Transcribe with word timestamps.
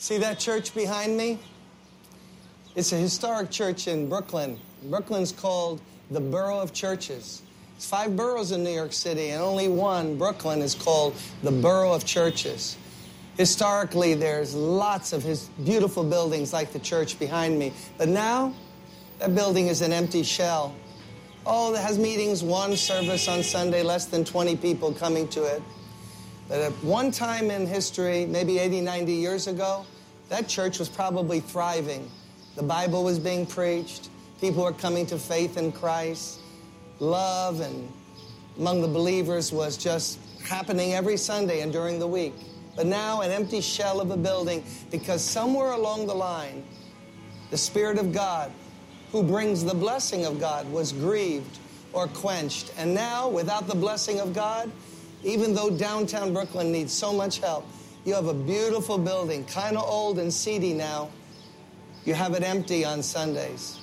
See 0.00 0.16
that 0.16 0.38
church 0.38 0.74
behind 0.74 1.14
me? 1.14 1.38
It's 2.74 2.90
a 2.92 2.96
historic 2.96 3.50
church 3.50 3.86
in 3.86 4.08
Brooklyn. 4.08 4.58
Brooklyn's 4.84 5.30
called 5.30 5.78
the 6.10 6.22
Borough 6.22 6.60
of 6.60 6.72
Churches. 6.72 7.42
It's 7.76 7.84
five 7.84 8.16
boroughs 8.16 8.50
in 8.50 8.64
New 8.64 8.72
York 8.72 8.94
City, 8.94 9.28
and 9.28 9.42
only 9.42 9.68
one, 9.68 10.16
Brooklyn, 10.16 10.62
is 10.62 10.74
called 10.74 11.14
the 11.42 11.50
Borough 11.52 11.92
of 11.92 12.06
Churches. 12.06 12.78
Historically, 13.36 14.14
there's 14.14 14.54
lots 14.54 15.12
of 15.12 15.22
his 15.22 15.50
beautiful 15.64 16.02
buildings 16.02 16.50
like 16.50 16.72
the 16.72 16.78
church 16.78 17.18
behind 17.18 17.58
me. 17.58 17.70
But 17.98 18.08
now, 18.08 18.54
that 19.18 19.34
building 19.34 19.66
is 19.66 19.82
an 19.82 19.92
empty 19.92 20.22
shell. 20.22 20.74
Oh, 21.44 21.74
it 21.74 21.78
has 21.78 21.98
meetings, 21.98 22.42
one 22.42 22.74
service 22.74 23.28
on 23.28 23.42
Sunday, 23.42 23.82
less 23.82 24.06
than 24.06 24.24
20 24.24 24.56
people 24.56 24.94
coming 24.94 25.28
to 25.28 25.44
it. 25.44 25.62
But 26.50 26.58
at 26.58 26.72
one 26.82 27.12
time 27.12 27.48
in 27.52 27.64
history, 27.64 28.26
maybe 28.26 28.58
80, 28.58 28.80
90 28.80 29.12
years 29.12 29.46
ago, 29.46 29.86
that 30.30 30.48
church 30.48 30.80
was 30.80 30.88
probably 30.88 31.38
thriving. 31.38 32.10
The 32.56 32.64
Bible 32.64 33.04
was 33.04 33.20
being 33.20 33.46
preached. 33.46 34.08
People 34.40 34.64
were 34.64 34.72
coming 34.72 35.06
to 35.06 35.16
faith 35.16 35.56
in 35.56 35.70
Christ. 35.70 36.40
Love 36.98 37.60
and 37.60 37.88
among 38.58 38.82
the 38.82 38.88
believers 38.88 39.52
was 39.52 39.76
just 39.76 40.18
happening 40.42 40.92
every 40.92 41.16
Sunday 41.16 41.60
and 41.60 41.72
during 41.72 42.00
the 42.00 42.06
week. 42.08 42.34
But 42.74 42.86
now, 42.86 43.20
an 43.20 43.30
empty 43.30 43.60
shell 43.60 44.00
of 44.00 44.10
a 44.10 44.16
building 44.16 44.64
because 44.90 45.22
somewhere 45.22 45.70
along 45.70 46.08
the 46.08 46.14
line, 46.14 46.64
the 47.52 47.58
Spirit 47.58 47.96
of 47.96 48.12
God, 48.12 48.50
who 49.12 49.22
brings 49.22 49.64
the 49.64 49.74
blessing 49.74 50.24
of 50.24 50.40
God, 50.40 50.68
was 50.72 50.92
grieved 50.92 51.58
or 51.92 52.08
quenched. 52.08 52.72
And 52.76 52.92
now, 52.92 53.28
without 53.28 53.68
the 53.68 53.74
blessing 53.74 54.18
of 54.18 54.34
God, 54.34 54.70
even 55.22 55.54
though 55.54 55.70
downtown 55.70 56.32
Brooklyn 56.32 56.72
needs 56.72 56.92
so 56.92 57.12
much 57.12 57.38
help, 57.38 57.66
you 58.04 58.14
have 58.14 58.26
a 58.26 58.34
beautiful 58.34 58.98
building, 58.98 59.44
kind 59.44 59.76
of 59.76 59.84
old 59.88 60.18
and 60.18 60.32
seedy 60.32 60.72
now. 60.72 61.10
You 62.04 62.14
have 62.14 62.34
it 62.34 62.42
empty 62.42 62.84
on 62.84 63.02
Sundays. 63.02 63.78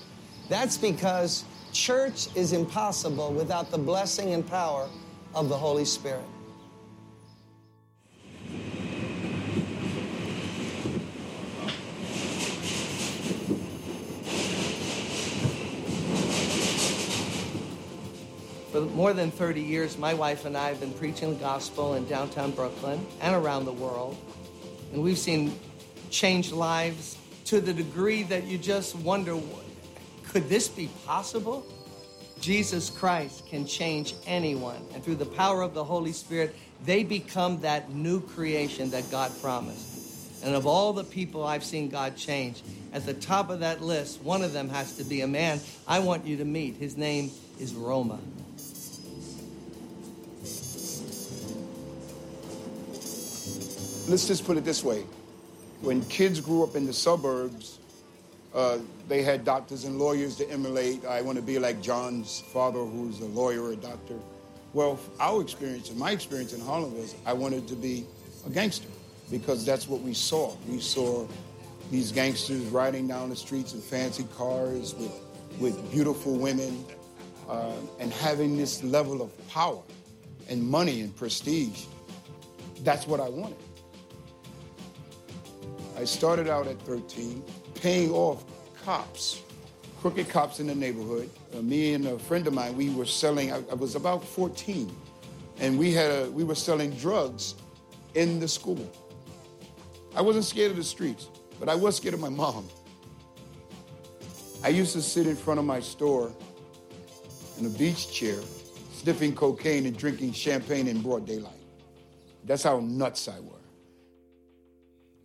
That's 0.50 0.78
because 0.78 1.46
church 1.72 2.28
is 2.36 2.54
impossible 2.54 3.32
without 3.32 3.70
the 3.70 3.78
blessing 3.78 4.34
and 4.34 4.48
power 4.48 4.90
of 5.36 5.50
the 5.50 5.58
Holy 5.58 5.86
Spirit. 5.86 6.26
For 18.78 18.84
more 18.84 19.12
than 19.12 19.32
30 19.32 19.60
years, 19.60 19.98
my 19.98 20.14
wife 20.14 20.46
and 20.46 20.56
I 20.56 20.68
have 20.70 20.80
been 20.80 20.94
preaching 20.94 21.34
the 21.34 21.40
gospel 21.40 21.96
in 21.96 22.06
downtown 22.06 22.52
Brooklyn 22.52 23.04
and 23.22 23.36
around 23.36 23.66
the 23.66 23.72
world. 23.72 24.16
And 24.94 25.02
we've 25.02 25.18
seen 25.18 25.60
changed 26.12 26.52
lives 26.52 27.18
to 27.46 27.60
the 27.60 27.74
degree 27.74 28.22
that 28.24 28.44
you 28.44 28.60
just 28.60 28.96
wonder 28.98 29.36
could 30.28 30.48
this 30.48 30.68
be 30.68 30.92
possible? 31.08 31.66
Jesus 32.40 32.92
Christ 32.92 33.48
can 33.48 33.66
change 33.66 34.14
anyone. 34.28 34.86
And 34.94 35.04
through 35.04 35.16
the 35.16 35.26
power 35.26 35.64
of 35.64 35.74
the 35.74 35.84
Holy 35.84 36.12
Spirit, 36.12 36.56
they 36.86 37.04
become 37.04 37.60
that 37.62 37.90
new 37.90 38.22
creation 38.22 38.92
that 38.92 39.10
God 39.10 39.32
promised. 39.42 40.44
And 40.44 40.54
of 40.54 40.68
all 40.68 40.94
the 40.94 41.04
people 41.04 41.44
I've 41.44 41.64
seen 41.64 41.90
God 41.90 42.16
change, 42.16 42.62
at 42.94 43.08
the 43.08 43.16
top 43.16 43.50
of 43.50 43.62
that 43.62 43.82
list, 43.82 44.22
one 44.22 44.44
of 44.44 44.54
them 44.54 44.70
has 44.70 44.98
to 44.98 45.04
be 45.04 45.22
a 45.22 45.28
man 45.28 45.60
I 45.88 45.98
want 45.98 46.28
you 46.28 46.38
to 46.38 46.46
meet. 46.46 46.76
His 46.76 46.96
name 46.96 47.32
is 47.60 47.74
Roma. 47.74 48.20
Let's 54.08 54.28
just 54.28 54.46
put 54.46 54.58
it 54.58 54.64
this 54.64 54.84
way. 54.84 55.04
When 55.82 56.04
kids 56.06 56.40
grew 56.40 56.64
up 56.64 56.76
in 56.76 56.86
the 56.86 56.94
suburbs, 56.94 57.80
uh, 58.54 58.80
they 59.08 59.22
had 59.22 59.46
doctors 59.46 59.84
and 59.84 60.00
lawyers 60.00 60.36
to 60.38 60.50
emulate. 60.50 61.06
I 61.06 61.22
want 61.22 61.38
to 61.38 61.42
be 61.42 61.60
like 61.60 61.82
John's 61.82 62.42
father, 62.42 62.80
who's 62.80 63.20
a 63.20 63.26
lawyer 63.26 63.64
or 63.64 63.72
a 63.74 63.76
doctor. 63.76 64.16
Well, 64.74 65.00
our 65.20 65.42
experience 65.42 65.90
and 65.90 66.00
my 66.00 66.12
experience 66.12 66.54
in 66.54 66.62
Harlem 66.62 66.96
was 66.98 67.16
I 67.26 67.34
wanted 67.34 67.68
to 67.68 67.76
be 67.76 68.06
a 68.46 68.50
gangster 68.50 68.90
because 69.30 69.66
that's 69.66 69.88
what 69.88 70.02
we 70.02 70.14
saw. 70.14 70.56
We 70.68 70.80
saw 70.80 71.28
these 71.92 72.12
gangsters 72.12 72.64
riding 72.66 73.08
down 73.08 73.30
the 73.30 73.36
streets 73.36 73.74
in 73.74 73.82
fancy 73.82 74.26
cars 74.36 74.96
with, 74.96 75.12
with 75.60 75.92
beautiful 75.92 76.36
women 76.36 76.86
uh, 77.50 77.74
and 78.00 78.12
having 78.12 78.58
this 78.58 78.84
level 78.84 79.22
of 79.22 79.48
power 79.50 79.82
and 80.50 80.64
money 80.64 81.02
and 81.02 81.16
prestige. 81.16 81.86
That's 82.84 83.08
what 83.08 83.20
I 83.20 83.30
wanted. 83.30 83.58
I 85.98 86.04
started 86.04 86.48
out 86.48 86.68
at 86.68 86.80
13, 86.84 87.44
paying 87.74 88.12
off 88.12 88.46
cops, 88.86 89.42
crooked 90.00 90.30
cops 90.30 90.60
in 90.60 90.68
the 90.68 90.76
neighborhood. 90.76 91.28
Uh, 91.56 91.64
me 91.64 91.96
and 91.96 92.06
a 92.06 92.20
friend 92.20 92.46
of 92.46 92.54
mine, 92.54 92.78
we 92.78 92.92
were 92.92 93.06
selling, 93.06 93.52
I, 93.52 93.64
I 93.72 93.74
was 93.74 93.96
about 93.96 94.24
14, 94.24 94.96
and 95.60 95.80
we, 95.80 95.92
had 95.92 96.12
a, 96.12 96.30
we 96.30 96.44
were 96.44 96.54
selling 96.54 96.92
drugs 96.92 97.56
in 98.14 98.40
the 98.40 98.48
school. 98.48 98.88
I 100.16 100.22
wasn't 100.22 100.46
scared 100.46 100.70
of 100.70 100.78
the 100.78 100.84
streets, 100.84 101.30
but 101.60 101.68
I 101.68 101.74
was 101.74 101.98
scared 101.98 102.14
of 102.14 102.20
my 102.20 102.30
mom. 102.30 102.68
I 104.64 104.70
used 104.70 104.94
to 104.94 105.02
sit 105.02 105.26
in 105.26 105.36
front 105.36 105.60
of 105.60 105.66
my 105.66 105.80
store 105.80 106.32
in 107.58 107.66
a 107.66 107.70
beach 107.70 108.12
chair, 108.14 108.40
sniffing 108.94 109.34
cocaine 109.34 109.88
and 109.88 109.98
drinking 109.98 110.34
champagne 110.34 110.88
in 110.88 111.02
broad 111.02 111.26
daylight. 111.26 111.54
That's 112.44 112.62
how 112.62 112.82
nuts 112.82 113.28
I 113.28 113.40
was. 113.40 113.57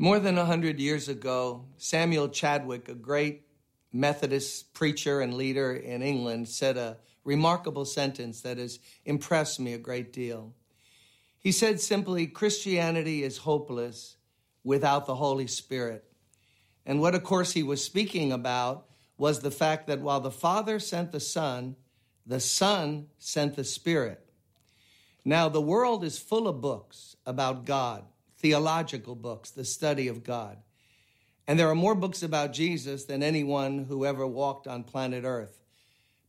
More 0.03 0.19
than 0.19 0.37
a 0.37 0.45
hundred 0.45 0.81
years 0.81 1.09
ago, 1.09 1.67
Samuel 1.77 2.29
Chadwick, 2.29 2.89
a 2.89 2.95
great 2.97 3.47
Methodist 3.93 4.75
preacher 4.75 5.21
and 5.21 5.33
leader 5.33 5.75
in 5.75 6.03
England, 6.03 6.49
said 6.49 6.77
a 6.77 6.97
remarkable 7.23 7.85
sentence 7.85 8.41
that 8.41 8.59
has 8.59 8.81
impressed 9.05 9.61
me 9.61 9.75
a 9.75 9.79
great 9.79 10.13
deal. 10.13 10.55
He 11.39 11.53
said 11.53 11.81
simply, 11.81 12.27
Christianity 12.27 13.23
is 13.23 13.37
hopeless 13.37 14.17
without 14.65 15.07
the 15.07 15.15
Holy 15.15 15.47
Spirit. 15.47 16.03
And 16.85 17.01
what, 17.01 17.15
of 17.15 17.23
course, 17.23 17.53
he 17.53 17.63
was 17.63 17.85
speaking 17.85 18.33
about 18.33 18.87
was 19.19 19.39
the 19.39 19.53
fact 19.53 19.87
that 19.87 20.01
while 20.01 20.19
the 20.19 20.33
Father 20.33 20.81
sent 20.81 21.13
the 21.13 21.21
Son, 21.21 21.77
the 22.27 22.41
Son 22.41 23.07
sent 23.21 23.55
the 23.55 23.63
Spirit. 23.63 24.27
Now, 25.25 25.49
the 25.49 25.63
world 25.63 26.03
is 26.03 26.19
full 26.19 26.49
of 26.49 26.61
books 26.61 27.15
about 27.25 27.67
God 27.67 28.03
theological 28.43 29.15
books, 29.15 29.51
the 29.51 29.65
study 29.65 30.09
of 30.09 30.25
God. 30.25 30.59
And 31.47 31.59
there 31.59 31.69
are 31.69 31.75
more 31.75 31.95
books 31.95 32.23
about 32.23 32.53
Jesus 32.53 33.05
than 33.05 33.23
anyone 33.23 33.87
who 33.89 34.05
ever 34.05 34.27
walked 34.27 34.67
on 34.67 34.85
planet 34.85 35.25
Earth. 35.25 35.59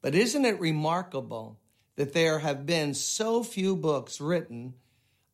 But 0.01 0.15
isn't 0.15 0.45
it 0.45 0.59
remarkable 0.59 1.59
that 1.95 2.13
there 2.13 2.39
have 2.39 2.65
been 2.65 2.93
so 2.93 3.43
few 3.43 3.75
books 3.75 4.19
written, 4.19 4.73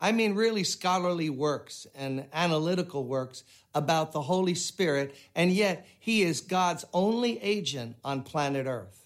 I 0.02 0.12
mean, 0.12 0.36
really 0.36 0.64
scholarly 0.64 1.30
works 1.30 1.88
and 1.96 2.26
analytical 2.34 3.04
works 3.04 3.44
about 3.74 4.12
the 4.12 4.22
Holy 4.22 4.56
Spirit, 4.56 5.16
and 5.36 5.52
yet 5.52 5.88
He 6.00 6.24
is 6.24 6.42
God's 6.42 6.86
only 6.94 7.42
agent 7.42 7.96
on 8.04 8.24
planet 8.24 8.66
Earth. 8.68 9.06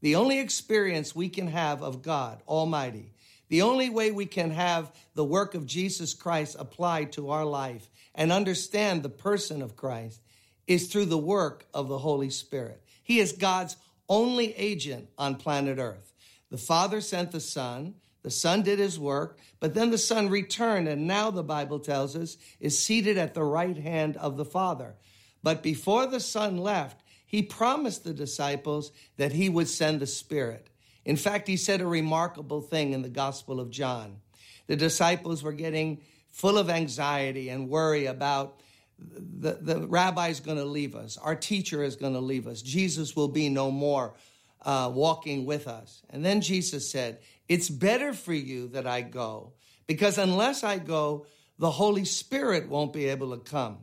The 0.00 0.16
only 0.16 0.38
experience 0.38 1.14
we 1.14 1.28
can 1.28 1.48
have 1.48 1.82
of 1.82 2.02
God 2.02 2.42
Almighty 2.46 3.13
the 3.48 3.62
only 3.62 3.90
way 3.90 4.10
we 4.10 4.26
can 4.26 4.50
have 4.50 4.92
the 5.14 5.24
work 5.24 5.54
of 5.54 5.66
Jesus 5.66 6.14
Christ 6.14 6.56
applied 6.58 7.12
to 7.12 7.30
our 7.30 7.44
life 7.44 7.88
and 8.14 8.32
understand 8.32 9.02
the 9.02 9.08
person 9.08 9.62
of 9.62 9.76
Christ 9.76 10.20
is 10.66 10.88
through 10.88 11.06
the 11.06 11.18
work 11.18 11.66
of 11.74 11.88
the 11.88 11.98
Holy 11.98 12.30
Spirit. 12.30 12.82
He 13.02 13.18
is 13.18 13.32
God's 13.32 13.76
only 14.08 14.54
agent 14.56 15.08
on 15.18 15.36
planet 15.36 15.78
Earth. 15.78 16.12
The 16.50 16.58
Father 16.58 17.00
sent 17.00 17.32
the 17.32 17.40
Son, 17.40 17.94
the 18.22 18.30
Son 18.30 18.62
did 18.62 18.78
his 18.78 18.98
work, 18.98 19.38
but 19.60 19.74
then 19.74 19.90
the 19.90 19.98
Son 19.98 20.30
returned, 20.30 20.88
and 20.88 21.06
now 21.06 21.30
the 21.30 21.42
Bible 21.42 21.78
tells 21.78 22.16
us 22.16 22.38
is 22.60 22.78
seated 22.78 23.18
at 23.18 23.34
the 23.34 23.44
right 23.44 23.76
hand 23.76 24.16
of 24.16 24.36
the 24.36 24.44
Father. 24.44 24.94
But 25.42 25.62
before 25.62 26.06
the 26.06 26.20
Son 26.20 26.56
left, 26.56 27.02
he 27.26 27.42
promised 27.42 28.04
the 28.04 28.14
disciples 28.14 28.92
that 29.16 29.32
he 29.32 29.48
would 29.48 29.68
send 29.68 30.00
the 30.00 30.06
Spirit. 30.06 30.70
In 31.04 31.16
fact, 31.16 31.48
he 31.48 31.56
said 31.56 31.80
a 31.80 31.86
remarkable 31.86 32.60
thing 32.60 32.92
in 32.92 33.02
the 33.02 33.08
Gospel 33.08 33.60
of 33.60 33.70
John. 33.70 34.20
The 34.66 34.76
disciples 34.76 35.42
were 35.42 35.52
getting 35.52 36.00
full 36.30 36.58
of 36.58 36.70
anxiety 36.70 37.48
and 37.50 37.68
worry 37.68 38.06
about 38.06 38.60
the, 38.98 39.58
the 39.60 39.86
rabbi 39.86 40.28
is 40.28 40.40
going 40.40 40.56
to 40.56 40.64
leave 40.64 40.94
us, 40.94 41.16
our 41.18 41.34
teacher 41.34 41.82
is 41.82 41.96
going 41.96 42.14
to 42.14 42.20
leave 42.20 42.46
us, 42.46 42.62
Jesus 42.62 43.16
will 43.16 43.28
be 43.28 43.48
no 43.48 43.70
more 43.70 44.14
uh, 44.62 44.90
walking 44.92 45.44
with 45.44 45.68
us. 45.68 46.02
And 46.10 46.24
then 46.24 46.40
Jesus 46.40 46.90
said, 46.90 47.18
It's 47.48 47.68
better 47.68 48.12
for 48.12 48.32
you 48.32 48.68
that 48.68 48.86
I 48.86 49.02
go, 49.02 49.52
because 49.86 50.16
unless 50.16 50.64
I 50.64 50.78
go, 50.78 51.26
the 51.58 51.70
Holy 51.70 52.04
Spirit 52.04 52.68
won't 52.68 52.92
be 52.92 53.06
able 53.06 53.30
to 53.36 53.38
come. 53.38 53.78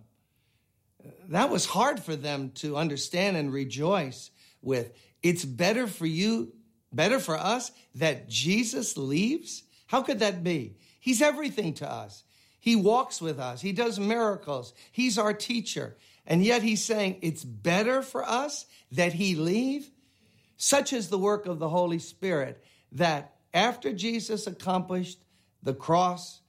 That 1.30 1.50
was 1.50 1.66
hard 1.66 2.00
for 2.00 2.16
them 2.16 2.52
to 2.56 2.78
understand 2.78 3.38
and 3.38 3.52
rejoice 3.52 4.30
with. 4.62 4.92
It's 5.24 5.46
better 5.46 5.88
for 5.88 6.06
you 6.06 6.54
Better 6.92 7.20
for 7.20 7.38
us 7.38 7.72
that 7.96 8.28
Jesus 8.28 8.98
leaves? 8.98 9.64
How 9.88 10.02
could 10.02 10.20
that 10.20 10.44
be? 10.44 10.76
He's 11.00 11.22
everything 11.22 11.74
to 11.76 11.90
us. 11.90 12.24
He 12.60 12.76
walks 12.76 13.22
with 13.22 13.40
us. 13.40 13.62
He 13.62 13.72
does 13.72 14.00
miracles. 14.00 14.74
He's 14.92 15.18
our 15.18 15.34
teacher. 15.34 15.98
And 16.28 16.44
yet 16.44 16.62
he's 16.62 16.84
saying 16.84 17.18
it's 17.22 17.44
better 17.44 18.02
for 18.02 18.24
us 18.24 18.66
that 18.92 19.14
he 19.14 19.36
leave. 19.36 19.90
Such 20.58 20.94
is 20.94 21.10
the 21.10 21.18
work 21.18 21.48
of 21.48 21.58
the 21.58 21.70
Holy 21.70 21.98
Spirit 21.98 22.64
that 22.92 23.34
after 23.54 23.92
Jesus 23.92 24.46
accomplished 24.46 25.20
the 25.64 25.74
cross, 25.74 26.42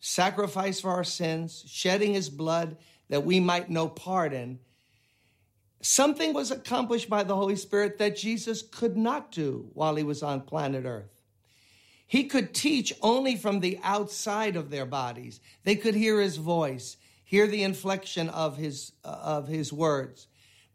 sacrifice 0.00 0.80
for 0.80 0.90
our 0.90 1.04
sins, 1.04 1.62
shedding 1.66 2.14
his 2.14 2.30
blood 2.30 2.78
that 3.10 3.24
we 3.24 3.38
might 3.38 3.68
know 3.68 3.86
pardon, 3.86 4.60
something 5.80 6.32
was 6.32 6.50
accomplished 6.50 7.08
by 7.08 7.22
the 7.22 7.36
Holy 7.36 7.56
Spirit 7.56 7.98
that 7.98 8.16
Jesus 8.16 8.62
could 8.62 8.96
not 8.96 9.32
do 9.32 9.70
while 9.74 9.96
he 9.96 10.02
was 10.02 10.22
on 10.22 10.42
planet 10.42 10.84
Earth. 10.84 11.20
He 12.06 12.24
could 12.24 12.52
teach 12.52 12.92
only 13.02 13.36
from 13.36 13.60
the 13.60 13.78
outside 13.82 14.56
of 14.56 14.70
their 14.70 14.86
bodies. 14.86 15.40
They 15.62 15.76
could 15.76 15.94
hear 15.94 16.20
his 16.20 16.38
voice, 16.38 16.96
hear 17.24 17.46
the 17.46 17.62
inflection 17.62 18.28
of 18.30 18.56
his, 18.56 18.92
uh, 19.04 19.18
of 19.22 19.46
his 19.46 19.72
words. 19.72 20.26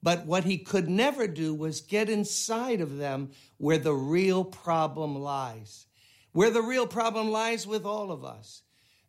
But 0.02 0.26
what 0.26 0.44
he 0.44 0.58
could 0.58 0.88
never 0.88 1.28
do 1.28 1.54
was 1.54 1.82
get 1.82 2.10
inside 2.10 2.80
of 2.80 2.98
them 2.98 3.32
where 3.58 3.78
the 3.78 3.94
real 3.94 4.46
problem 4.46 5.18
lies. 5.18 5.88
Where 6.32 6.52
the 6.52 6.62
real 6.62 6.88
problem 6.88 7.32
lies 7.32 7.68
with 7.68 7.86
all 7.86 8.12
of 8.12 8.24
us. 8.24 8.62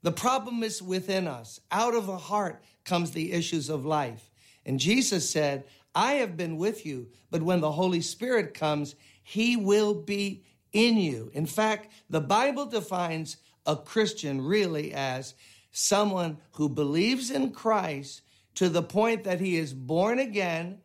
The 0.03 0.13
problem 0.13 0.63
is 0.63 0.83
within 0.83 1.29
us. 1.29 1.61
Out 1.71 1.95
of 1.95 2.07
the 2.07 2.17
heart 2.17 2.63
comes 2.85 3.11
the 3.11 3.33
issues 3.33 3.69
of 3.69 3.85
life. 3.85 4.31
And 4.65 4.81
Jesus 4.81 5.29
said, 5.31 5.65
I 5.97 6.15
have 6.15 6.37
been 6.37 6.59
with 6.59 6.85
you, 6.85 7.09
but 7.31 7.43
when 7.43 7.61
the 7.61 7.73
Holy 7.73 8.03
Spirit 8.03 8.53
comes, 8.53 8.95
he 9.23 9.57
will 9.57 9.95
be 9.95 10.45
in 10.73 10.99
you. 10.99 11.31
In 11.33 11.47
fact, 11.47 11.91
the 12.11 12.21
Bible 12.21 12.67
defines 12.67 13.39
a 13.65 13.77
Christian 13.77 14.43
really 14.43 14.93
as 14.93 15.35
someone 15.73 16.37
who 16.53 16.69
believes 16.69 17.31
in 17.31 17.51
Christ 17.51 18.21
to 18.57 18.69
the 18.69 18.83
point 18.83 19.25
that 19.25 19.41
he 19.41 19.57
is 19.57 19.73
born 19.73 20.19
again 20.19 20.81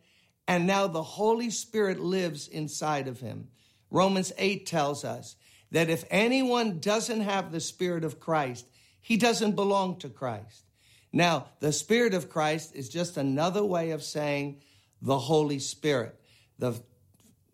and 0.48 0.66
now 0.66 0.86
the 0.86 1.02
Holy 1.02 1.50
Spirit 1.50 2.00
lives 2.00 2.48
inside 2.48 3.06
of 3.06 3.20
him. 3.20 3.48
Romans 3.90 4.32
8 4.38 4.66
tells 4.66 5.04
us 5.04 5.36
that 5.70 5.88
if 5.88 6.04
anyone 6.10 6.78
doesn't 6.78 7.20
have 7.20 7.52
the 7.52 7.60
Spirit 7.60 8.04
of 8.04 8.18
Christ, 8.18 8.66
he 9.00 9.16
doesn't 9.16 9.56
belong 9.56 9.98
to 9.98 10.08
Christ. 10.08 10.64
Now, 11.12 11.46
the 11.60 11.72
Spirit 11.72 12.14
of 12.14 12.28
Christ 12.28 12.74
is 12.74 12.88
just 12.88 13.16
another 13.16 13.64
way 13.64 13.90
of 13.90 14.02
saying 14.02 14.62
the 15.02 15.18
Holy 15.18 15.58
Spirit. 15.58 16.18
The 16.58 16.80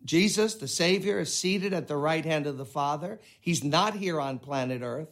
Jesus, 0.05 0.55
the 0.55 0.67
Savior, 0.67 1.19
is 1.19 1.35
seated 1.35 1.73
at 1.73 1.87
the 1.89 1.97
right 1.97 2.23
hand 2.23 2.47
of 2.47 2.57
the 2.57 2.65
Father. 2.65 3.19
He's 3.41 3.63
not 3.63 3.95
here 3.95 4.21
on 4.21 4.39
planet 4.39 4.81
Earth. 4.81 5.09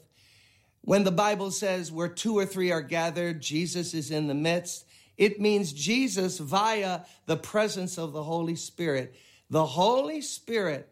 When 0.82 1.04
the 1.04 1.12
Bible 1.12 1.52
says 1.52 1.92
where 1.92 2.08
two 2.08 2.38
or 2.38 2.46
three 2.46 2.72
are 2.72 2.82
gathered, 2.82 3.42
Jesus 3.42 3.94
is 3.94 4.12
in 4.12 4.28
the 4.28 4.34
midst, 4.34 4.86
it 5.18 5.42
means 5.42 5.74
Jesus 5.74 6.38
via 6.38 7.02
the 7.26 7.36
presence 7.36 7.98
of 7.98 8.14
the 8.14 8.24
Holy 8.24 8.56
Spirit. 8.56 9.16
The 9.50 9.66
Holy 9.66 10.22
Spirit, 10.22 10.90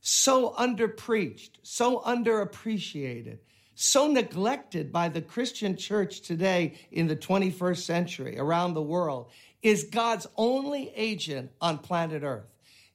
so 0.00 0.50
underpreached, 0.50 1.50
so 1.62 2.00
underappreciated, 2.00 3.38
so 3.74 4.06
neglected 4.06 4.92
by 4.92 5.08
the 5.08 5.22
Christian 5.22 5.76
church 5.76 6.20
today 6.20 6.74
in 6.92 7.08
the 7.08 7.16
21st 7.16 7.78
century 7.78 8.38
around 8.38 8.74
the 8.74 8.82
world, 8.82 9.30
is 9.64 9.84
God's 9.84 10.28
only 10.36 10.92
agent 10.94 11.50
on 11.60 11.78
planet 11.78 12.22
Earth. 12.22 12.46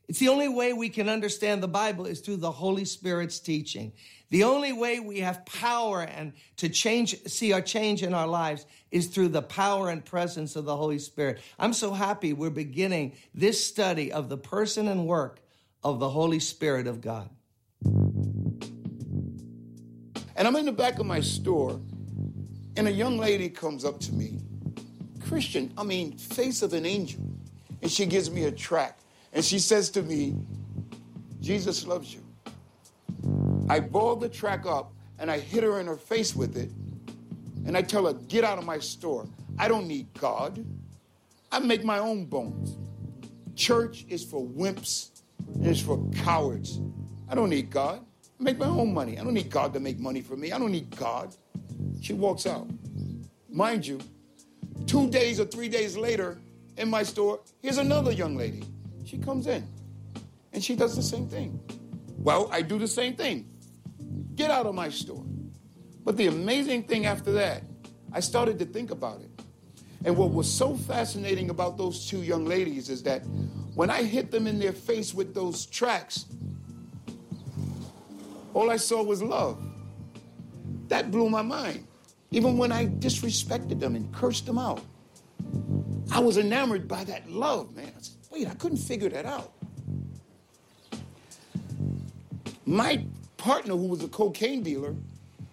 It's 0.07 0.19
the 0.19 0.29
only 0.29 0.47
way 0.47 0.71
we 0.71 0.89
can 0.89 1.09
understand 1.09 1.61
the 1.61 1.67
Bible 1.67 2.05
is 2.05 2.21
through 2.21 2.37
the 2.37 2.51
Holy 2.51 2.85
Spirit's 2.85 3.39
teaching. 3.39 3.91
The 4.29 4.43
only 4.43 4.71
way 4.71 4.99
we 4.99 5.19
have 5.19 5.45
power 5.45 6.01
and 6.01 6.33
to 6.57 6.69
change, 6.69 7.23
see 7.25 7.53
our 7.53 7.61
change 7.61 8.03
in 8.03 8.13
our 8.13 8.27
lives 8.27 8.65
is 8.91 9.07
through 9.07 9.29
the 9.29 9.41
power 9.41 9.89
and 9.89 10.05
presence 10.05 10.55
of 10.55 10.65
the 10.65 10.75
Holy 10.75 10.99
Spirit. 10.99 11.39
I'm 11.57 11.73
so 11.73 11.91
happy 11.91 12.33
we're 12.33 12.51
beginning 12.51 13.13
this 13.33 13.63
study 13.63 14.11
of 14.11 14.29
the 14.29 14.37
person 14.37 14.87
and 14.87 15.07
work 15.07 15.41
of 15.83 15.99
the 15.99 16.09
Holy 16.09 16.39
Spirit 16.39 16.85
of 16.85 17.01
God. 17.01 17.29
And 20.35 20.47
I'm 20.47 20.55
in 20.55 20.65
the 20.65 20.71
back 20.71 20.99
of 20.99 21.05
my 21.05 21.21
store, 21.21 21.81
and 22.77 22.87
a 22.87 22.91
young 22.91 23.17
lady 23.17 23.49
comes 23.49 23.83
up 23.83 23.99
to 24.01 24.13
me, 24.13 24.39
Christian, 25.29 25.71
I 25.77 25.83
mean, 25.83 26.17
face 26.17 26.61
of 26.61 26.73
an 26.73 26.85
angel, 26.85 27.21
and 27.81 27.91
she 27.91 28.05
gives 28.05 28.31
me 28.31 28.45
a 28.45 28.51
tract 28.51 29.03
and 29.33 29.45
she 29.45 29.59
says 29.59 29.89
to 29.91 30.01
me, 30.01 30.35
Jesus 31.39 31.85
loves 31.85 32.13
you. 32.13 32.23
I 33.69 33.79
ball 33.79 34.15
the 34.15 34.29
track 34.29 34.65
up 34.65 34.91
and 35.19 35.29
I 35.29 35.39
hit 35.39 35.63
her 35.63 35.79
in 35.79 35.87
her 35.87 35.95
face 35.95 36.35
with 36.35 36.57
it. 36.57 36.71
And 37.65 37.77
I 37.77 37.81
tell 37.81 38.07
her, 38.07 38.13
get 38.13 38.43
out 38.43 38.57
of 38.57 38.65
my 38.65 38.79
store. 38.79 39.27
I 39.57 39.67
don't 39.67 39.87
need 39.87 40.07
God. 40.19 40.65
I 41.51 41.59
make 41.59 41.83
my 41.83 41.99
own 41.99 42.25
bones. 42.25 42.75
Church 43.55 44.05
is 44.09 44.23
for 44.23 44.43
wimps 44.43 45.21
and 45.55 45.67
it's 45.67 45.81
for 45.81 46.03
cowards. 46.15 46.79
I 47.29 47.35
don't 47.35 47.49
need 47.49 47.69
God. 47.69 48.03
I 48.39 48.43
make 48.43 48.57
my 48.57 48.65
own 48.65 48.93
money. 48.93 49.19
I 49.19 49.23
don't 49.23 49.33
need 49.33 49.51
God 49.51 49.73
to 49.73 49.79
make 49.79 49.99
money 49.99 50.21
for 50.21 50.35
me. 50.35 50.51
I 50.51 50.57
don't 50.57 50.71
need 50.71 50.95
God. 50.95 51.35
She 52.01 52.13
walks 52.13 52.47
out. 52.47 52.67
Mind 53.49 53.85
you, 53.85 53.99
two 54.85 55.09
days 55.09 55.39
or 55.39 55.45
three 55.45 55.69
days 55.69 55.97
later 55.97 56.37
in 56.77 56.89
my 56.89 57.03
store, 57.03 57.39
here's 57.61 57.77
another 57.77 58.11
young 58.11 58.35
lady. 58.35 58.63
She 59.05 59.17
comes 59.17 59.47
in 59.47 59.67
and 60.53 60.63
she 60.63 60.75
does 60.75 60.95
the 60.95 61.03
same 61.03 61.27
thing. 61.27 61.59
Well, 62.17 62.49
I 62.51 62.61
do 62.61 62.77
the 62.77 62.87
same 62.87 63.15
thing. 63.15 63.49
Get 64.35 64.51
out 64.51 64.65
of 64.65 64.75
my 64.75 64.89
store. 64.89 65.23
But 66.03 66.17
the 66.17 66.27
amazing 66.27 66.83
thing 66.83 67.05
after 67.05 67.31
that, 67.33 67.63
I 68.11 68.19
started 68.19 68.59
to 68.59 68.65
think 68.65 68.91
about 68.91 69.21
it. 69.21 69.29
And 70.05 70.15
what 70.15 70.31
was 70.31 70.51
so 70.51 70.75
fascinating 70.75 71.49
about 71.49 71.77
those 71.77 72.07
two 72.07 72.23
young 72.23 72.45
ladies 72.45 72.89
is 72.89 73.03
that 73.03 73.19
when 73.75 73.89
I 73.89 74.03
hit 74.03 74.31
them 74.31 74.47
in 74.47 74.59
their 74.59 74.71
face 74.71 75.13
with 75.13 75.33
those 75.33 75.65
tracks, 75.65 76.25
all 78.53 78.69
I 78.69 78.77
saw 78.77 79.03
was 79.03 79.21
love. 79.21 79.61
That 80.87 81.11
blew 81.11 81.29
my 81.29 81.41
mind. 81.41 81.85
Even 82.31 82.57
when 82.57 82.71
I 82.71 82.87
disrespected 82.87 83.79
them 83.79 83.95
and 83.95 84.13
cursed 84.13 84.45
them 84.45 84.57
out, 84.57 84.83
I 86.11 86.19
was 86.19 86.37
enamored 86.37 86.87
by 86.87 87.03
that 87.05 87.29
love, 87.29 87.75
man. 87.75 87.91
I 87.97 88.01
said, 88.01 88.15
Wait, 88.31 88.47
I 88.47 88.53
couldn't 88.55 88.77
figure 88.77 89.09
that 89.09 89.25
out. 89.25 89.53
My 92.65 93.03
partner, 93.37 93.75
who 93.75 93.87
was 93.87 94.03
a 94.03 94.07
cocaine 94.07 94.61
dealer, 94.61 94.95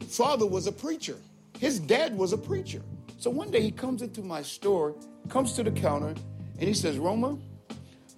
father 0.07 0.47
was 0.47 0.67
a 0.67 0.73
preacher. 0.73 1.17
His 1.59 1.81
dad 1.81 2.17
was 2.17 2.33
a 2.35 2.39
preacher. 2.39 2.83
So 3.19 3.31
one 3.31 3.51
day 3.51 3.63
he 3.63 3.71
comes 3.71 4.03
into 4.03 4.21
my 4.21 4.43
store, 4.43 4.95
comes 5.29 5.53
to 5.55 5.63
the 5.63 5.71
counter, 5.71 6.15
and 6.59 6.69
he 6.69 6.75
says, 6.75 6.99
Roma, 6.99 7.39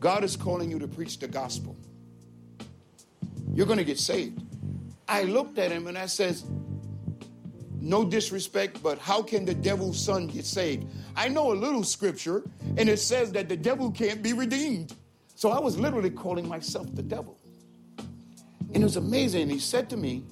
God 0.01 0.25
is 0.25 0.37
calling 0.37 0.71
you 0.71 0.79
to 0.81 0.89
preach 0.89 1.19
the 1.19 1.29
gospel. 1.29 1.77
You're 3.53 3.67
going 3.67 3.79
to 3.79 3.85
get 3.85 3.99
saved. 3.99 4.43
I 5.09 5.23
looked 5.23 5.59
at 5.59 5.71
him 5.71 5.87
and 5.87 5.97
I 5.97 6.07
says, 6.07 6.45
no 7.89 8.05
disrespect, 8.05 8.83
but 8.83 8.99
how 8.99 9.23
can 9.23 9.45
the 9.45 9.55
devil's 9.55 9.99
son 9.99 10.27
get 10.27 10.45
saved? 10.45 10.87
I 11.17 11.29
know 11.29 11.53
a 11.53 11.55
little 11.55 11.83
scripture, 11.83 12.45
and 12.77 12.89
it 12.89 12.99
says 12.99 13.33
that 13.33 13.49
the 13.49 13.57
devil 13.57 13.91
can't 13.91 14.23
be 14.23 14.35
redeemed. 14.35 14.95
So 15.35 15.51
I 15.51 15.59
was 15.59 15.79
literally 15.79 16.11
calling 16.11 16.47
myself 16.47 16.95
the 16.95 17.03
devil. 17.03 17.39
And 17.99 18.77
it 18.77 18.83
was 18.85 18.97
amazing. 18.97 19.49
He 19.49 19.59
said 19.59 19.89
to 19.91 19.97
me, 19.97 20.25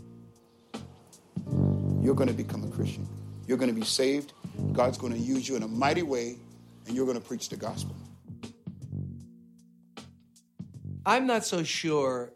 You're 2.02 2.14
going 2.14 2.28
to 2.28 2.34
become 2.34 2.62
a 2.64 2.68
Christian. 2.68 3.08
You're 3.46 3.58
going 3.58 3.72
to 3.72 3.80
be 3.80 3.86
saved. 3.86 4.34
God's 4.72 4.98
going 4.98 5.12
to 5.14 5.18
use 5.18 5.48
you 5.48 5.56
in 5.56 5.62
a 5.62 5.68
mighty 5.68 6.02
way, 6.02 6.36
and 6.86 6.94
you're 6.94 7.06
going 7.06 7.18
to 7.18 7.26
preach 7.26 7.48
the 7.48 7.56
gospel. 7.56 7.96
I'm 11.06 11.26
not 11.26 11.44
so 11.44 11.62
sure 11.62 12.32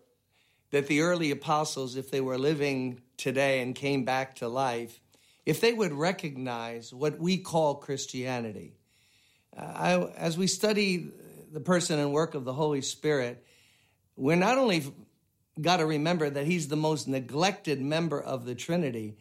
that 0.70 0.86
the 0.86 1.00
early 1.00 1.30
apostles, 1.30 1.96
if 1.96 2.10
they 2.10 2.20
were 2.20 2.38
living 2.38 3.00
today 3.16 3.60
and 3.60 3.74
came 3.74 4.04
back 4.04 4.36
to 4.36 4.48
life, 4.48 5.00
if 5.50 5.60
they 5.60 5.72
would 5.72 5.92
recognize 5.92 6.94
what 6.94 7.18
we 7.18 7.36
call 7.36 7.74
Christianity. 7.74 8.76
Uh, 9.56 9.62
I, 9.62 10.00
as 10.16 10.38
we 10.38 10.46
study 10.46 11.10
the 11.50 11.58
person 11.58 11.98
and 11.98 12.12
work 12.12 12.36
of 12.36 12.44
the 12.44 12.52
Holy 12.52 12.82
Spirit, 12.82 13.44
we're 14.14 14.36
not 14.36 14.58
only 14.58 14.84
got 15.60 15.78
to 15.78 15.86
remember 15.86 16.30
that 16.30 16.46
he's 16.46 16.68
the 16.68 16.76
most 16.76 17.08
neglected 17.08 17.80
member 17.80 18.22
of 18.22 18.44
the 18.44 18.54
Trinity, 18.54 19.16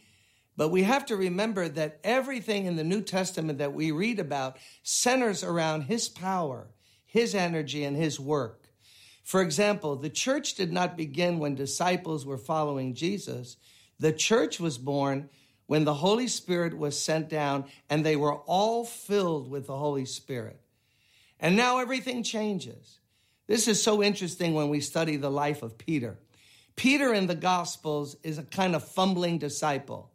but 0.55 0.69
we 0.69 0.83
have 0.83 1.03
to 1.07 1.15
remember 1.15 1.67
that 1.67 1.99
everything 2.03 2.67
in 2.67 2.75
the 2.75 2.83
New 2.83 3.01
Testament 3.01 3.57
that 3.57 3.73
we 3.73 3.89
read 3.89 4.19
about 4.19 4.57
centers 4.83 5.43
around 5.43 5.81
his 5.81 6.09
power, 6.09 6.67
his 7.07 7.33
energy, 7.33 7.83
and 7.83 7.97
his 7.97 8.19
work. 8.19 8.69
For 9.23 9.41
example, 9.41 9.95
the 9.95 10.11
church 10.11 10.53
did 10.53 10.71
not 10.71 10.95
begin 10.95 11.39
when 11.39 11.55
disciples 11.55 12.23
were 12.23 12.37
following 12.37 12.93
Jesus. 12.93 13.57
The 13.97 14.13
church 14.13 14.59
was 14.59 14.77
born 14.77 15.29
when 15.69 15.85
the 15.85 15.93
Holy 15.93 16.27
Spirit 16.27 16.75
was 16.75 16.97
sent 16.97 17.29
down 17.29 17.63
and 17.91 18.03
they 18.03 18.15
were 18.15 18.33
all 18.33 18.83
filled 18.83 19.51
with 19.51 19.67
the 19.67 19.77
Holy 19.77 20.03
Spirit. 20.03 20.59
And 21.39 21.55
now 21.55 21.77
everything 21.77 22.23
changes. 22.23 22.97
This 23.45 23.67
is 23.67 23.79
so 23.79 24.01
interesting 24.01 24.55
when 24.55 24.69
we 24.69 24.81
study 24.81 25.15
the 25.15 25.29
life 25.29 25.61
of 25.61 25.77
Peter. 25.77 26.17
Peter 26.75 27.13
in 27.13 27.27
the 27.27 27.35
Gospels 27.35 28.15
is 28.23 28.39
a 28.39 28.43
kind 28.43 28.75
of 28.75 28.83
fumbling 28.83 29.37
disciple. 29.37 30.11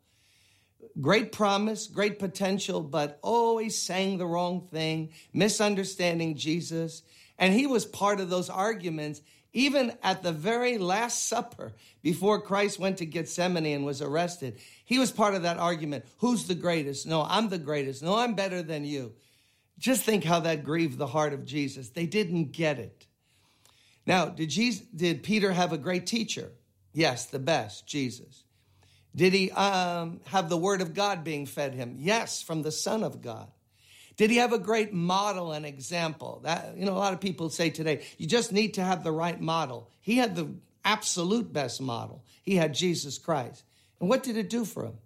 great 1.01 1.33
promise, 1.33 1.87
great 1.87 2.19
potential, 2.19 2.81
but 2.81 3.19
always 3.23 3.81
saying 3.81 4.19
the 4.19 4.27
wrong 4.27 4.69
thing, 4.73 5.11
misunderstanding 5.33 6.37
Jesus. 6.37 7.03
And 7.39 7.53
he 7.53 7.67
was 7.67 7.85
part 7.85 8.21
of 8.21 8.31
those 8.31 8.51
arguments, 8.51 9.21
even 9.55 9.97
at 10.03 10.23
the 10.23 10.33
very 10.33 10.77
Last 10.77 11.29
Supper 11.29 11.73
before 12.03 12.43
Christ 12.43 12.79
went 12.79 12.99
to 12.99 13.07
Gethsemane 13.07 13.65
and 13.65 13.87
was 13.87 14.03
arrested. 14.03 14.59
He 14.85 14.99
was 14.99 15.13
part 15.13 15.35
of 15.35 15.43
that 15.43 15.59
argument. 15.59 16.05
Who's 16.19 16.47
the 16.47 16.57
greatest? 16.57 17.07
No, 17.07 17.23
I'm 17.23 17.49
the 17.49 17.59
greatest. 17.59 18.03
No, 18.03 18.17
I'm 18.17 18.35
better 18.35 18.63
than 18.63 18.85
you. 18.85 19.15
Just 19.79 20.03
think 20.03 20.25
how 20.25 20.41
that 20.41 20.65
grieved 20.65 20.99
the 20.99 21.07
heart 21.07 21.33
of 21.33 21.45
Jesus. 21.45 21.89
They 21.89 22.07
didn't 22.07 22.53
get 22.53 22.79
it. 22.79 23.07
Now, 24.07 24.27
did, 24.27 24.51
Jesus, 24.51 24.85
did 24.95 25.23
Peter 25.23 25.53
have 25.53 25.73
a 25.73 25.79
great 25.79 26.07
teacher? 26.07 26.51
Yes, 26.93 27.27
the 27.27 27.39
best, 27.39 27.87
Jesus. 27.87 28.45
Did 29.17 29.33
he 29.33 29.51
um, 29.53 30.21
have 30.27 30.49
the 30.49 30.57
word 30.57 30.81
of 30.81 30.95
God 30.95 31.23
being 31.23 31.47
fed 31.47 31.75
him? 31.75 31.97
Yes, 31.99 32.43
from 32.43 32.63
the 32.63 32.73
Son 32.73 33.05
of 33.05 33.23
God. 33.23 33.51
Did 34.17 34.31
he 34.31 34.37
have 34.37 34.53
a 34.53 34.59
great 34.59 34.93
model 34.93 35.53
and 35.53 35.67
example? 35.67 36.41
That 36.45 36.77
you 36.77 36.85
know, 36.85 36.93
a 36.93 36.99
lot 36.99 37.13
of 37.13 37.21
people 37.21 37.51
say 37.51 37.71
today, 37.71 38.05
you 38.17 38.27
just 38.27 38.53
need 38.53 38.75
to 38.75 38.85
have 38.85 39.03
the 39.03 39.13
right 39.13 39.41
model. 39.41 39.91
He 40.01 40.17
had 40.17 40.37
the 40.37 40.55
absolute 40.85 41.53
best 41.53 41.81
model. 41.81 42.25
He 42.43 42.57
had 42.57 42.75
Jesus 42.75 43.19
Christ. 43.19 43.65
And 44.01 44.09
what 44.09 44.23
did 44.23 44.37
it 44.37 44.51
do 44.51 44.65
for 44.65 44.85
him? 44.85 44.99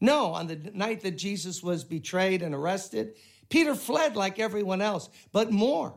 No, 0.00 0.32
on 0.32 0.46
the 0.46 0.56
night 0.74 1.02
that 1.02 1.12
Jesus 1.12 1.62
was 1.62 1.84
betrayed 1.84 2.42
and 2.42 2.54
arrested, 2.54 3.14
Peter 3.48 3.74
fled 3.74 4.16
like 4.16 4.38
everyone 4.38 4.80
else, 4.80 5.08
but 5.32 5.50
more. 5.50 5.94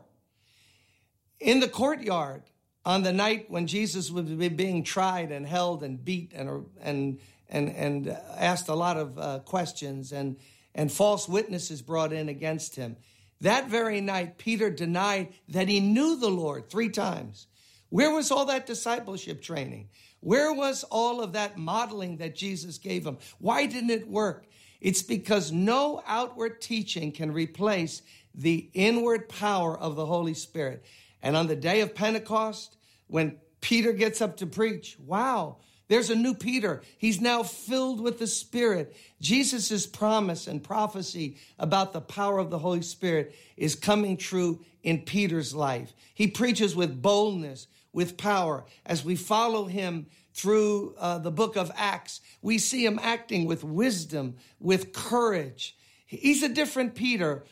In 1.40 1.60
the 1.60 1.68
courtyard, 1.68 2.42
on 2.84 3.02
the 3.02 3.12
night 3.12 3.50
when 3.50 3.66
Jesus 3.66 4.10
was 4.10 4.24
being 4.24 4.84
tried 4.84 5.32
and 5.32 5.46
held 5.46 5.82
and 5.82 6.04
beat 6.04 6.32
and, 6.34 6.66
and, 6.82 7.18
and, 7.48 7.68
and 7.70 8.08
asked 8.36 8.68
a 8.68 8.74
lot 8.74 8.96
of 8.96 9.18
uh, 9.18 9.38
questions 9.40 10.12
and, 10.12 10.36
and 10.74 10.90
false 10.90 11.28
witnesses 11.28 11.82
brought 11.82 12.12
in 12.12 12.28
against 12.28 12.76
him, 12.76 12.96
that 13.40 13.68
very 13.68 14.00
night, 14.00 14.38
Peter 14.38 14.70
denied 14.70 15.34
that 15.48 15.68
he 15.68 15.80
knew 15.80 16.16
the 16.16 16.28
Lord 16.28 16.68
three 16.68 16.88
times. 16.88 17.46
Where 17.90 18.10
was 18.10 18.30
all 18.30 18.46
that 18.46 18.66
discipleship 18.66 19.42
training? 19.42 19.88
Where 20.20 20.52
was 20.52 20.84
all 20.84 21.20
of 21.20 21.34
that 21.34 21.58
modeling 21.58 22.16
that 22.16 22.34
Jesus 22.34 22.78
gave 22.78 23.06
him? 23.06 23.18
Why 23.38 23.66
didn't 23.66 23.90
it 23.90 24.08
work? 24.08 24.46
It's 24.80 25.02
because 25.02 25.52
no 25.52 26.02
outward 26.06 26.60
teaching 26.60 27.12
can 27.12 27.32
replace 27.32 28.02
the 28.34 28.70
inward 28.74 29.28
power 29.28 29.78
of 29.78 29.96
the 29.96 30.06
Holy 30.06 30.34
Spirit. 30.34 30.84
And 31.22 31.36
on 31.36 31.46
the 31.46 31.56
day 31.56 31.82
of 31.82 31.94
Pentecost, 31.94 32.76
when 33.06 33.38
Peter 33.60 33.92
gets 33.92 34.20
up 34.20 34.38
to 34.38 34.46
preach, 34.46 34.98
wow, 34.98 35.58
there's 35.88 36.10
a 36.10 36.14
new 36.14 36.34
Peter. 36.34 36.82
He's 36.96 37.20
now 37.20 37.42
filled 37.42 38.00
with 38.00 38.18
the 38.18 38.26
Spirit. 38.26 38.96
Jesus' 39.20 39.86
promise 39.86 40.46
and 40.46 40.62
prophecy 40.62 41.36
about 41.58 41.92
the 41.92 42.00
power 42.00 42.38
of 42.38 42.50
the 42.50 42.58
Holy 42.58 42.82
Spirit 42.82 43.34
is 43.56 43.74
coming 43.74 44.16
true 44.16 44.64
in 44.82 45.02
Peter's 45.02 45.54
life. 45.54 45.92
He 46.14 46.26
preaches 46.26 46.74
with 46.74 47.02
boldness, 47.02 47.66
with 47.92 48.16
power. 48.16 48.64
As 48.86 49.04
we 49.04 49.14
follow 49.14 49.66
him 49.66 50.06
through 50.32 50.94
uh, 50.98 51.18
the 51.18 51.30
book 51.30 51.56
of 51.56 51.70
Acts, 51.76 52.20
we 52.40 52.58
see 52.58 52.84
him 52.84 52.98
acting 53.02 53.44
with 53.44 53.62
wisdom, 53.62 54.36
with 54.58 54.92
courage. 54.92 55.76
He's 56.06 56.42
a 56.42 56.48
different 56.48 56.94
Peter. 56.94 57.44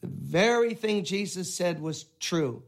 The 0.00 0.06
very 0.08 0.74
thing 0.74 1.04
Jesus 1.04 1.52
said 1.52 1.80
was 1.80 2.04
true. 2.20 2.62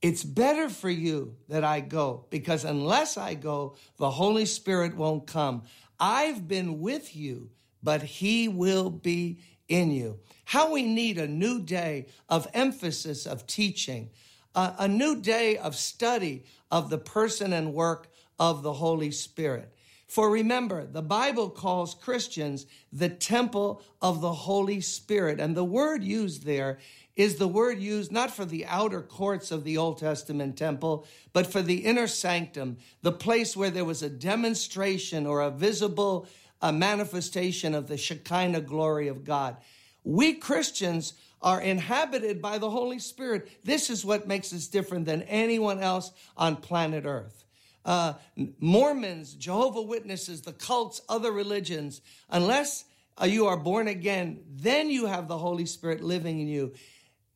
It's 0.00 0.22
better 0.22 0.68
for 0.68 0.90
you 0.90 1.36
that 1.48 1.64
I 1.64 1.80
go 1.80 2.26
because 2.30 2.64
unless 2.64 3.16
I 3.16 3.34
go, 3.34 3.76
the 3.96 4.10
Holy 4.10 4.46
Spirit 4.46 4.96
won't 4.96 5.26
come. 5.26 5.64
I've 5.98 6.46
been 6.46 6.80
with 6.80 7.16
you, 7.16 7.50
but 7.82 8.02
He 8.02 8.46
will 8.46 8.90
be 8.90 9.40
in 9.66 9.90
you. 9.90 10.20
How 10.44 10.72
we 10.72 10.82
need 10.82 11.18
a 11.18 11.26
new 11.26 11.60
day 11.60 12.06
of 12.28 12.46
emphasis 12.54 13.26
of 13.26 13.46
teaching, 13.46 14.10
a, 14.54 14.74
a 14.80 14.88
new 14.88 15.20
day 15.20 15.58
of 15.58 15.74
study 15.74 16.44
of 16.70 16.90
the 16.90 16.98
person 16.98 17.52
and 17.52 17.74
work 17.74 18.08
of 18.38 18.62
the 18.62 18.74
Holy 18.74 19.10
Spirit. 19.10 19.74
For 20.08 20.30
remember, 20.30 20.86
the 20.86 21.02
Bible 21.02 21.50
calls 21.50 21.94
Christians 21.94 22.66
the 22.92 23.10
temple 23.10 23.82
of 24.00 24.20
the 24.20 24.32
Holy 24.32 24.80
Spirit. 24.80 25.38
And 25.38 25.56
the 25.56 25.64
word 25.64 26.02
used 26.02 26.44
there 26.44 26.78
is 27.14 27.36
the 27.36 27.48
word 27.48 27.78
used 27.78 28.10
not 28.10 28.30
for 28.30 28.44
the 28.44 28.64
outer 28.66 29.02
courts 29.02 29.50
of 29.50 29.64
the 29.64 29.76
Old 29.76 29.98
Testament 29.98 30.56
temple, 30.56 31.06
but 31.32 31.46
for 31.46 31.62
the 31.62 31.84
inner 31.84 32.06
sanctum, 32.06 32.78
the 33.02 33.12
place 33.12 33.56
where 33.56 33.70
there 33.70 33.84
was 33.84 34.02
a 34.02 34.08
demonstration 34.08 35.26
or 35.26 35.42
a 35.42 35.50
visible 35.50 36.26
a 36.60 36.72
manifestation 36.72 37.74
of 37.74 37.86
the 37.86 37.96
Shekinah 37.96 38.62
glory 38.62 39.08
of 39.08 39.24
God. 39.24 39.56
We 40.04 40.34
Christians 40.34 41.14
are 41.40 41.60
inhabited 41.60 42.42
by 42.42 42.58
the 42.58 42.70
Holy 42.70 42.98
Spirit. 42.98 43.48
This 43.62 43.90
is 43.90 44.04
what 44.04 44.26
makes 44.26 44.52
us 44.52 44.66
different 44.66 45.04
than 45.04 45.22
anyone 45.22 45.80
else 45.80 46.10
on 46.36 46.56
planet 46.56 47.04
Earth. 47.06 47.44
Uh, 47.88 48.12
Mormons, 48.60 49.32
Jehovah 49.32 49.80
Witnesses, 49.80 50.42
the 50.42 50.52
cults, 50.52 51.00
other 51.08 51.32
religions, 51.32 52.02
unless 52.28 52.84
uh, 53.18 53.24
you 53.24 53.46
are 53.46 53.56
born 53.56 53.88
again, 53.88 54.40
then 54.46 54.90
you 54.90 55.06
have 55.06 55.26
the 55.26 55.38
Holy 55.38 55.64
Spirit 55.64 56.02
living 56.02 56.38
in 56.38 56.48
you. 56.48 56.74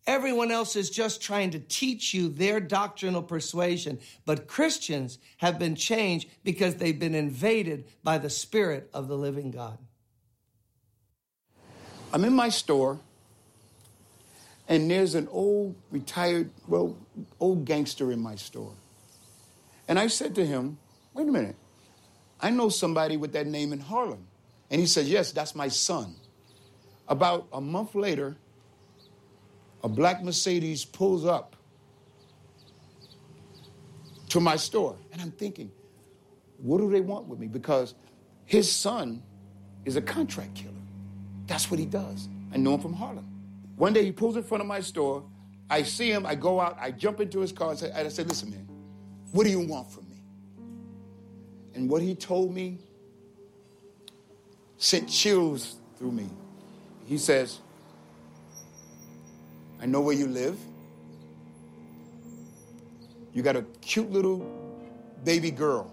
Everyone 0.06 0.50
else 0.50 0.76
is 0.76 0.90
just 0.90 1.22
trying 1.22 1.52
to 1.52 1.58
teach 1.58 2.12
you 2.12 2.28
their 2.28 2.60
doctrinal 2.60 3.22
persuasion. 3.22 3.98
But 4.26 4.46
Christians 4.46 5.18
have 5.38 5.58
been 5.58 5.74
changed 5.74 6.28
because 6.44 6.76
they've 6.76 6.98
been 7.00 7.14
invaded 7.14 7.86
by 8.04 8.18
the 8.18 8.28
Spirit 8.28 8.90
of 8.92 9.08
the 9.08 9.16
living 9.16 9.52
God. 9.52 9.78
I'm 12.12 12.26
in 12.26 12.34
my 12.34 12.50
store, 12.50 13.00
and 14.68 14.90
there's 14.90 15.14
an 15.14 15.28
old 15.28 15.76
retired, 15.90 16.50
well, 16.68 16.98
old 17.40 17.64
gangster 17.64 18.12
in 18.12 18.20
my 18.20 18.34
store. 18.34 18.74
And 19.88 19.98
I 19.98 20.06
said 20.06 20.34
to 20.36 20.46
him, 20.46 20.78
wait 21.14 21.28
a 21.28 21.30
minute, 21.30 21.56
I 22.40 22.50
know 22.50 22.68
somebody 22.68 23.16
with 23.16 23.32
that 23.32 23.46
name 23.46 23.72
in 23.72 23.80
Harlem. 23.80 24.26
And 24.70 24.80
he 24.80 24.86
said, 24.86 25.06
yes, 25.06 25.32
that's 25.32 25.54
my 25.54 25.68
son. 25.68 26.14
About 27.08 27.46
a 27.52 27.60
month 27.60 27.94
later, 27.94 28.36
a 29.84 29.88
black 29.88 30.22
Mercedes 30.22 30.84
pulls 30.84 31.26
up 31.26 31.56
to 34.28 34.40
my 34.40 34.56
store. 34.56 34.96
And 35.12 35.20
I'm 35.20 35.30
thinking, 35.32 35.70
what 36.58 36.78
do 36.78 36.90
they 36.90 37.00
want 37.00 37.26
with 37.26 37.38
me? 37.38 37.48
Because 37.48 37.94
his 38.44 38.70
son 38.70 39.22
is 39.84 39.96
a 39.96 40.02
contract 40.02 40.54
killer. 40.54 40.72
That's 41.46 41.70
what 41.70 41.78
he 41.78 41.86
does. 41.86 42.28
I 42.52 42.56
know 42.56 42.74
him 42.74 42.80
from 42.80 42.94
Harlem. 42.94 43.28
One 43.76 43.92
day 43.92 44.04
he 44.04 44.12
pulls 44.12 44.36
in 44.36 44.42
front 44.42 44.60
of 44.60 44.66
my 44.66 44.80
store. 44.80 45.24
I 45.68 45.82
see 45.82 46.10
him. 46.10 46.24
I 46.24 46.34
go 46.34 46.60
out. 46.60 46.78
I 46.80 46.92
jump 46.92 47.20
into 47.20 47.40
his 47.40 47.52
car 47.52 47.70
and 47.70 47.78
say, 47.78 47.90
I 47.92 48.08
say 48.08 48.22
listen, 48.24 48.50
man, 48.50 48.68
what 49.32 49.44
do 49.44 49.50
you 49.50 49.60
want 49.60 49.90
from 49.90 50.08
me? 50.08 50.16
And 51.74 51.90
what 51.90 52.02
he 52.02 52.14
told 52.14 52.54
me 52.54 52.78
sent 54.76 55.08
chills 55.08 55.76
through 55.96 56.12
me. 56.12 56.28
He 57.06 57.16
says, 57.18 57.60
I 59.80 59.86
know 59.86 60.00
where 60.00 60.14
you 60.14 60.26
live. 60.26 60.58
You 63.32 63.42
got 63.42 63.56
a 63.56 63.62
cute 63.80 64.10
little 64.10 64.46
baby 65.24 65.50
girl, 65.50 65.90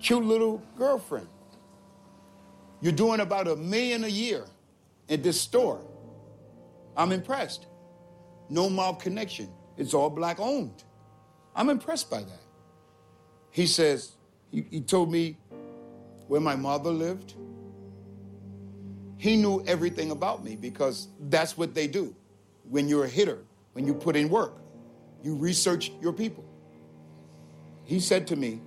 cute 0.00 0.24
little 0.24 0.62
girlfriend. 0.76 1.28
You're 2.80 2.92
doing 2.92 3.20
about 3.20 3.48
a 3.48 3.56
million 3.56 4.04
a 4.04 4.08
year 4.08 4.44
at 5.08 5.22
this 5.22 5.40
store. 5.40 5.80
I'm 6.96 7.12
impressed. 7.12 7.66
No 8.50 8.68
mob 8.68 9.00
connection. 9.00 9.48
It's 9.78 9.94
all 9.94 10.10
black 10.10 10.38
owned. 10.38 10.84
I'm 11.54 11.70
impressed 11.70 12.10
by 12.10 12.20
that. 12.20 12.40
He 13.50 13.66
says, 13.66 14.12
he, 14.50 14.66
he 14.70 14.80
told 14.80 15.10
me 15.10 15.36
where 16.28 16.40
my 16.40 16.56
mother 16.56 16.90
lived, 16.90 17.34
he 19.16 19.36
knew 19.36 19.64
everything 19.66 20.10
about 20.10 20.44
me 20.44 20.56
because 20.56 21.08
that's 21.28 21.56
what 21.56 21.74
they 21.74 21.86
do. 21.86 22.14
When 22.68 22.88
you're 22.88 23.04
a 23.04 23.08
hitter, 23.08 23.38
when 23.72 23.86
you 23.86 23.94
put 23.94 24.16
in 24.16 24.28
work, 24.28 24.54
you 25.22 25.34
research 25.34 25.92
your 26.00 26.12
people. 26.12 26.44
He 27.84 28.00
said 28.00 28.26
to 28.28 28.36
me 28.36 28.60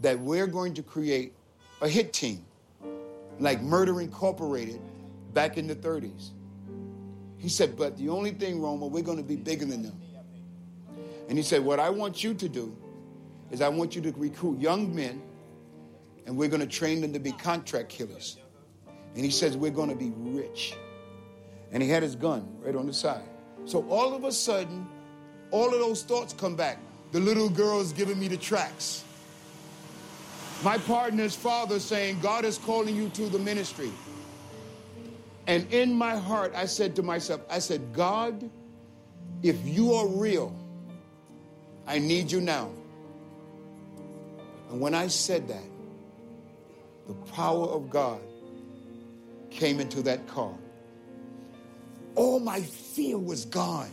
that 0.00 0.18
we're 0.18 0.46
going 0.46 0.74
to 0.74 0.82
create 0.82 1.32
a 1.80 1.88
hit 1.88 2.12
team 2.12 2.44
like 3.38 3.62
Murder 3.62 4.00
Incorporated 4.00 4.80
back 5.32 5.58
in 5.58 5.66
the 5.66 5.76
30s. 5.76 6.30
He 7.38 7.48
said, 7.48 7.76
but 7.76 7.96
the 7.96 8.08
only 8.08 8.30
thing, 8.30 8.60
Roma, 8.60 8.86
we're 8.86 9.02
going 9.02 9.18
to 9.18 9.24
be 9.24 9.36
bigger 9.36 9.66
than 9.66 9.82
them. 9.82 10.00
And 11.28 11.36
he 11.36 11.42
said, 11.42 11.64
what 11.64 11.80
I 11.80 11.90
want 11.90 12.22
you 12.22 12.34
to 12.34 12.48
do 12.48 12.76
is 13.50 13.60
I 13.60 13.68
want 13.68 13.96
you 13.96 14.02
to 14.02 14.12
recruit 14.12 14.60
young 14.60 14.94
men 14.94 15.22
and 16.26 16.36
we're 16.36 16.48
going 16.48 16.60
to 16.60 16.66
train 16.66 17.00
them 17.00 17.12
to 17.12 17.20
be 17.20 17.32
contract 17.32 17.88
killers. 17.88 18.38
And 19.14 19.24
he 19.24 19.30
says, 19.30 19.56
We're 19.56 19.70
going 19.70 19.88
to 19.88 19.96
be 19.96 20.12
rich. 20.16 20.74
And 21.72 21.82
he 21.82 21.88
had 21.88 22.02
his 22.02 22.14
gun 22.14 22.56
right 22.60 22.74
on 22.74 22.86
the 22.86 22.92
side. 22.92 23.24
So 23.64 23.88
all 23.88 24.14
of 24.14 24.24
a 24.24 24.32
sudden, 24.32 24.86
all 25.50 25.72
of 25.72 25.80
those 25.80 26.02
thoughts 26.02 26.32
come 26.32 26.54
back. 26.56 26.78
The 27.12 27.20
little 27.20 27.48
girl's 27.48 27.92
giving 27.92 28.18
me 28.18 28.28
the 28.28 28.36
tracks. 28.36 29.04
my 30.62 30.78
partner's 30.78 31.34
father 31.34 31.78
saying, 31.78 32.20
God 32.20 32.44
is 32.44 32.58
calling 32.58 32.94
you 32.94 33.08
to 33.10 33.28
the 33.28 33.38
ministry. 33.38 33.90
And 35.46 35.72
in 35.72 35.94
my 35.94 36.16
heart, 36.16 36.52
I 36.56 36.66
said 36.66 36.96
to 36.96 37.02
myself, 37.02 37.40
I 37.48 37.60
said, 37.60 37.92
God, 37.92 38.50
if 39.42 39.56
you 39.64 39.94
are 39.94 40.08
real, 40.08 40.54
I 41.86 41.98
need 41.98 42.30
you 42.32 42.40
now. 42.40 42.70
And 44.70 44.80
when 44.80 44.94
I 44.94 45.06
said 45.06 45.48
that, 45.48 45.62
the 47.06 47.14
power 47.32 47.66
of 47.66 47.88
God 47.88 48.20
came 49.50 49.80
into 49.80 50.02
that 50.02 50.26
car. 50.26 50.54
All 52.16 52.40
my 52.40 52.60
fear 52.60 53.18
was 53.18 53.44
gone. 53.44 53.90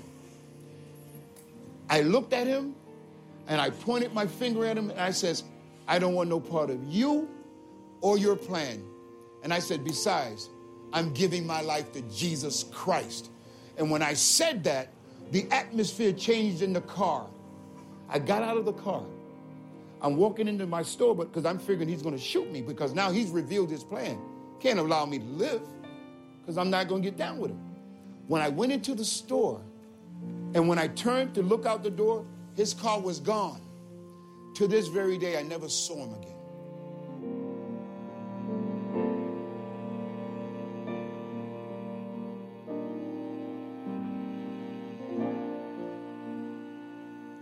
I 1.90 2.02
looked 2.02 2.34
at 2.34 2.48
him 2.48 2.76
and 3.48 3.62
I 3.62 3.70
pointed 3.70 4.14
my 4.14 4.26
finger 4.26 4.66
at 4.66 4.78
him 4.78 4.90
and 4.90 5.00
I 5.00 5.12
says, 5.12 5.44
I 5.88 6.00
don't 6.00 6.16
want 6.16 6.30
no 6.30 6.40
part 6.40 6.70
of 6.70 6.84
you 6.88 7.30
or 8.02 8.18
your 8.18 8.36
plan. 8.36 8.84
And 9.44 9.54
I 9.54 9.60
said, 9.60 9.84
besides, 9.84 10.50
I'm 10.94 11.14
giving 11.14 11.46
my 11.46 11.62
life 11.62 11.92
to 11.94 12.02
Jesus 12.04 12.64
Christ. 12.72 13.30
And 13.78 13.92
when 13.92 14.02
I 14.02 14.14
said 14.14 14.64
that, 14.64 14.90
the 15.32 15.48
atmosphere 15.52 16.14
changed 16.14 16.62
in 16.62 16.74
the 16.74 16.82
car. 16.82 17.28
I 18.10 18.20
got 18.20 18.44
out 18.44 18.58
of 18.58 18.66
the 18.66 18.74
car. 18.74 19.04
I'm 20.02 20.18
walking 20.18 20.48
into 20.48 20.68
my 20.68 20.84
store, 20.84 21.16
but 21.16 21.32
because 21.32 21.46
I'm 21.46 21.58
figuring 21.58 21.88
he's 21.88 22.02
going 22.02 22.16
to 22.16 22.22
shoot 22.22 22.52
me 22.52 22.62
because 22.62 22.94
now 22.94 23.10
he's 23.10 23.30
revealed 23.30 23.70
his 23.70 23.84
plan. 23.84 24.20
Can't 24.60 24.80
allow 24.80 25.06
me 25.06 25.20
to 25.20 25.26
live 25.26 25.62
because 26.42 26.58
I'm 26.58 26.70
not 26.70 26.90
going 26.90 27.02
to 27.02 27.10
get 27.10 27.18
down 27.18 27.38
with 27.38 27.52
him. 27.52 27.60
When 28.28 28.42
I 28.42 28.50
went 28.50 28.72
into 28.72 28.96
the 28.96 29.06
store 29.06 29.62
and 30.54 30.68
when 30.68 30.78
I 30.78 30.88
turned 30.88 31.34
to 31.36 31.42
look 31.42 31.66
out 31.66 31.84
the 31.84 31.90
door, 31.90 32.26
his 32.56 32.74
car 32.74 33.00
was 33.00 33.20
gone. 33.20 33.62
To 34.56 34.68
this 34.68 34.88
very 34.88 35.18
day, 35.18 35.40
I 35.40 35.44
never 35.44 35.68
saw 35.68 35.96
him 35.96 36.14
again. 36.14 36.33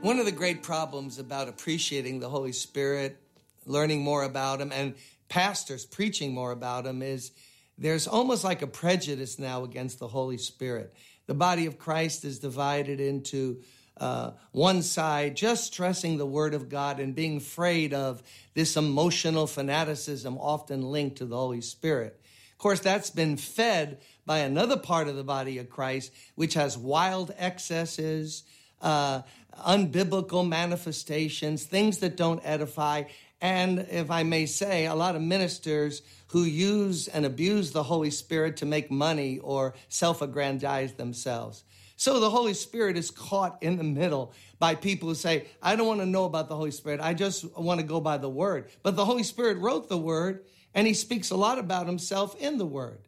One 0.01 0.17
of 0.17 0.25
the 0.25 0.31
great 0.31 0.63
problems 0.63 1.19
about 1.19 1.47
appreciating 1.47 2.19
the 2.19 2.29
Holy 2.29 2.53
Spirit, 2.53 3.21
learning 3.67 4.01
more 4.01 4.23
about 4.23 4.59
Him, 4.59 4.71
and 4.71 4.95
pastors 5.29 5.85
preaching 5.85 6.33
more 6.33 6.51
about 6.51 6.87
Him 6.87 7.03
is 7.03 7.31
there's 7.77 8.07
almost 8.07 8.43
like 8.43 8.63
a 8.63 8.67
prejudice 8.67 9.37
now 9.37 9.63
against 9.63 9.99
the 9.99 10.07
Holy 10.07 10.39
Spirit. 10.39 10.91
The 11.27 11.35
body 11.35 11.67
of 11.67 11.77
Christ 11.77 12.25
is 12.25 12.39
divided 12.39 12.99
into 12.99 13.61
uh, 13.95 14.31
one 14.53 14.81
side 14.81 15.35
just 15.35 15.65
stressing 15.65 16.17
the 16.17 16.25
Word 16.25 16.55
of 16.55 16.67
God 16.67 16.99
and 16.99 17.13
being 17.13 17.37
afraid 17.37 17.93
of 17.93 18.23
this 18.55 18.75
emotional 18.75 19.45
fanaticism 19.45 20.35
often 20.39 20.81
linked 20.81 21.19
to 21.19 21.25
the 21.25 21.37
Holy 21.37 21.61
Spirit. 21.61 22.19
Of 22.53 22.57
course, 22.57 22.79
that's 22.79 23.11
been 23.11 23.37
fed 23.37 23.99
by 24.25 24.39
another 24.39 24.77
part 24.77 25.07
of 25.07 25.15
the 25.15 25.23
body 25.23 25.59
of 25.59 25.69
Christ, 25.69 26.11
which 26.33 26.55
has 26.55 26.75
wild 26.75 27.31
excesses, 27.37 28.41
uh, 28.81 29.21
unbiblical 29.65 30.47
manifestations, 30.47 31.63
things 31.63 31.99
that 31.99 32.17
don't 32.17 32.41
edify. 32.43 33.03
And 33.41 33.79
if 33.89 34.11
I 34.11 34.23
may 34.23 34.45
say, 34.45 34.85
a 34.85 34.95
lot 34.95 35.15
of 35.15 35.21
ministers 35.21 36.01
who 36.27 36.43
use 36.43 37.07
and 37.07 37.25
abuse 37.25 37.71
the 37.71 37.83
Holy 37.83 38.11
Spirit 38.11 38.57
to 38.57 38.65
make 38.65 38.91
money 38.91 39.39
or 39.39 39.73
self 39.89 40.21
aggrandize 40.21 40.93
themselves. 40.93 41.63
So 41.97 42.19
the 42.19 42.29
Holy 42.29 42.55
Spirit 42.55 42.97
is 42.97 43.11
caught 43.11 43.61
in 43.61 43.77
the 43.77 43.83
middle 43.83 44.33
by 44.57 44.73
people 44.73 45.09
who 45.09 45.15
say, 45.15 45.45
I 45.61 45.75
don't 45.75 45.85
want 45.85 45.99
to 45.99 46.05
know 46.05 46.25
about 46.25 46.49
the 46.49 46.55
Holy 46.55 46.71
Spirit. 46.71 46.99
I 46.99 47.13
just 47.13 47.55
want 47.55 47.79
to 47.79 47.85
go 47.85 47.99
by 47.99 48.17
the 48.17 48.29
Word. 48.29 48.69
But 48.81 48.95
the 48.95 49.05
Holy 49.05 49.23
Spirit 49.23 49.59
wrote 49.59 49.87
the 49.87 49.97
Word, 49.97 50.45
and 50.73 50.87
He 50.87 50.95
speaks 50.95 51.29
a 51.29 51.35
lot 51.35 51.59
about 51.59 51.85
Himself 51.85 52.35
in 52.39 52.57
the 52.57 52.65
Word. 52.65 53.07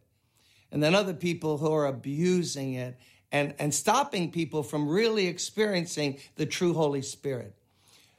And 0.72 0.84
then 0.84 0.94
other 0.94 1.14
people 1.14 1.58
who 1.58 1.72
are 1.72 1.88
abusing 1.88 2.74
it 2.74 3.00
and, 3.34 3.56
and 3.58 3.74
stopping 3.74 4.32
people 4.32 4.62
from 4.62 4.88
really 4.88 5.26
experiencing 5.26 6.20
the 6.36 6.46
true 6.46 6.74
Holy 6.74 7.02
Spirit. 7.02 7.56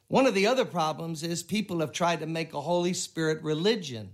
One 0.08 0.26
of 0.26 0.34
the 0.34 0.48
other 0.48 0.64
problems 0.64 1.22
is 1.22 1.42
people 1.44 1.80
have 1.80 1.92
tried 1.92 2.20
to 2.20 2.26
make 2.26 2.52
a 2.52 2.60
Holy 2.60 2.92
Spirit 2.92 3.42
religion, 3.42 4.10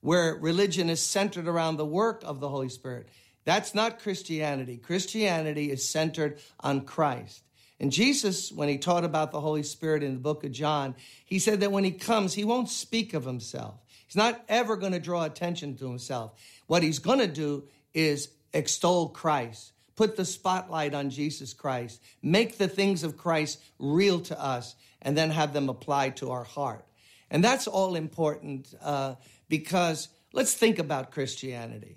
where 0.00 0.34
religion 0.34 0.88
is 0.88 1.04
centered 1.04 1.46
around 1.46 1.76
the 1.76 1.86
work 1.86 2.22
of 2.24 2.40
the 2.40 2.48
Holy 2.48 2.70
Spirit. 2.70 3.10
That's 3.44 3.74
not 3.74 4.00
Christianity. 4.00 4.78
Christianity 4.78 5.70
is 5.70 5.86
centered 5.86 6.40
on 6.58 6.80
Christ. 6.82 7.42
And 7.78 7.92
Jesus, 7.92 8.50
when 8.50 8.68
he 8.68 8.78
taught 8.78 9.04
about 9.04 9.32
the 9.32 9.40
Holy 9.40 9.62
Spirit 9.62 10.02
in 10.02 10.14
the 10.14 10.20
book 10.20 10.42
of 10.44 10.52
John, 10.52 10.94
he 11.24 11.38
said 11.38 11.60
that 11.60 11.72
when 11.72 11.84
he 11.84 11.92
comes, 11.92 12.34
he 12.34 12.44
won't 12.44 12.68
speak 12.70 13.12
of 13.12 13.24
himself. 13.24 13.74
He's 14.06 14.16
not 14.16 14.42
ever 14.48 14.76
going 14.76 14.92
to 14.92 14.98
draw 14.98 15.24
attention 15.24 15.76
to 15.76 15.88
himself. 15.88 16.32
What 16.66 16.82
he's 16.82 16.98
going 16.98 17.20
to 17.20 17.26
do 17.26 17.64
is 17.94 18.28
extol 18.52 19.10
Christ 19.10 19.72
put 19.96 20.16
the 20.16 20.24
spotlight 20.24 20.94
on 20.94 21.10
Jesus 21.10 21.52
Christ, 21.52 22.02
make 22.22 22.58
the 22.58 22.68
things 22.68 23.02
of 23.02 23.16
Christ 23.16 23.60
real 23.78 24.20
to 24.22 24.40
us, 24.40 24.74
and 25.02 25.16
then 25.16 25.30
have 25.30 25.52
them 25.52 25.68
applied 25.68 26.16
to 26.18 26.30
our 26.30 26.44
heart. 26.44 26.84
And 27.30 27.44
that's 27.44 27.66
all 27.66 27.94
important 27.94 28.74
uh, 28.82 29.14
because 29.48 30.08
let's 30.32 30.54
think 30.54 30.78
about 30.78 31.12
Christianity. 31.12 31.96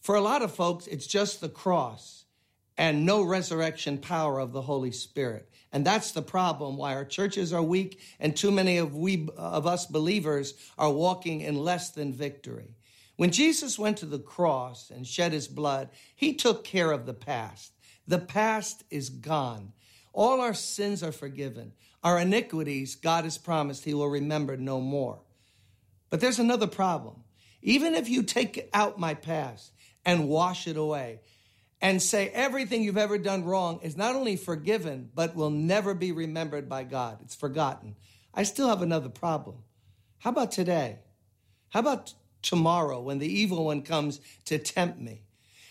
For 0.00 0.14
a 0.14 0.20
lot 0.20 0.42
of 0.42 0.54
folks, 0.54 0.86
it's 0.86 1.06
just 1.06 1.40
the 1.40 1.48
cross 1.48 2.24
and 2.76 3.04
no 3.04 3.22
resurrection 3.22 3.98
power 3.98 4.38
of 4.38 4.52
the 4.52 4.62
Holy 4.62 4.92
Spirit. 4.92 5.50
And 5.72 5.84
that's 5.84 6.12
the 6.12 6.22
problem 6.22 6.76
why 6.76 6.94
our 6.94 7.04
churches 7.04 7.52
are 7.52 7.62
weak 7.62 8.00
and 8.18 8.34
too 8.34 8.50
many 8.50 8.78
of 8.78 8.94
we 8.94 9.28
of 9.36 9.66
us 9.66 9.84
believers 9.84 10.54
are 10.78 10.90
walking 10.90 11.42
in 11.42 11.56
less 11.56 11.90
than 11.90 12.12
victory. 12.12 12.77
When 13.18 13.32
Jesus 13.32 13.80
went 13.80 13.96
to 13.96 14.06
the 14.06 14.20
cross 14.20 14.90
and 14.90 15.04
shed 15.04 15.32
his 15.32 15.48
blood, 15.48 15.88
he 16.14 16.34
took 16.34 16.62
care 16.62 16.92
of 16.92 17.04
the 17.04 17.12
past. 17.12 17.72
The 18.06 18.20
past 18.20 18.84
is 18.90 19.10
gone. 19.10 19.72
All 20.12 20.40
our 20.40 20.54
sins 20.54 21.02
are 21.02 21.10
forgiven. 21.10 21.72
Our 22.04 22.20
iniquities, 22.20 22.94
God 22.94 23.24
has 23.24 23.36
promised 23.36 23.84
he 23.84 23.92
will 23.92 24.08
remember 24.08 24.56
no 24.56 24.80
more. 24.80 25.18
But 26.10 26.20
there's 26.20 26.38
another 26.38 26.68
problem. 26.68 27.24
Even 27.60 27.96
if 27.96 28.08
you 28.08 28.22
take 28.22 28.70
out 28.72 29.00
my 29.00 29.14
past 29.14 29.72
and 30.04 30.28
wash 30.28 30.68
it 30.68 30.76
away 30.76 31.18
and 31.80 32.00
say 32.00 32.28
everything 32.28 32.84
you've 32.84 32.96
ever 32.96 33.18
done 33.18 33.44
wrong 33.44 33.80
is 33.82 33.96
not 33.96 34.14
only 34.14 34.36
forgiven, 34.36 35.10
but 35.12 35.34
will 35.34 35.50
never 35.50 35.92
be 35.92 36.12
remembered 36.12 36.68
by 36.68 36.84
God, 36.84 37.18
it's 37.22 37.34
forgotten. 37.34 37.96
I 38.32 38.44
still 38.44 38.68
have 38.68 38.80
another 38.80 39.08
problem. 39.08 39.56
How 40.18 40.30
about 40.30 40.52
today? 40.52 41.00
How 41.70 41.80
about 41.80 42.14
tomorrow 42.42 43.00
when 43.00 43.18
the 43.18 43.32
evil 43.32 43.64
one 43.64 43.82
comes 43.82 44.20
to 44.46 44.58
tempt 44.58 45.00
me? 45.00 45.22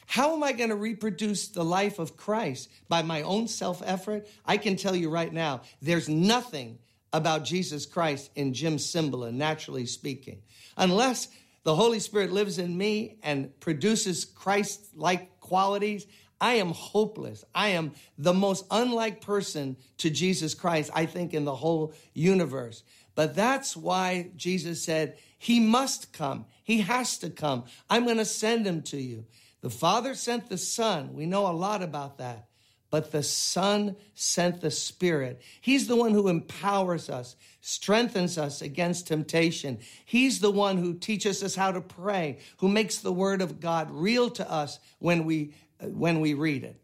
How 0.07 0.33
am 0.33 0.43
I 0.43 0.53
going 0.53 0.69
to 0.69 0.75
reproduce 0.75 1.49
the 1.49 1.65
life 1.65 1.99
of 1.99 2.15
Christ 2.15 2.69
by 2.87 3.01
my 3.01 3.23
own 3.23 3.47
self 3.47 3.83
effort? 3.85 4.27
I 4.45 4.57
can 4.57 4.77
tell 4.77 4.95
you 4.95 5.09
right 5.09 5.31
now, 5.31 5.61
there's 5.81 6.07
nothing 6.07 6.79
about 7.11 7.43
Jesus 7.43 7.85
Christ 7.85 8.31
in 8.35 8.53
Jim 8.53 8.77
Cymbala, 8.77 9.33
naturally 9.33 9.85
speaking, 9.85 10.41
unless 10.77 11.27
the 11.63 11.75
Holy 11.75 11.99
Spirit 11.99 12.31
lives 12.31 12.57
in 12.57 12.77
me 12.77 13.17
and 13.21 13.57
produces 13.59 14.23
Christ 14.23 14.87
like 14.95 15.41
qualities. 15.41 16.07
I 16.39 16.53
am 16.53 16.71
hopeless. 16.71 17.43
I 17.53 17.69
am 17.69 17.91
the 18.17 18.33
most 18.33 18.65
unlike 18.71 19.19
person 19.19 19.75
to 19.97 20.09
Jesus 20.09 20.53
Christ, 20.53 20.91
I 20.93 21.05
think, 21.05 21.33
in 21.33 21.43
the 21.43 21.55
whole 21.55 21.93
universe. 22.13 22.83
But 23.15 23.35
that's 23.35 23.75
why 23.75 24.29
Jesus 24.37 24.81
said, 24.83 25.17
He 25.37 25.59
must 25.59 26.13
come. 26.13 26.45
He 26.67 26.81
has 26.81 27.17
to 27.19 27.29
come. 27.29 27.63
I'm 27.89 28.03
going 28.03 28.17
to 28.17 28.25
send 28.25 28.67
him 28.67 28.81
to 28.83 28.97
you. 28.97 29.23
The 29.61 29.69
Father 29.69 30.13
sent 30.15 30.49
the 30.49 30.57
Son. 30.57 31.13
We 31.13 31.25
know 31.25 31.47
a 31.47 31.55
lot 31.55 31.81
about 31.81 32.17
that. 32.17 32.49
But 32.89 33.13
the 33.13 33.23
Son 33.23 33.95
sent 34.15 34.59
the 34.59 34.69
Spirit. 34.69 35.41
He's 35.61 35.87
the 35.87 35.95
one 35.95 36.11
who 36.11 36.27
empowers 36.27 37.09
us, 37.09 37.37
strengthens 37.61 38.37
us 38.37 38.61
against 38.61 39.07
temptation. 39.07 39.79
He's 40.03 40.41
the 40.41 40.51
one 40.51 40.77
who 40.77 40.93
teaches 40.95 41.41
us 41.41 41.55
how 41.55 41.71
to 41.71 41.79
pray, 41.79 42.39
who 42.57 42.67
makes 42.67 42.97
the 42.97 43.13
Word 43.13 43.41
of 43.41 43.61
God 43.61 43.89
real 43.89 44.29
to 44.31 44.51
us 44.51 44.79
when 44.99 45.23
we, 45.23 45.53
when 45.79 46.19
we 46.19 46.33
read 46.33 46.65
it. 46.65 46.81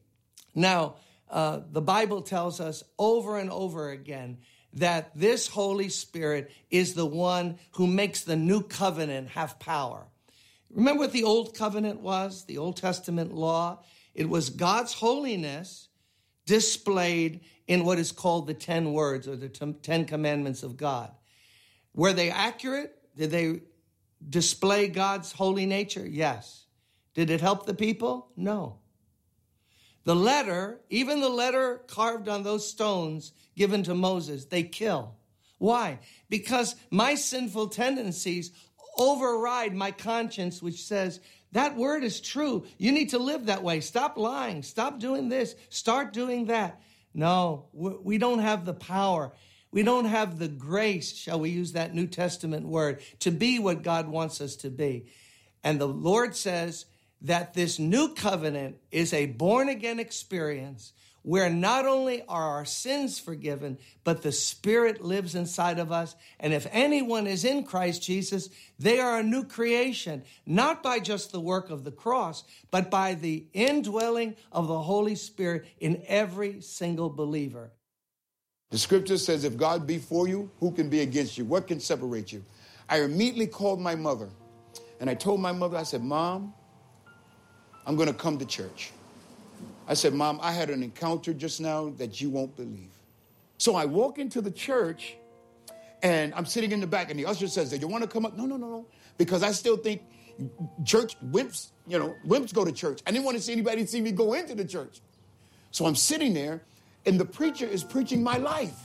Now, 0.55 0.95
uh, 1.29 1.59
the 1.73 1.81
Bible 1.81 2.21
tells 2.21 2.61
us 2.61 2.85
over 2.97 3.37
and 3.37 3.51
over 3.51 3.89
again 3.89 4.37
that 4.73 5.11
this 5.15 5.47
Holy 5.47 5.89
Spirit 5.89 6.51
is 6.69 6.93
the 6.93 7.05
one 7.05 7.57
who 7.71 7.87
makes 7.87 8.21
the 8.21 8.35
new 8.35 8.61
covenant 8.61 9.29
have 9.29 9.59
power. 9.59 10.07
Remember 10.71 11.01
what 11.01 11.11
the 11.11 11.23
old 11.23 11.55
covenant 11.55 12.01
was, 12.01 12.45
the 12.45 12.57
Old 12.57 12.77
Testament 12.77 13.33
law? 13.33 13.83
It 14.15 14.27
was 14.27 14.49
God's 14.49 14.93
holiness 14.93 15.87
displayed 16.45 17.41
in 17.67 17.85
what 17.85 17.99
is 17.99 18.11
called 18.11 18.47
the 18.47 18.53
10 18.53 18.91
words 18.91 19.27
or 19.27 19.35
the 19.35 19.49
10 19.49 20.05
commandments 20.05 20.63
of 20.63 20.75
God. 20.75 21.11
Were 21.93 22.13
they 22.13 22.31
accurate? 22.31 22.95
Did 23.15 23.31
they 23.31 23.61
display 24.27 24.87
God's 24.87 25.31
holy 25.31 25.65
nature? 25.65 26.07
Yes. 26.07 26.65
Did 27.13 27.29
it 27.29 27.41
help 27.41 27.65
the 27.65 27.75
people? 27.75 28.31
No. 28.35 28.79
The 30.05 30.15
letter, 30.15 30.81
even 30.89 31.21
the 31.21 31.29
letter 31.29 31.81
carved 31.87 32.27
on 32.27 32.43
those 32.43 32.69
stones 32.69 33.31
given 33.55 33.83
to 33.83 33.95
Moses, 33.95 34.45
they 34.45 34.63
kill. 34.63 35.15
Why? 35.59 35.99
Because 36.29 36.75
my 36.89 37.15
sinful 37.15 37.69
tendencies 37.69 38.51
override 38.97 39.73
my 39.73 39.91
conscience, 39.91 40.61
which 40.61 40.83
says, 40.83 41.19
that 41.53 41.77
word 41.77 42.03
is 42.03 42.19
true. 42.19 42.65
You 42.77 42.91
need 42.91 43.11
to 43.11 43.19
live 43.19 43.45
that 43.45 43.63
way. 43.63 43.79
Stop 43.79 44.17
lying. 44.17 44.63
Stop 44.63 44.99
doing 44.99 45.29
this. 45.29 45.55
Start 45.69 46.11
doing 46.11 46.47
that. 46.47 46.81
No, 47.13 47.67
we 47.73 48.17
don't 48.17 48.39
have 48.39 48.65
the 48.65 48.73
power. 48.73 49.33
We 49.71 49.83
don't 49.83 50.05
have 50.05 50.37
the 50.37 50.47
grace, 50.47 51.15
shall 51.15 51.39
we 51.39 51.49
use 51.51 51.73
that 51.73 51.93
New 51.93 52.07
Testament 52.07 52.67
word, 52.67 53.01
to 53.19 53.31
be 53.31 53.59
what 53.59 53.83
God 53.83 54.07
wants 54.07 54.41
us 54.41 54.55
to 54.57 54.69
be. 54.69 55.05
And 55.63 55.79
the 55.79 55.87
Lord 55.87 56.35
says 56.35 56.85
that 57.23 57.53
this 57.53 57.79
new 57.79 58.13
covenant 58.13 58.77
is 58.91 59.13
a 59.13 59.25
born 59.27 59.69
again 59.69 59.99
experience 59.99 60.93
where 61.23 61.49
not 61.49 61.85
only 61.85 62.21
are 62.27 62.57
our 62.57 62.65
sins 62.65 63.17
forgiven, 63.17 63.77
but 64.03 64.21
the 64.21 64.31
Spirit 64.31 65.01
lives 65.01 65.35
inside 65.35 65.79
of 65.79 65.89
us. 65.89 66.15
And 66.37 66.53
if 66.53 66.67
anyone 66.71 67.27
is 67.27 67.45
in 67.45 67.63
Christ 67.63 68.03
Jesus, 68.03 68.49
they 68.77 68.99
are 68.99 69.19
a 69.19 69.23
new 69.23 69.45
creation, 69.45 70.23
not 70.45 70.83
by 70.83 70.99
just 70.99 71.31
the 71.31 71.39
work 71.39 71.69
of 71.69 71.85
the 71.85 71.91
cross, 71.91 72.43
but 72.71 72.91
by 72.91 73.13
the 73.13 73.45
indwelling 73.53 74.35
of 74.51 74.67
the 74.67 74.79
Holy 74.79 75.15
Spirit 75.15 75.65
in 75.79 76.03
every 76.07 76.59
single 76.59 77.09
believer. 77.09 77.71
The 78.71 78.77
scripture 78.77 79.17
says, 79.17 79.45
If 79.45 79.55
God 79.55 79.87
be 79.87 79.99
for 79.99 80.27
you, 80.27 80.51
who 80.59 80.71
can 80.71 80.89
be 80.89 80.99
against 80.99 81.37
you? 81.37 81.45
What 81.45 81.67
can 81.67 81.79
separate 81.79 82.33
you? 82.33 82.43
I 82.89 82.99
immediately 82.99 83.47
called 83.47 83.79
my 83.79 83.95
mother 83.95 84.29
and 84.99 85.09
I 85.09 85.15
told 85.15 85.41
my 85.41 85.51
mother, 85.51 85.77
I 85.77 85.83
said, 85.83 86.01
Mom, 86.03 86.53
I'm 87.85 87.95
going 87.95 88.07
to 88.07 88.13
come 88.13 88.37
to 88.37 88.45
church. 88.45 88.91
I 89.87 89.93
said, 89.93 90.13
Mom, 90.13 90.39
I 90.41 90.51
had 90.51 90.69
an 90.69 90.81
encounter 90.83 91.33
just 91.33 91.59
now 91.59 91.89
that 91.97 92.21
you 92.21 92.29
won't 92.29 92.55
believe. 92.55 92.91
So 93.57 93.75
I 93.75 93.85
walk 93.85 94.17
into 94.17 94.41
the 94.41 94.51
church 94.51 95.15
and 96.01 96.33
I'm 96.35 96.45
sitting 96.45 96.73
in 96.73 96.81
the 96.81 96.87
back, 96.87 97.09
and 97.09 97.17
the 97.17 97.25
usher 97.25 97.47
says, 97.47 97.69
Do 97.69 97.77
you 97.77 97.87
want 97.87 98.03
to 98.03 98.09
come 98.09 98.25
up? 98.25 98.35
No, 98.35 98.45
no, 98.45 98.57
no, 98.57 98.67
no. 98.67 98.85
Because 99.17 99.41
I 99.41 99.51
still 99.51 99.77
think 99.77 100.01
church 100.83 101.15
wimps, 101.31 101.69
you 101.87 101.97
know, 101.97 102.13
wimps 102.27 102.53
go 102.53 102.65
to 102.65 102.71
church. 102.73 103.01
I 103.07 103.11
didn't 103.11 103.23
want 103.23 103.37
to 103.37 103.43
see 103.43 103.53
anybody 103.53 103.85
see 103.85 104.01
me 104.01 104.11
go 104.11 104.33
into 104.33 104.53
the 104.53 104.65
church. 104.65 104.99
So 105.71 105.85
I'm 105.85 105.95
sitting 105.95 106.33
there, 106.33 106.61
and 107.05 107.17
the 107.17 107.25
preacher 107.25 107.65
is 107.65 107.85
preaching 107.85 108.21
my 108.21 108.37
life. 108.37 108.77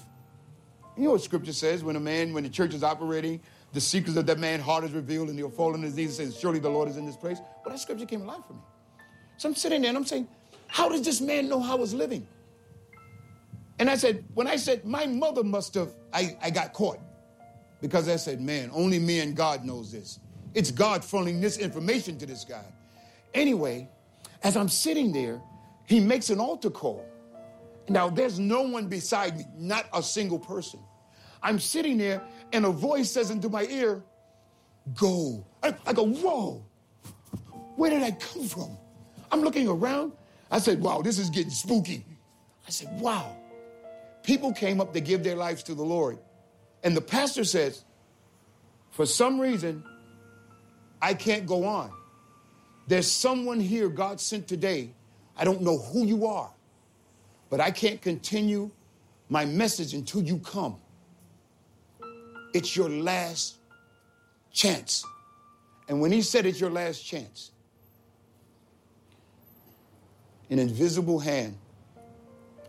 You 0.97 1.05
know 1.05 1.11
what 1.13 1.23
scripture 1.23 1.53
says 1.53 1.83
when 1.83 1.97
a 1.97 2.01
man, 2.01 2.33
when 2.33 2.45
the 2.45 2.51
church 2.51 2.73
is 2.73 2.85
operating, 2.85 3.41
the 3.73 3.81
secrets 3.81 4.17
of 4.17 4.27
that 4.27 4.39
man's 4.39 4.63
heart 4.63 4.85
is 4.85 4.93
revealed, 4.93 5.29
and 5.29 5.37
he'll 5.37 5.51
fall 5.51 5.75
on 5.75 5.83
his 5.83 5.97
knees 5.97 6.19
and 6.19 6.33
says, 6.33 6.41
Surely 6.41 6.61
the 6.61 6.71
Lord 6.71 6.89
is 6.89 6.97
in 6.97 7.05
this 7.05 7.17
place. 7.17 7.39
Well, 7.65 7.75
that 7.75 7.81
scripture 7.81 8.07
came 8.07 8.23
alive 8.23 8.47
for 8.47 8.55
me. 8.55 8.61
So 9.39 9.49
I'm 9.49 9.55
sitting 9.55 9.83
there 9.83 9.89
and 9.89 9.97
I'm 9.97 10.05
saying, 10.05 10.29
how 10.67 10.89
does 10.89 11.03
this 11.03 11.21
man 11.21 11.49
know 11.49 11.61
how 11.61 11.77
I 11.77 11.81
was 11.81 11.95
living? 11.95 12.27
And 13.79 13.89
I 13.89 13.95
said, 13.95 14.25
when 14.35 14.49
I 14.49 14.57
said, 14.57 14.85
my 14.85 15.07
mother 15.07 15.45
must 15.45 15.75
have, 15.75 15.91
I, 16.13 16.37
I 16.43 16.51
got 16.51 16.73
caught. 16.73 16.99
Because 17.81 18.09
I 18.09 18.17
said, 18.17 18.41
man, 18.41 18.71
only 18.73 18.99
me 18.99 19.21
and 19.21 19.37
God 19.37 19.65
knows 19.65 19.93
this. 19.93 20.19
It's 20.55 20.73
God 20.73 21.03
funneling 21.03 21.41
this 21.41 21.59
information 21.59 22.19
to 22.19 22.27
this 22.27 22.45
guy. 22.45 22.65
Anyway, 23.33 23.89
as 24.43 24.57
I'm 24.57 24.69
sitting 24.69 25.13
there, 25.13 25.41
he 25.87 26.01
makes 26.01 26.31
an 26.31 26.41
altar 26.41 26.71
call. 26.71 27.07
Now, 27.89 28.11
there's 28.11 28.41
no 28.41 28.63
one 28.63 28.89
beside 28.89 29.39
me, 29.39 29.45
not 29.57 29.87
a 29.95 30.03
single 30.03 30.39
person. 30.39 30.81
I'm 31.41 31.61
sitting 31.61 31.97
there, 31.97 32.21
and 32.53 32.67
a 32.67 32.71
voice 32.71 33.13
says 33.13 33.31
into 33.31 33.49
my 33.49 33.65
ear, 33.65 34.03
Go. 34.95 35.47
I, 35.63 35.75
I 35.87 35.93
go, 35.93 36.07
Whoa, 36.07 36.65
where 37.77 37.91
did 37.91 38.03
I 38.03 38.11
come 38.11 38.49
from? 38.49 38.77
I'm 39.31 39.43
looking 39.43 39.69
around. 39.69 40.13
I 40.51 40.59
said, 40.59 40.81
wow, 40.81 41.03
this 41.03 41.19
is 41.19 41.31
getting 41.31 41.51
spooky. 41.51 42.05
I 42.67 42.71
said, 42.71 43.01
wow. 43.01 43.37
People 44.23 44.53
came 44.53 44.81
up 44.81 44.93
to 44.95 45.01
give 45.01 45.23
their 45.23 45.37
lives 45.37 45.63
to 45.65 45.75
the 45.75 45.83
Lord. 45.83 46.19
And 46.83 46.97
the 46.97 47.01
pastor 47.01 47.45
says, 47.45 47.85
for 48.91 49.07
some 49.07 49.41
reason, 49.41 49.85
I 51.01 51.15
can't 51.15 51.47
go 51.47 51.65
on. 51.65 51.93
There's 52.87 53.11
someone 53.11 53.61
here 53.61 53.89
God 53.89 54.21
sent 54.21 54.49
today. 54.49 54.91
I 55.37 55.45
don't 55.45 55.63
know 55.63 55.79
who 55.79 56.07
you 56.07 56.27
are, 56.27 56.51
but 57.51 57.61
I 57.61 57.71
can't 57.71 58.01
continue 58.01 58.71
my 59.29 59.45
message 59.45 59.95
until 59.95 60.23
you 60.23 60.39
come. 60.39 60.77
It's 62.55 62.75
your 62.75 62.89
last 62.89 63.59
chance. 64.51 65.05
And 65.89 66.01
when 66.01 66.13
he 66.13 66.23
said 66.23 66.47
it's 66.47 66.61
your 66.61 66.71
last 66.71 67.05
chance, 67.05 67.53
an 70.51 70.59
invisible 70.59 71.19
hand. 71.19 71.57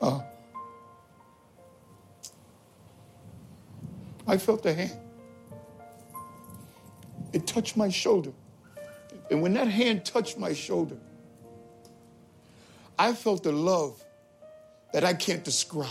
Uh, 0.01 0.21
I 4.27 4.37
felt 4.37 4.63
the 4.63 4.73
hand. 4.73 4.99
It 7.33 7.47
touched 7.47 7.77
my 7.77 7.89
shoulder. 7.89 8.31
And 9.29 9.41
when 9.41 9.53
that 9.53 9.67
hand 9.67 10.05
touched 10.05 10.37
my 10.37 10.53
shoulder, 10.53 10.97
I 12.97 13.13
felt 13.13 13.45
a 13.45 13.51
love 13.51 14.03
that 14.93 15.03
I 15.03 15.13
can't 15.13 15.43
describe. 15.43 15.89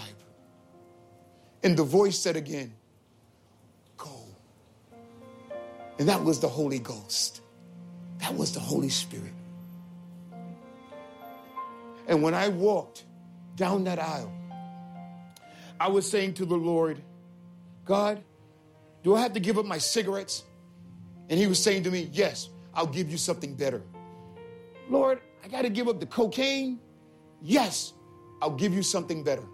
And 1.63 1.77
the 1.77 1.85
voice 1.85 2.19
said 2.19 2.37
again, 2.37 2.73
Go. 3.97 4.11
And 5.99 6.09
that 6.09 6.23
was 6.23 6.41
the 6.41 6.49
Holy 6.49 6.79
Ghost. 6.79 7.41
That 8.19 8.35
was 8.35 8.53
the 8.53 8.61
Holy 8.61 8.89
Spirit. 8.89 9.33
And 12.09 12.23
when 12.23 12.35
I 12.35 12.49
walked 12.49 13.05
down 13.55 13.85
that 13.85 13.99
aisle, 13.99 14.33
I 15.79 15.89
was 15.89 16.11
saying 16.11 16.35
to 16.35 16.47
the 16.47 16.57
Lord, 16.57 17.01
God, 17.85 18.23
do 19.03 19.15
I 19.15 19.21
have 19.21 19.35
to 19.35 19.41
give 19.41 19.59
up 19.59 19.67
my 19.67 19.79
cigarettes? 19.79 20.43
And 21.29 21.39
he 21.39 21.47
was 21.47 21.63
saying 21.63 21.85
to 21.85 21.91
me, 21.91 22.09
Yes, 22.13 22.49
I'll 22.75 22.87
give 22.87 23.11
you 23.11 23.19
something 23.19 23.55
better. 23.55 23.83
Lord, 24.89 25.21
I 25.45 25.49
got 25.49 25.63
to 25.63 25.71
give 25.71 25.87
up 25.87 26.01
the 26.01 26.07
cocaine? 26.07 26.81
Yes, 27.43 27.93
I'll 28.41 28.57
give 28.57 28.73
you 28.73 28.83
something 28.83 29.23
better. 29.23 29.45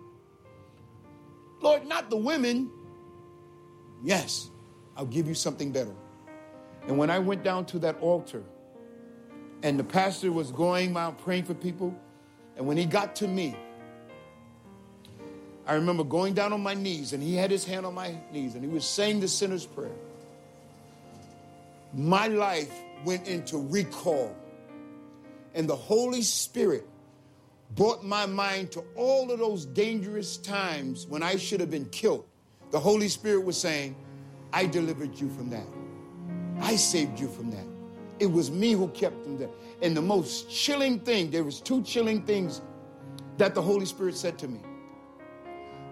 Lord, 1.61 1.87
not 1.87 2.09
the 2.09 2.17
women. 2.17 2.71
Yes, 4.03 4.51
I'll 4.97 5.07
give 5.07 5.27
you 5.27 5.35
something 5.35 5.73
better. 5.73 5.95
And 6.87 6.99
when 6.99 7.11
I 7.11 7.19
went 7.19 7.43
down 7.43 7.65
to 7.67 7.79
that 7.81 7.99
altar 8.01 8.43
and 9.63 9.79
the 9.79 9.85
pastor 9.85 10.31
was 10.31 10.53
going 10.53 10.95
around 10.95 11.19
praying 11.19 11.45
for 11.45 11.55
people, 11.55 11.95
and 12.57 12.67
when 12.67 12.77
he 12.77 12.85
got 12.85 13.17
to 13.17 13.29
me, 13.29 13.57
I 15.67 15.75
remember 15.75 16.05
going 16.05 16.35
down 16.35 16.53
on 16.53 16.63
my 16.63 16.75
knees 16.75 17.13
and 17.13 17.23
he 17.23 17.35
had 17.35 17.51
his 17.51 17.65
hand 17.65 17.87
on 17.87 17.95
my 17.95 18.15
knees 18.31 18.55
and 18.55 18.63
he 18.63 18.71
was 18.71 18.85
saying 18.85 19.21
the 19.21 19.29
sinner's 19.29 19.65
prayer. 19.65 19.97
My 21.95 22.27
life 22.27 22.73
went 23.05 23.29
into 23.29 23.59
recall. 23.59 24.35
And 25.55 25.69
the 25.69 25.77
Holy 25.77 26.23
Spirit 26.23 26.87
brought 27.77 28.05
my 28.05 28.27
mind 28.27 28.73
to 28.73 28.85
all 28.97 29.31
of 29.31 29.39
those 29.39 29.65
dangerous 29.65 30.37
times 30.37 31.07
when 31.07 31.23
I 31.23 31.37
should 31.37 31.61
have 31.61 31.71
been 31.71 31.87
killed. 31.87 32.27
The 32.71 32.81
Holy 32.81 33.09
Spirit 33.09 33.45
was 33.45 33.57
saying, 33.57 33.95
I 34.53 34.67
delivered 34.67 35.19
you 35.19 35.31
from 35.31 35.51
that. 35.51 35.67
I 36.61 36.77
saved 36.77 37.21
you 37.21 37.29
from 37.29 37.51
that. 37.53 37.74
It 38.19 38.27
was 38.27 38.51
me 38.51 38.73
who 38.73 38.89
kept 38.89 39.25
them 39.25 39.37
there. 39.39 39.51
And 39.83 39.97
the 39.97 40.03
most 40.03 40.51
chilling 40.51 41.01
thing, 41.01 41.31
there 41.31 41.45
was 41.45 41.61
two 41.61 41.83
chilling 41.83 42.23
things 42.23 42.63
that 43.39 43.55
the 43.55 43.63
Holy 43.63 43.87
Spirit 43.87 44.17
said 44.17 44.39
to 44.39 44.49
me. 44.49 44.61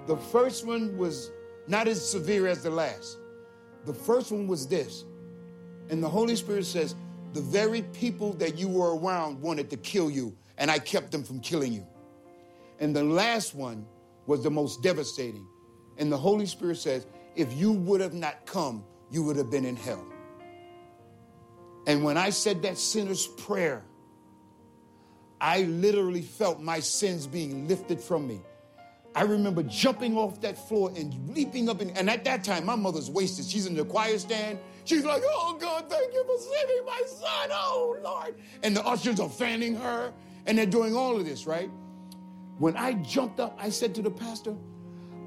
The 0.06 0.16
first 0.16 0.66
one 0.66 0.96
was 0.96 1.30
not 1.66 1.88
as 1.88 2.08
severe 2.08 2.46
as 2.46 2.62
the 2.62 2.70
last. 2.70 3.18
The 3.86 3.94
first 3.94 4.30
one 4.30 4.46
was 4.46 4.66
this. 4.66 5.04
And 5.90 6.02
the 6.02 6.08
Holy 6.08 6.36
Spirit 6.36 6.64
says, 6.64 6.94
the 7.32 7.40
very 7.40 7.82
people 7.82 8.34
that 8.34 8.56
you 8.56 8.68
were 8.68 8.96
around 8.96 9.40
wanted 9.40 9.70
to 9.70 9.76
kill 9.76 10.10
you, 10.10 10.36
and 10.58 10.70
I 10.70 10.78
kept 10.78 11.10
them 11.10 11.24
from 11.24 11.40
killing 11.40 11.72
you. 11.72 11.86
And 12.78 12.94
the 12.94 13.02
last 13.02 13.54
one 13.54 13.86
was 14.26 14.42
the 14.42 14.50
most 14.50 14.82
devastating. 14.82 15.46
And 15.98 16.12
the 16.12 16.16
Holy 16.16 16.46
Spirit 16.46 16.76
says, 16.76 17.06
if 17.34 17.52
you 17.54 17.72
would 17.72 18.00
have 18.00 18.14
not 18.14 18.44
come, 18.46 18.84
you 19.10 19.22
would 19.24 19.36
have 19.36 19.50
been 19.50 19.64
in 19.64 19.76
hell. 19.76 20.06
And 21.86 22.04
when 22.04 22.16
I 22.16 22.30
said 22.30 22.62
that 22.62 22.78
sinner's 22.78 23.26
prayer, 23.26 23.82
I 25.40 25.62
literally 25.62 26.22
felt 26.22 26.60
my 26.60 26.80
sins 26.80 27.26
being 27.26 27.66
lifted 27.66 28.00
from 28.00 28.26
me. 28.26 28.40
I 29.14 29.22
remember 29.22 29.62
jumping 29.64 30.16
off 30.16 30.40
that 30.40 30.56
floor 30.56 30.90
and 30.96 31.34
leaping 31.34 31.68
up. 31.68 31.82
In, 31.82 31.90
and 31.90 32.08
at 32.08 32.24
that 32.24 32.44
time, 32.44 32.64
my 32.64 32.76
mother's 32.76 33.10
wasted. 33.10 33.44
She's 33.44 33.66
in 33.66 33.74
the 33.74 33.84
choir 33.84 34.18
stand. 34.18 34.58
She's 34.84 35.04
like, 35.04 35.22
Oh, 35.26 35.56
God, 35.60 35.90
thank 35.90 36.14
you 36.14 36.24
for 36.24 36.38
saving 36.38 36.86
my 36.86 37.02
son. 37.06 37.48
Oh, 37.52 37.98
Lord. 38.02 38.34
And 38.62 38.76
the 38.76 38.84
ushers 38.86 39.20
are 39.20 39.28
fanning 39.28 39.74
her, 39.74 40.12
and 40.46 40.56
they're 40.56 40.64
doing 40.64 40.96
all 40.96 41.16
of 41.16 41.26
this, 41.26 41.46
right? 41.46 41.70
When 42.58 42.76
I 42.76 42.94
jumped 42.94 43.40
up, 43.40 43.58
I 43.60 43.68
said 43.68 43.94
to 43.96 44.02
the 44.02 44.10
pastor, 44.10 44.54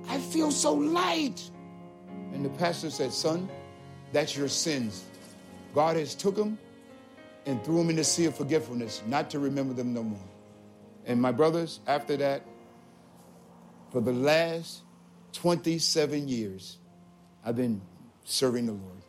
I 0.07 0.19
feel 0.19 0.51
so 0.51 0.73
light. 0.73 1.49
And 2.33 2.43
the 2.43 2.49
pastor 2.49 2.89
said, 2.89 3.13
Son, 3.13 3.49
that's 4.11 4.35
your 4.35 4.47
sins. 4.47 5.03
God 5.75 5.97
has 5.97 6.15
took 6.15 6.38
them 6.38 6.57
and 7.45 7.63
threw 7.63 7.77
them 7.77 7.89
in 7.89 7.97
the 7.97 8.03
sea 8.03 8.25
of 8.25 8.35
forgetfulness, 8.35 9.03
not 9.05 9.29
to 9.31 9.39
remember 9.39 9.73
them 9.73 9.93
no 9.93 10.01
more. 10.01 10.27
And 11.05 11.21
my 11.21 11.33
brothers, 11.33 11.81
after 11.85 12.15
that, 12.17 12.43
for 13.91 13.99
the 13.99 14.13
last 14.13 14.81
27 15.33 16.29
years, 16.29 16.77
I've 17.43 17.57
been 17.57 17.81
serving 18.23 18.65
the 18.65 18.71
Lord, 18.71 19.01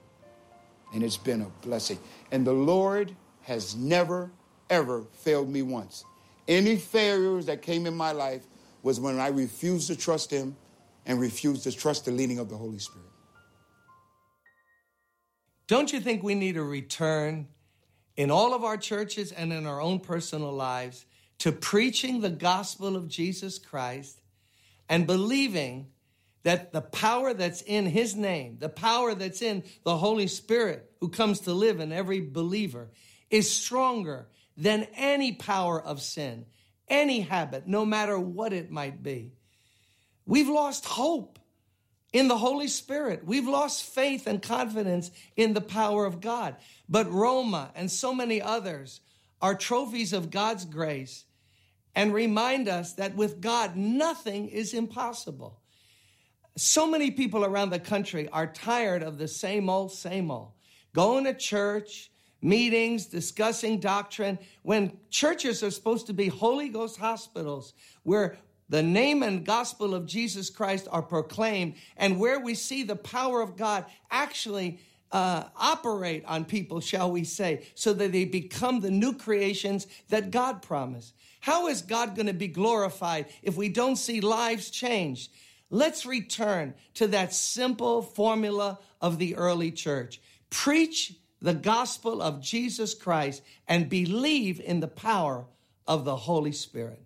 and 0.92 1.04
it's 1.04 1.16
been 1.16 1.40
a 1.40 1.48
blessing. 1.64 1.98
And 2.32 2.46
the 2.46 2.52
Lord 2.52 3.14
has 3.42 3.76
never, 3.76 4.32
ever 4.68 5.04
failed 5.12 5.48
me 5.48 5.62
once. 5.62 6.04
Any 6.48 6.76
failures 6.76 7.46
that 7.46 7.62
came 7.62 7.86
in 7.86 7.96
my 7.96 8.10
life 8.10 8.42
was 8.82 8.98
when 8.98 9.18
I 9.20 9.28
refused 9.28 9.86
to 9.86 9.96
trust 9.96 10.32
Him 10.32 10.56
and 11.06 11.20
refused 11.20 11.62
to 11.62 11.72
trust 11.72 12.04
the 12.04 12.10
leading 12.10 12.40
of 12.40 12.50
the 12.50 12.56
Holy 12.56 12.78
Spirit. 12.78 13.06
Don't 15.68 15.92
you 15.92 16.00
think 16.00 16.22
we 16.22 16.34
need 16.34 16.56
a 16.56 16.62
return 16.62 17.48
in 18.16 18.30
all 18.30 18.54
of 18.54 18.64
our 18.64 18.76
churches 18.76 19.32
and 19.32 19.52
in 19.52 19.66
our 19.66 19.80
own 19.80 20.00
personal 20.00 20.52
lives 20.52 21.04
to 21.38 21.52
preaching 21.52 22.20
the 22.20 22.30
gospel 22.30 22.96
of 22.96 23.08
Jesus 23.08 23.58
Christ 23.58 24.20
and 24.88 25.06
believing 25.06 25.88
that 26.44 26.72
the 26.72 26.80
power 26.80 27.34
that's 27.34 27.62
in 27.62 27.86
his 27.86 28.14
name, 28.14 28.58
the 28.60 28.68
power 28.68 29.14
that's 29.14 29.42
in 29.42 29.64
the 29.84 29.96
Holy 29.96 30.28
Spirit 30.28 30.90
who 31.00 31.08
comes 31.08 31.40
to 31.40 31.52
live 31.52 31.80
in 31.80 31.92
every 31.92 32.20
believer, 32.20 32.90
is 33.30 33.50
stronger 33.50 34.28
than 34.56 34.86
any 34.94 35.32
power 35.32 35.82
of 35.82 36.00
sin, 36.00 36.46
any 36.88 37.20
habit, 37.20 37.66
no 37.66 37.84
matter 37.84 38.18
what 38.18 38.52
it 38.52 38.70
might 38.70 39.02
be. 39.02 39.32
We've 40.24 40.48
lost 40.48 40.84
hope 40.84 41.40
in 42.12 42.28
the 42.28 42.38
Holy 42.38 42.68
Spirit. 42.68 43.24
We've 43.26 43.48
lost 43.48 43.84
faith 43.84 44.26
and 44.26 44.40
confidence 44.40 45.10
in 45.36 45.54
the 45.54 45.60
power 45.60 46.06
of 46.06 46.20
God. 46.20 46.56
But 46.88 47.10
Roma 47.10 47.70
and 47.74 47.90
so 47.90 48.14
many 48.14 48.40
others 48.40 49.00
are 49.40 49.54
trophies 49.54 50.12
of 50.12 50.30
God's 50.30 50.64
grace 50.64 51.24
and 51.94 52.12
remind 52.12 52.68
us 52.68 52.92
that 52.94 53.16
with 53.16 53.40
God, 53.40 53.76
nothing 53.76 54.48
is 54.48 54.74
impossible. 54.74 55.60
So 56.56 56.86
many 56.86 57.10
people 57.10 57.44
around 57.44 57.70
the 57.70 57.78
country 57.78 58.28
are 58.28 58.46
tired 58.46 59.02
of 59.02 59.18
the 59.18 59.28
same 59.28 59.68
old, 59.68 59.92
same 59.92 60.30
old. 60.30 60.52
Going 60.94 61.24
to 61.24 61.34
church, 61.34 62.10
meetings, 62.40 63.06
discussing 63.06 63.80
doctrine, 63.80 64.38
when 64.62 64.98
churches 65.10 65.62
are 65.62 65.70
supposed 65.70 66.06
to 66.06 66.14
be 66.14 66.28
Holy 66.28 66.68
Ghost 66.68 66.96
hospitals 66.98 67.74
where 68.02 68.38
the 68.68 68.82
name 68.82 69.22
and 69.22 69.44
gospel 69.44 69.94
of 69.94 70.06
Jesus 70.06 70.50
Christ 70.50 70.88
are 70.90 71.02
proclaimed 71.02 71.74
and 71.96 72.18
where 72.18 72.40
we 72.40 72.54
see 72.54 72.82
the 72.82 72.96
power 72.96 73.40
of 73.40 73.56
God 73.56 73.84
actually 74.10 74.80
uh, 75.12 75.44
operate 75.56 76.24
on 76.26 76.44
people, 76.44 76.80
shall 76.80 77.10
we 77.10 77.24
say, 77.24 77.66
so 77.74 77.92
that 77.92 78.12
they 78.12 78.24
become 78.24 78.80
the 78.80 78.90
new 78.90 79.14
creations 79.14 79.86
that 80.08 80.30
God 80.30 80.62
promised. 80.62 81.14
How 81.40 81.68
is 81.68 81.82
God 81.82 82.16
going 82.16 82.26
to 82.26 82.32
be 82.32 82.48
glorified 82.48 83.26
if 83.42 83.56
we 83.56 83.68
don't 83.68 83.96
see 83.96 84.20
lives 84.20 84.68
changed? 84.68 85.30
Let's 85.70 86.06
return 86.06 86.74
to 86.94 87.06
that 87.08 87.32
simple 87.32 88.02
formula 88.02 88.78
of 89.00 89.18
the 89.18 89.36
early 89.36 89.70
church. 89.70 90.20
Preach 90.50 91.14
the 91.40 91.54
gospel 91.54 92.20
of 92.20 92.42
Jesus 92.42 92.94
Christ 92.94 93.42
and 93.68 93.88
believe 93.88 94.60
in 94.60 94.80
the 94.80 94.88
power 94.88 95.46
of 95.86 96.04
the 96.04 96.16
Holy 96.16 96.52
Spirit. 96.52 97.02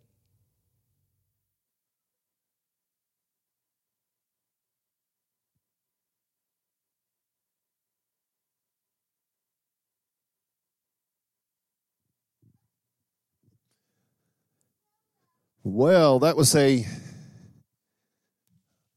Well, 15.73 16.19
that 16.19 16.37
was 16.37 16.57
a 16.57 16.85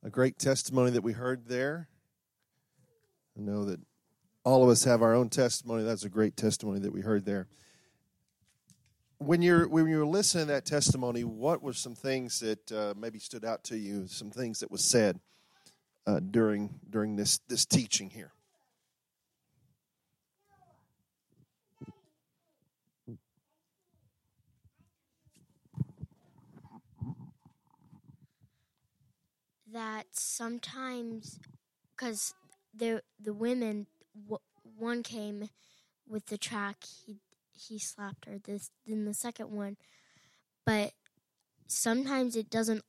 a 0.02 0.10
great 0.10 0.40
testimony 0.40 0.90
that 0.90 1.04
we 1.04 1.14
heard 1.14 1.48
there. 1.48 1.88
I 3.38 3.42
know 3.42 3.66
that 3.66 3.80
all 4.44 4.64
of 4.64 4.70
us 4.70 4.84
have 4.84 5.04
our 5.04 5.14
own 5.14 5.30
testimony. 5.30 5.84
That's 5.84 6.04
a 6.04 6.10
great 6.10 6.36
testimony 6.36 6.80
that 6.80 6.92
we 6.92 7.02
heard 7.02 7.26
there. 7.26 7.48
When 9.20 9.44
you're 9.44 9.68
when 9.68 9.88
you're 9.88 10.04
listening 10.04 10.48
to 10.48 10.54
that 10.54 10.66
testimony, 10.66 11.24
what 11.24 11.62
were 11.62 11.74
some 11.74 11.94
things 11.94 12.40
that 12.40 12.72
uh, 12.72 12.96
maybe 12.98 13.20
stood 13.20 13.46
out 13.46 13.64
to 13.66 13.78
you? 13.78 14.08
Some 14.08 14.32
things 14.32 14.62
that 14.62 14.72
was 14.72 14.84
said 14.84 15.20
uh, 16.08 16.22
during 16.22 16.80
during 16.90 17.18
this 17.18 17.38
this 17.50 17.68
teaching 17.68 18.10
here. 18.10 18.32
That 29.74 30.06
sometimes 30.12 31.40
because 31.96 32.34
the 32.74 33.02
the 33.20 33.34
women 33.34 33.88
one 34.78 35.04
came 35.04 35.50
with 36.08 36.28
the 36.28 36.38
track 36.38 36.78
he 37.06 37.20
he 37.52 37.78
slapped 37.78 38.26
her 38.26 38.38
this 38.38 38.72
then 38.86 39.06
the 39.06 39.14
second 39.14 39.52
one. 39.52 39.78
But 40.66 40.94
sometimes 41.68 42.36
it 42.36 42.50
doesn't 42.50 42.84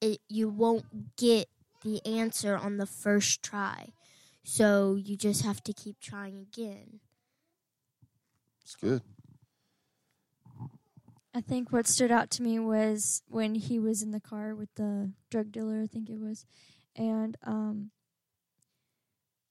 it 0.00 0.20
you 0.28 0.48
won't 0.48 1.16
get 1.16 1.48
the 1.82 2.04
answer 2.04 2.56
on 2.56 2.76
the 2.76 2.86
first 2.86 3.42
try. 3.42 3.92
So 4.42 4.96
you 4.96 5.16
just 5.16 5.44
have 5.44 5.62
to 5.64 5.72
keep 5.72 6.00
trying 6.00 6.38
again. 6.38 7.00
It's 8.62 8.74
good 8.74 9.02
I 11.34 11.40
think 11.40 11.72
what 11.72 11.86
stood 11.86 12.10
out 12.10 12.30
to 12.32 12.42
me 12.42 12.58
was 12.58 13.22
when 13.28 13.54
he 13.54 13.78
was 13.78 14.02
in 14.02 14.10
the 14.10 14.20
car 14.20 14.54
with 14.54 14.74
the 14.74 15.12
drug 15.30 15.52
dealer, 15.52 15.80
I 15.82 15.86
think 15.86 16.10
it 16.10 16.18
was. 16.18 16.44
And 16.96 17.36
um, 17.44 17.92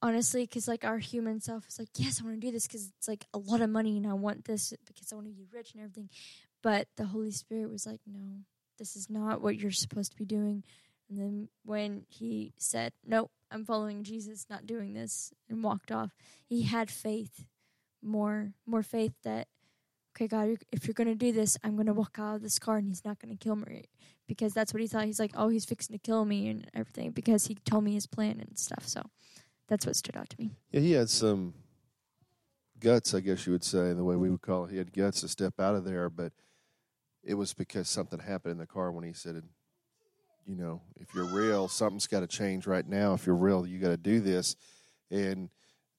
honestly, 0.01 0.43
because 0.43 0.67
like 0.67 0.83
our 0.83 0.97
human 0.97 1.39
self 1.39 1.67
is 1.67 1.79
like, 1.79 1.89
yes, 1.95 2.19
I 2.19 2.25
want 2.25 2.41
to 2.41 2.47
do 2.47 2.51
this 2.51 2.67
because 2.67 2.91
it's 2.97 3.07
like 3.07 3.25
a 3.33 3.37
lot 3.37 3.61
of 3.61 3.69
money 3.69 3.95
and 3.97 4.05
I 4.05 4.13
want 4.13 4.45
this 4.45 4.73
because 4.85 5.11
I 5.11 5.15
want 5.15 5.27
to 5.27 5.33
be 5.33 5.47
rich 5.53 5.73
and 5.73 5.81
everything. 5.81 6.09
But 6.61 6.87
the 6.97 7.05
Holy 7.05 7.31
Spirit 7.31 7.71
was 7.71 7.85
like, 7.85 8.01
no, 8.05 8.39
this 8.77 8.97
is 8.97 9.09
not 9.09 9.41
what 9.41 9.57
you're 9.57 9.71
supposed 9.71 10.11
to 10.11 10.17
be 10.17 10.25
doing. 10.25 10.63
And 11.09 11.17
then 11.17 11.49
when 11.63 12.03
he 12.09 12.53
said, 12.57 12.91
nope, 13.05 13.31
I'm 13.49 13.65
following 13.65 14.03
Jesus, 14.03 14.45
not 14.49 14.65
doing 14.65 14.93
this, 14.93 15.33
and 15.49 15.63
walked 15.63 15.91
off, 15.91 16.11
he 16.45 16.63
had 16.63 16.91
faith, 16.91 17.45
more 18.01 18.53
more 18.65 18.83
faith 18.83 19.13
that 19.23 19.47
okay, 20.15 20.27
God, 20.27 20.57
if 20.71 20.85
you're 20.87 20.93
going 20.93 21.07
to 21.07 21.15
do 21.15 21.31
this, 21.31 21.57
I'm 21.63 21.75
going 21.75 21.87
to 21.87 21.93
walk 21.93 22.17
out 22.19 22.35
of 22.35 22.41
this 22.41 22.59
car 22.59 22.77
and 22.77 22.87
he's 22.87 23.05
not 23.05 23.19
going 23.19 23.35
to 23.35 23.43
kill 23.43 23.55
me. 23.55 23.85
Because 24.27 24.53
that's 24.53 24.73
what 24.73 24.81
he 24.81 24.87
thought. 24.87 25.05
He's 25.05 25.19
like, 25.19 25.31
oh, 25.35 25.49
he's 25.49 25.65
fixing 25.65 25.95
to 25.95 25.99
kill 25.99 26.23
me 26.23 26.49
and 26.49 26.69
everything 26.75 27.11
because 27.11 27.47
he 27.47 27.55
told 27.55 27.83
me 27.83 27.93
his 27.93 28.05
plan 28.05 28.39
and 28.39 28.59
stuff. 28.59 28.87
So 28.87 29.01
that's 29.67 29.87
what 29.87 29.95
stood 29.95 30.15
out 30.15 30.29
to 30.29 30.35
me. 30.39 30.51
Yeah, 30.71 30.81
he 30.81 30.91
had 30.91 31.09
some 31.09 31.55
guts, 32.79 33.15
I 33.15 33.21
guess 33.21 33.47
you 33.47 33.53
would 33.53 33.63
say, 33.63 33.93
the 33.93 34.03
way 34.03 34.15
we 34.15 34.29
would 34.29 34.41
call 34.41 34.65
it. 34.65 34.71
He 34.71 34.77
had 34.77 34.93
guts 34.93 35.21
to 35.21 35.27
step 35.27 35.59
out 35.59 35.75
of 35.75 35.83
there, 35.83 36.11
but 36.11 36.31
it 37.23 37.33
was 37.33 37.53
because 37.53 37.89
something 37.89 38.19
happened 38.19 38.51
in 38.51 38.57
the 38.59 38.67
car 38.67 38.91
when 38.91 39.03
he 39.03 39.13
said, 39.13 39.41
you 40.45 40.55
know, 40.55 40.81
if 40.95 41.13
you're 41.13 41.25
real, 41.25 41.67
something's 41.67 42.07
got 42.07 42.21
to 42.21 42.27
change 42.27 42.67
right 42.67 42.87
now. 42.87 43.13
If 43.13 43.25
you're 43.25 43.35
real, 43.35 43.65
you 43.65 43.79
got 43.79 43.89
to 43.89 43.97
do 43.97 44.19
this. 44.19 44.55
And 45.11 45.49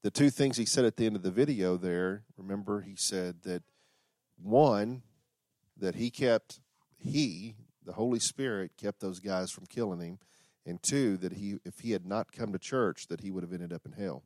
the 0.02 0.10
two 0.10 0.30
things 0.30 0.56
he 0.56 0.64
said 0.64 0.84
at 0.84 0.96
the 0.96 1.06
end 1.06 1.16
of 1.16 1.22
the 1.22 1.30
video 1.30 1.76
there, 1.76 2.24
remember, 2.36 2.80
he 2.80 2.96
said 2.96 3.42
that 3.42 3.62
one, 4.42 5.02
that 5.76 5.94
he 5.94 6.10
kept, 6.10 6.60
he, 6.98 7.54
the 7.84 7.92
Holy 7.92 8.20
Spirit, 8.20 8.72
kept 8.76 9.00
those 9.00 9.20
guys 9.20 9.50
from 9.50 9.66
killing 9.66 10.00
him. 10.00 10.18
And 10.66 10.82
two, 10.82 11.16
that 11.18 11.32
he, 11.32 11.56
if 11.64 11.80
he 11.80 11.92
had 11.92 12.04
not 12.04 12.32
come 12.32 12.52
to 12.52 12.58
church, 12.58 13.08
that 13.08 13.22
he 13.22 13.30
would 13.30 13.42
have 13.42 13.52
ended 13.52 13.72
up 13.72 13.86
in 13.86 13.92
hell. 13.92 14.22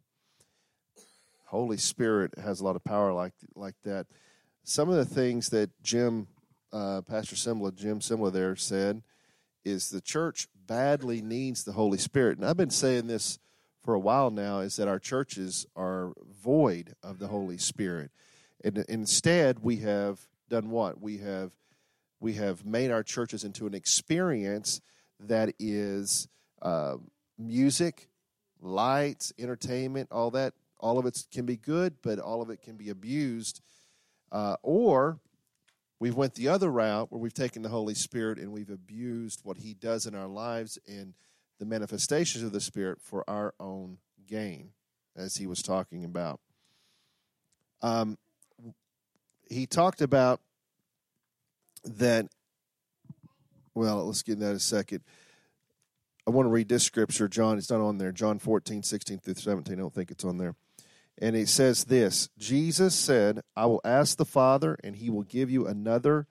Holy 1.46 1.76
Spirit 1.76 2.32
has 2.42 2.60
a 2.60 2.64
lot 2.64 2.74
of 2.74 2.82
power 2.82 3.12
like 3.12 3.34
like 3.54 3.76
that. 3.84 4.06
Some 4.64 4.88
of 4.88 4.96
the 4.96 5.04
things 5.04 5.50
that 5.50 5.70
Jim, 5.82 6.26
uh, 6.72 7.02
Pastor 7.02 7.36
Cymbala, 7.36 7.74
Jim 7.74 8.00
Cymbala 8.00 8.32
there 8.32 8.56
said, 8.56 9.02
is 9.64 9.90
the 9.90 10.00
church 10.00 10.48
badly 10.66 11.22
needs 11.22 11.62
the 11.62 11.72
Holy 11.72 11.98
Spirit. 11.98 12.38
And 12.38 12.46
I've 12.46 12.56
been 12.56 12.70
saying 12.70 13.06
this 13.06 13.38
for 13.84 13.94
a 13.94 14.00
while 14.00 14.30
now, 14.30 14.60
is 14.60 14.76
that 14.76 14.88
our 14.88 14.98
churches 14.98 15.66
are 15.76 16.12
void 16.42 16.94
of 17.02 17.18
the 17.18 17.28
Holy 17.28 17.58
Spirit. 17.58 18.10
And 18.64 18.78
instead, 18.88 19.58
we 19.60 19.76
have 19.76 20.26
done 20.48 20.70
what? 20.70 21.00
We 21.00 21.18
have 21.18 21.52
we 22.18 22.32
have 22.34 22.64
made 22.64 22.90
our 22.90 23.02
churches 23.02 23.44
into 23.44 23.66
an 23.66 23.74
experience 23.74 24.80
that 25.20 25.54
is 25.58 26.26
uh, 26.62 26.96
music, 27.38 28.08
lights, 28.62 29.32
entertainment, 29.38 30.08
all 30.10 30.30
that. 30.30 30.54
All 30.80 30.98
of 30.98 31.04
it 31.04 31.18
can 31.30 31.44
be 31.44 31.56
good, 31.56 31.96
but 32.02 32.18
all 32.18 32.40
of 32.40 32.48
it 32.48 32.62
can 32.62 32.76
be 32.76 32.88
abused. 32.88 33.60
Uh, 34.32 34.56
or 34.62 35.18
we've 36.00 36.16
went 36.16 36.34
the 36.34 36.48
other 36.48 36.70
route 36.70 37.12
where 37.12 37.20
we've 37.20 37.34
taken 37.34 37.62
the 37.62 37.68
Holy 37.68 37.94
Spirit 37.94 38.38
and 38.38 38.52
we've 38.52 38.70
abused 38.70 39.40
what 39.44 39.58
He 39.58 39.74
does 39.74 40.06
in 40.06 40.14
our 40.14 40.26
lives 40.26 40.78
and 40.88 41.12
the 41.58 41.66
manifestations 41.66 42.42
of 42.42 42.52
the 42.52 42.60
Spirit 42.60 43.00
for 43.02 43.28
our 43.28 43.54
own 43.60 43.98
gain, 44.26 44.70
as 45.14 45.36
He 45.36 45.46
was 45.46 45.60
talking 45.60 46.04
about. 46.04 46.40
Um, 47.82 48.16
he 49.48 49.66
talked 49.66 50.00
about 50.00 50.40
that. 51.84 52.26
Well, 53.74 54.06
let's 54.06 54.22
get 54.22 54.40
that 54.40 54.54
a 54.54 54.60
second. 54.60 55.02
I 56.26 56.30
want 56.30 56.46
to 56.46 56.50
read 56.50 56.68
this 56.68 56.84
scripture, 56.84 57.28
John. 57.28 57.58
It's 57.58 57.70
not 57.70 57.80
on 57.80 57.98
there. 57.98 58.12
John 58.12 58.38
14, 58.38 58.82
16 58.82 59.18
through 59.18 59.34
17. 59.34 59.74
I 59.74 59.80
don't 59.80 59.92
think 59.92 60.10
it's 60.10 60.24
on 60.24 60.38
there. 60.38 60.54
And 61.18 61.36
it 61.36 61.48
says 61.48 61.84
this 61.84 62.28
Jesus 62.38 62.94
said, 62.94 63.42
I 63.56 63.66
will 63.66 63.80
ask 63.84 64.16
the 64.16 64.24
Father, 64.24 64.78
and 64.82 64.96
he 64.96 65.10
will 65.10 65.22
give 65.22 65.50
you 65.50 65.66
another 65.66 66.26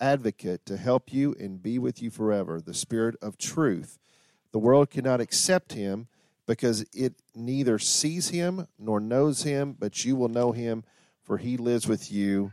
advocate 0.00 0.66
to 0.66 0.76
help 0.76 1.12
you 1.12 1.34
and 1.38 1.62
be 1.62 1.78
with 1.78 2.02
you 2.02 2.10
forever, 2.10 2.60
the 2.60 2.74
Spirit 2.74 3.16
of 3.22 3.38
truth. 3.38 3.98
The 4.52 4.58
world 4.58 4.90
cannot 4.90 5.20
accept 5.20 5.72
him 5.72 6.08
because 6.46 6.86
it 6.92 7.14
neither 7.34 7.78
sees 7.78 8.30
him 8.30 8.66
nor 8.78 9.00
knows 9.00 9.42
him, 9.42 9.76
but 9.78 10.04
you 10.04 10.16
will 10.16 10.28
know 10.28 10.52
him, 10.52 10.84
for 11.26 11.36
he 11.36 11.56
lives 11.56 11.86
with 11.86 12.10
you 12.10 12.52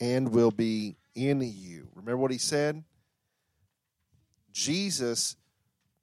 and 0.00 0.30
will 0.30 0.50
be 0.50 0.96
in 1.14 1.40
you. 1.40 1.88
Remember 1.94 2.18
what 2.18 2.32
he 2.32 2.38
said? 2.38 2.82
Jesus 4.52 5.36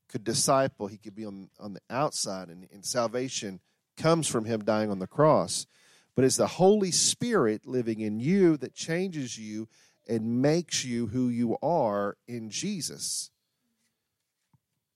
could 0.08 0.24
disciple, 0.24 0.88
he 0.88 0.98
could 0.98 1.16
be 1.16 1.26
on, 1.26 1.50
on 1.60 1.74
the 1.74 1.82
outside, 1.90 2.48
and, 2.48 2.68
and 2.72 2.86
salvation 2.86 3.60
comes 3.98 4.28
from 4.28 4.46
him 4.46 4.64
dying 4.64 4.90
on 4.90 5.00
the 5.00 5.08
cross. 5.08 5.68
But 6.16 6.24
it's 6.24 6.38
the 6.38 6.48
Holy 6.48 6.92
Spirit 6.92 7.68
living 7.68 8.00
in 8.00 8.20
you 8.20 8.58
that 8.58 8.74
changes 8.74 9.38
you 9.38 9.68
and 10.08 10.42
makes 10.42 10.86
you 10.86 11.08
who 11.08 11.28
you 11.28 11.58
are 11.62 12.16
in 12.28 12.50
Jesus. 12.50 13.30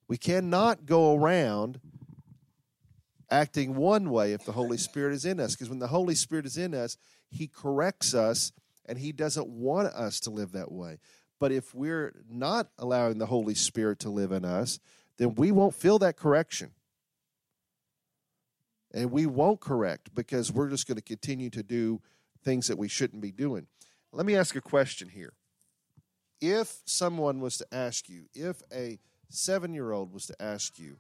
We 0.08 0.18
cannot 0.18 0.86
go 0.86 1.16
around 1.16 1.82
acting 3.32 3.76
one 3.76 4.10
way 4.10 4.34
if 4.34 4.46
the 4.46 4.52
Holy 4.52 4.78
Spirit 4.78 5.14
is 5.14 5.26
in 5.26 5.40
us, 5.40 5.56
because 5.56 5.70
when 5.70 5.80
the 5.80 5.88
Holy 5.88 6.16
Spirit 6.16 6.46
is 6.46 6.58
in 6.58 6.76
us, 6.76 6.98
He 7.30 7.48
corrects 7.48 8.14
us 8.14 8.52
and 8.86 9.00
He 9.00 9.12
doesn't 9.12 9.48
want 9.48 9.88
us 9.88 10.20
to 10.22 10.30
live 10.30 10.52
that 10.52 10.72
way. 10.72 11.00
But 11.40 11.52
if 11.52 11.74
we're 11.74 12.14
not 12.30 12.70
allowing 12.78 13.18
the 13.18 13.26
Holy 13.26 13.56
Spirit 13.56 14.00
to 14.00 14.10
live 14.10 14.32
in 14.32 14.46
us, 14.46 14.80
then 15.18 15.34
we 15.36 15.52
won't 15.52 15.74
feel 15.74 15.98
that 16.00 16.18
correction. 16.18 16.72
And 18.94 19.12
we 19.12 19.26
won't 19.26 19.60
correct 19.60 20.14
because 20.14 20.52
we're 20.52 20.70
just 20.70 20.88
going 20.88 20.98
to 20.98 21.02
continue 21.02 21.50
to 21.52 21.64
do 21.64 22.02
things 22.44 22.68
that 22.68 22.78
we 22.78 22.88
shouldn't 22.88 23.22
be 23.22 23.32
doing. 23.32 23.68
Let 24.12 24.26
me 24.26 24.36
ask 24.36 24.56
a 24.56 24.62
question 24.62 25.10
here. 25.10 25.34
If 26.42 26.82
someone 26.86 27.40
was 27.40 27.58
to 27.58 27.68
ask 27.72 28.10
you, 28.10 28.26
if 28.34 28.62
a 28.74 29.00
seven 29.30 29.74
year 29.74 29.92
old 29.92 30.14
was 30.14 30.26
to 30.26 30.42
ask 30.42 30.78
you, 30.78 30.98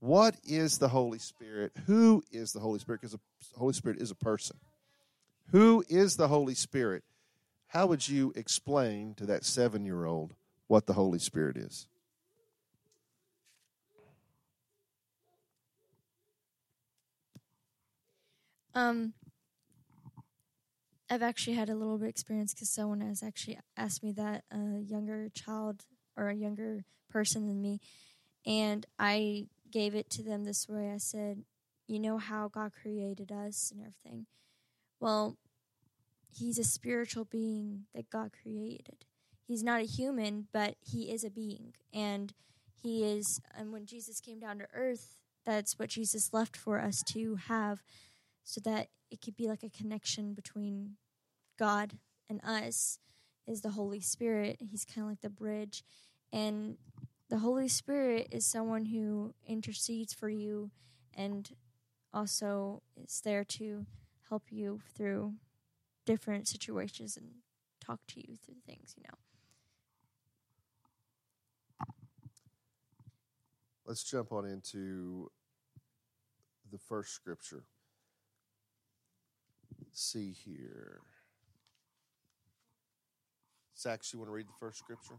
what 0.00 0.36
is 0.44 0.78
the 0.78 0.88
Holy 0.88 1.18
Spirit? 1.18 1.72
Who 1.86 2.22
is 2.30 2.52
the 2.52 2.60
Holy 2.60 2.78
Spirit? 2.78 3.00
Because 3.00 3.12
the 3.52 3.58
Holy 3.58 3.72
Spirit 3.72 4.00
is 4.00 4.10
a 4.10 4.14
person. 4.14 4.56
Who 5.50 5.84
is 5.88 6.16
the 6.16 6.28
Holy 6.28 6.54
Spirit? 6.54 7.04
How 7.68 7.86
would 7.86 8.08
you 8.08 8.32
explain 8.36 9.14
to 9.14 9.26
that 9.26 9.44
seven 9.44 9.84
year 9.84 10.04
old 10.04 10.34
what 10.66 10.86
the 10.86 10.92
Holy 10.92 11.18
Spirit 11.18 11.56
is? 11.56 11.86
Um, 18.74 19.14
I've 21.08 21.22
actually 21.22 21.54
had 21.54 21.68
a 21.68 21.74
little 21.74 21.96
bit 21.96 22.06
of 22.06 22.10
experience 22.10 22.52
because 22.52 22.70
someone 22.70 23.00
has 23.00 23.22
actually 23.22 23.58
asked 23.76 24.02
me 24.02 24.12
that 24.12 24.44
a 24.50 24.80
younger 24.80 25.28
child 25.32 25.84
or 26.16 26.28
a 26.28 26.34
younger 26.34 26.84
person 27.08 27.46
than 27.46 27.62
me, 27.62 27.80
and 28.46 28.84
I 28.98 29.46
gave 29.74 29.94
it 29.96 30.08
to 30.08 30.22
them 30.22 30.44
this 30.44 30.68
way. 30.68 30.92
I 30.92 30.98
said, 30.98 31.44
"You 31.88 31.98
know 31.98 32.18
how 32.18 32.46
God 32.46 32.72
created 32.72 33.32
us 33.32 33.72
and 33.72 33.80
everything. 33.80 34.26
Well, 35.00 35.36
He's 36.32 36.58
a 36.58 36.64
spiritual 36.64 37.24
being 37.24 37.86
that 37.94 38.08
God 38.08 38.32
created. 38.32 39.04
He's 39.46 39.62
not 39.64 39.80
a 39.80 39.84
human, 39.84 40.48
but 40.52 40.76
He 40.80 41.10
is 41.10 41.24
a 41.24 41.30
being, 41.30 41.74
and 41.92 42.32
He 42.80 43.04
is. 43.04 43.40
And 43.52 43.72
when 43.72 43.84
Jesus 43.84 44.20
came 44.20 44.38
down 44.38 44.58
to 44.60 44.68
earth, 44.72 45.18
that's 45.44 45.78
what 45.78 45.90
Jesus 45.90 46.32
left 46.32 46.56
for 46.56 46.80
us 46.80 47.02
to 47.08 47.34
have 47.34 47.82
so 48.44 48.60
that 48.60 48.88
it 49.10 49.20
could 49.20 49.36
be 49.36 49.48
like 49.48 49.62
a 49.64 49.70
connection 49.70 50.34
between 50.34 50.96
God 51.58 51.98
and 52.28 52.40
us 52.44 52.98
is 53.46 53.60
the 53.60 53.70
Holy 53.70 54.00
Spirit. 54.00 54.58
He's 54.60 54.84
kind 54.84 55.04
of 55.04 55.10
like 55.10 55.20
the 55.20 55.30
bridge. 55.30 55.84
And 56.32 56.78
the 57.34 57.40
Holy 57.40 57.66
Spirit 57.66 58.28
is 58.30 58.46
someone 58.46 58.84
who 58.84 59.34
intercedes 59.44 60.14
for 60.14 60.28
you 60.28 60.70
and 61.16 61.50
also 62.12 62.80
is 62.96 63.20
there 63.24 63.42
to 63.42 63.86
help 64.28 64.44
you 64.52 64.80
through 64.94 65.34
different 66.06 66.46
situations 66.46 67.16
and 67.16 67.26
talk 67.80 67.98
to 68.06 68.20
you 68.20 68.36
through 68.36 68.54
things, 68.64 68.94
you 68.96 69.02
know. 69.02 69.18
Let's 73.84 74.04
jump 74.04 74.30
on 74.30 74.46
into 74.46 75.28
the 76.70 76.78
first 76.78 77.14
scripture. 77.14 77.64
Let's 79.80 80.00
see 80.00 80.30
here. 80.30 81.00
Sax, 83.74 84.12
you 84.12 84.20
want 84.20 84.28
to 84.28 84.32
read 84.32 84.46
the 84.46 84.52
first 84.60 84.78
scripture? 84.78 85.18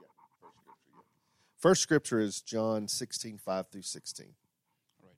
Yeah, 0.00 0.08
first 0.40 0.56
scripture, 0.58 0.90
yeah. 0.96 1.49
First 1.60 1.82
scripture 1.82 2.20
is 2.20 2.40
John 2.40 2.88
16, 2.88 3.36
5 3.36 3.68
through 3.68 3.82
16. 3.82 4.28
Right. 5.02 5.12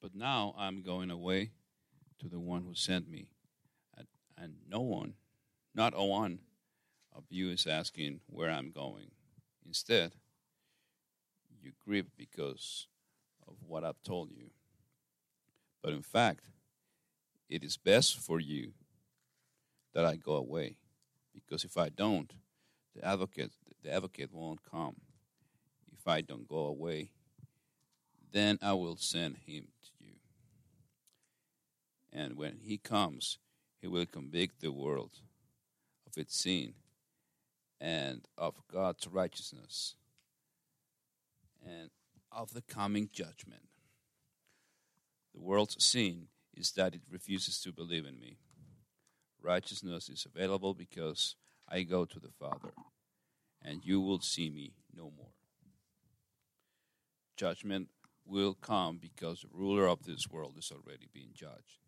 But 0.00 0.14
now 0.14 0.54
I'm 0.56 0.82
going 0.82 1.10
away 1.10 1.50
to 2.20 2.28
the 2.28 2.38
one 2.38 2.62
who 2.62 2.76
sent 2.76 3.10
me, 3.10 3.26
and, 3.98 4.06
and 4.38 4.54
no 4.70 4.82
one, 4.82 5.14
not 5.74 5.94
a 5.96 6.04
one 6.04 6.38
of 7.12 7.24
you 7.28 7.50
is 7.50 7.66
asking 7.66 8.20
where 8.28 8.48
I'm 8.48 8.70
going. 8.70 9.10
Instead, 9.66 10.12
you 11.60 11.72
grieve 11.84 12.06
because 12.16 12.86
of 13.48 13.56
what 13.66 13.82
I've 13.82 14.02
told 14.04 14.30
you. 14.30 14.50
But 15.82 15.92
in 15.92 16.02
fact, 16.02 16.44
it 17.48 17.64
is 17.64 17.76
best 17.76 18.16
for 18.16 18.38
you 18.38 18.74
that 19.92 20.04
I 20.04 20.14
go 20.14 20.36
away, 20.36 20.76
because 21.34 21.64
if 21.64 21.76
I 21.76 21.88
don't, 21.88 22.32
the 22.94 23.04
advocate 23.04 23.50
the 23.84 23.92
advocate 23.92 24.32
won't 24.32 24.60
come. 24.68 24.96
If 25.92 26.08
I 26.08 26.22
don't 26.22 26.48
go 26.48 26.66
away, 26.66 27.10
then 28.32 28.58
I 28.60 28.72
will 28.72 28.96
send 28.96 29.36
him 29.46 29.68
to 29.82 30.04
you. 30.04 30.14
And 32.12 32.36
when 32.36 32.58
he 32.62 32.78
comes, 32.78 33.38
he 33.80 33.86
will 33.86 34.06
convict 34.06 34.60
the 34.60 34.72
world 34.72 35.12
of 36.06 36.16
its 36.16 36.36
sin 36.36 36.74
and 37.80 38.26
of 38.38 38.54
God's 38.72 39.06
righteousness 39.06 39.94
and 41.64 41.90
of 42.32 42.54
the 42.54 42.62
coming 42.62 43.10
judgment. 43.12 43.68
The 45.34 45.40
world's 45.40 45.82
sin 45.84 46.28
is 46.54 46.72
that 46.72 46.94
it 46.94 47.02
refuses 47.10 47.60
to 47.60 47.72
believe 47.72 48.06
in 48.06 48.18
me. 48.18 48.38
Righteousness 49.42 50.08
is 50.08 50.26
available 50.26 50.72
because 50.72 51.36
I 51.68 51.82
go 51.82 52.04
to 52.04 52.18
the 52.18 52.30
Father, 52.38 52.72
and 53.64 53.84
you 53.84 54.00
will 54.00 54.20
see 54.20 54.50
me 54.50 54.74
no 54.94 55.10
more. 55.16 55.32
Judgment 57.36 57.88
will 58.26 58.54
come 58.54 58.98
because 58.98 59.40
the 59.40 59.48
ruler 59.52 59.86
of 59.86 60.04
this 60.04 60.28
world 60.30 60.54
is 60.58 60.70
already 60.70 61.08
being 61.12 61.30
judged. 61.34 61.80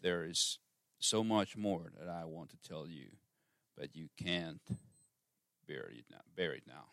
There 0.00 0.24
is 0.24 0.58
so 0.98 1.24
much 1.24 1.56
more 1.56 1.92
that 1.98 2.08
I 2.08 2.24
want 2.24 2.50
to 2.50 2.68
tell 2.68 2.86
you, 2.88 3.08
but 3.76 3.96
you 3.96 4.08
can't 4.16 4.60
bear 5.66 5.90
it 5.90 6.04
now. 6.10 6.20
Bear 6.36 6.52
it 6.52 6.64
now. 6.66 6.86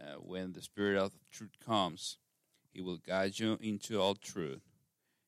Uh, 0.00 0.16
when 0.20 0.52
the 0.52 0.62
Spirit 0.62 0.98
of 0.98 1.12
truth 1.30 1.56
comes, 1.64 2.18
He 2.72 2.80
will 2.80 2.98
guide 2.98 3.38
you 3.38 3.58
into 3.60 4.00
all 4.00 4.14
truth. 4.14 4.62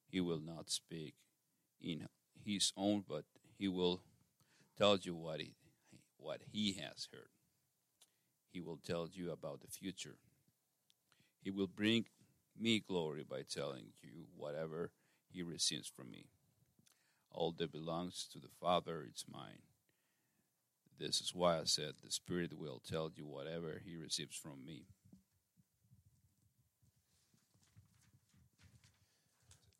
He 0.09 0.20
will 0.20 0.40
not 0.40 0.70
speak 0.70 1.14
in 1.81 2.09
His 2.44 2.73
own, 2.77 3.04
but 3.08 3.25
He 3.56 3.69
will 3.69 4.00
tell 4.77 4.96
you 4.96 5.15
what 5.15 5.40
He 5.40 5.52
what 6.25 6.40
He 6.50 6.72
has 6.72 7.08
heard. 7.12 7.29
He 8.50 8.60
will 8.60 8.79
tell 8.79 9.08
you 9.12 9.31
about 9.31 9.60
the 9.60 9.70
future. 9.70 10.16
He 11.42 11.50
will 11.50 11.66
bring 11.66 12.06
me 12.58 12.81
glory 12.81 13.25
by 13.29 13.42
telling 13.42 13.92
you 14.02 14.27
whatever 14.37 14.90
He 15.31 15.42
receives 15.42 15.88
from 15.88 16.10
me. 16.10 16.27
All 17.31 17.52
that 17.58 17.70
belongs 17.70 18.27
to 18.33 18.38
the 18.38 18.48
Father 18.60 19.04
is 19.12 19.25
mine. 19.31 19.62
This 20.98 21.20
is 21.20 21.35
why 21.35 21.58
I 21.58 21.64
said 21.64 21.94
the 22.02 22.10
Spirit 22.10 22.58
will 22.58 22.81
tell 22.88 23.10
you 23.14 23.27
whatever 23.27 23.83
He 23.85 23.96
receives 23.96 24.37
from 24.37 24.64
me. 24.64 24.87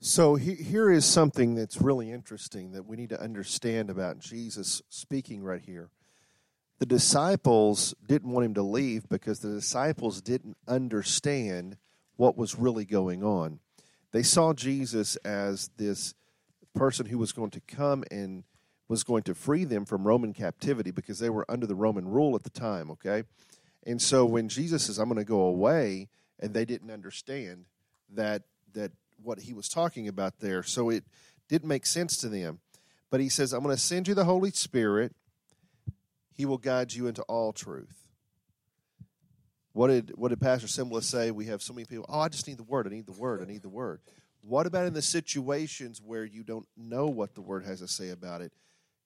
So 0.01 0.34
he, 0.34 0.55
here 0.55 0.90
is 0.90 1.07
something 1.07 1.55
that's 1.55 1.80
really 1.80 2.11
interesting 2.11 2.72
that 2.72 2.84
we 2.84 2.99
need 2.99 3.09
to 3.09 3.20
understand 3.22 3.88
about 3.88 4.18
Jesus 4.18 4.82
speaking 4.90 5.42
right 5.42 5.62
here. 5.64 5.88
The 6.85 6.97
disciples 6.97 7.95
didn't 8.07 8.30
want 8.30 8.45
him 8.45 8.53
to 8.53 8.62
leave 8.62 9.09
because 9.09 9.39
the 9.39 9.49
disciples 9.49 10.20
didn't 10.20 10.59
understand 10.68 11.78
what 12.16 12.37
was 12.37 12.57
really 12.57 12.85
going 12.85 13.24
on. 13.24 13.61
They 14.12 14.22
saw 14.22 14.53
Jesus 14.53 15.16
as 15.24 15.70
this 15.78 16.12
person 16.74 17.07
who 17.07 17.16
was 17.16 17.32
going 17.32 17.53
to 17.53 17.61
come 17.61 18.05
and 18.11 18.45
was 18.87 19.03
going 19.03 19.22
to 19.22 19.35
free 19.35 19.64
them 19.64 19.87
from 19.87 20.07
Roman 20.07 20.35
captivity 20.35 20.91
because 20.91 21.20
they 21.20 21.30
were 21.30 21.47
under 21.49 21.66
the 21.66 21.74
Roman 21.74 22.07
rule 22.07 22.37
at 22.37 22.43
the 22.43 22.51
time, 22.51 22.91
okay? 22.91 23.22
And 23.87 24.03
so 24.03 24.26
when 24.26 24.51
Jesus 24.51 24.85
says, 24.85 24.99
I'm 24.99 25.09
going 25.09 25.16
to 25.16 25.24
go 25.24 25.41
away, 25.41 26.09
and 26.39 26.53
they 26.53 26.66
didn't 26.66 26.91
understand 26.91 27.64
that 28.11 28.43
that 28.74 28.93
what 29.22 29.39
he 29.39 29.55
was 29.55 29.70
talking 29.70 30.07
about 30.07 30.41
there. 30.41 30.62
So 30.62 30.91
it 30.91 31.05
didn't 31.49 31.66
make 31.66 31.87
sense 31.87 32.18
to 32.18 32.28
them. 32.28 32.61
But 33.09 33.22
he 33.22 33.30
says, 33.30 33.55
I'm 33.55 33.62
going 33.62 33.74
to 33.74 33.80
send 33.80 34.07
you 34.07 34.12
the 34.14 34.26
Holy 34.26 34.51
Spirit. 34.51 35.14
He 36.35 36.45
will 36.45 36.59
guide 36.59 36.93
you 36.93 37.07
into 37.07 37.22
all 37.22 37.53
truth. 37.53 38.09
What 39.72 39.89
did 39.89 40.12
what 40.16 40.28
did 40.28 40.41
Pastor 40.41 40.66
Cymbala 40.66 41.03
say? 41.03 41.30
We 41.30 41.47
have 41.47 41.62
so 41.62 41.72
many 41.72 41.85
people, 41.85 42.07
oh, 42.09 42.20
I 42.20 42.28
just 42.28 42.47
need 42.47 42.59
the 42.59 42.64
word, 42.64 42.87
I 42.87 42.91
need 42.91 43.07
the 43.07 43.12
word, 43.12 43.43
I 43.43 43.47
need 43.47 43.62
the 43.62 43.68
word. 43.68 44.01
What 44.43 44.66
about 44.66 44.87
in 44.87 44.95
the 44.95 45.03
situations 45.03 46.03
where 46.05 46.24
you 46.24 46.45
don't 46.45 46.68
know 46.76 47.07
what 47.07 47.35
the 47.35 47.41
word 47.41 47.64
has 47.64 47.80
to 47.80 47.89
say 47.89 48.11
about 48.11 48.43
it? 48.43 48.53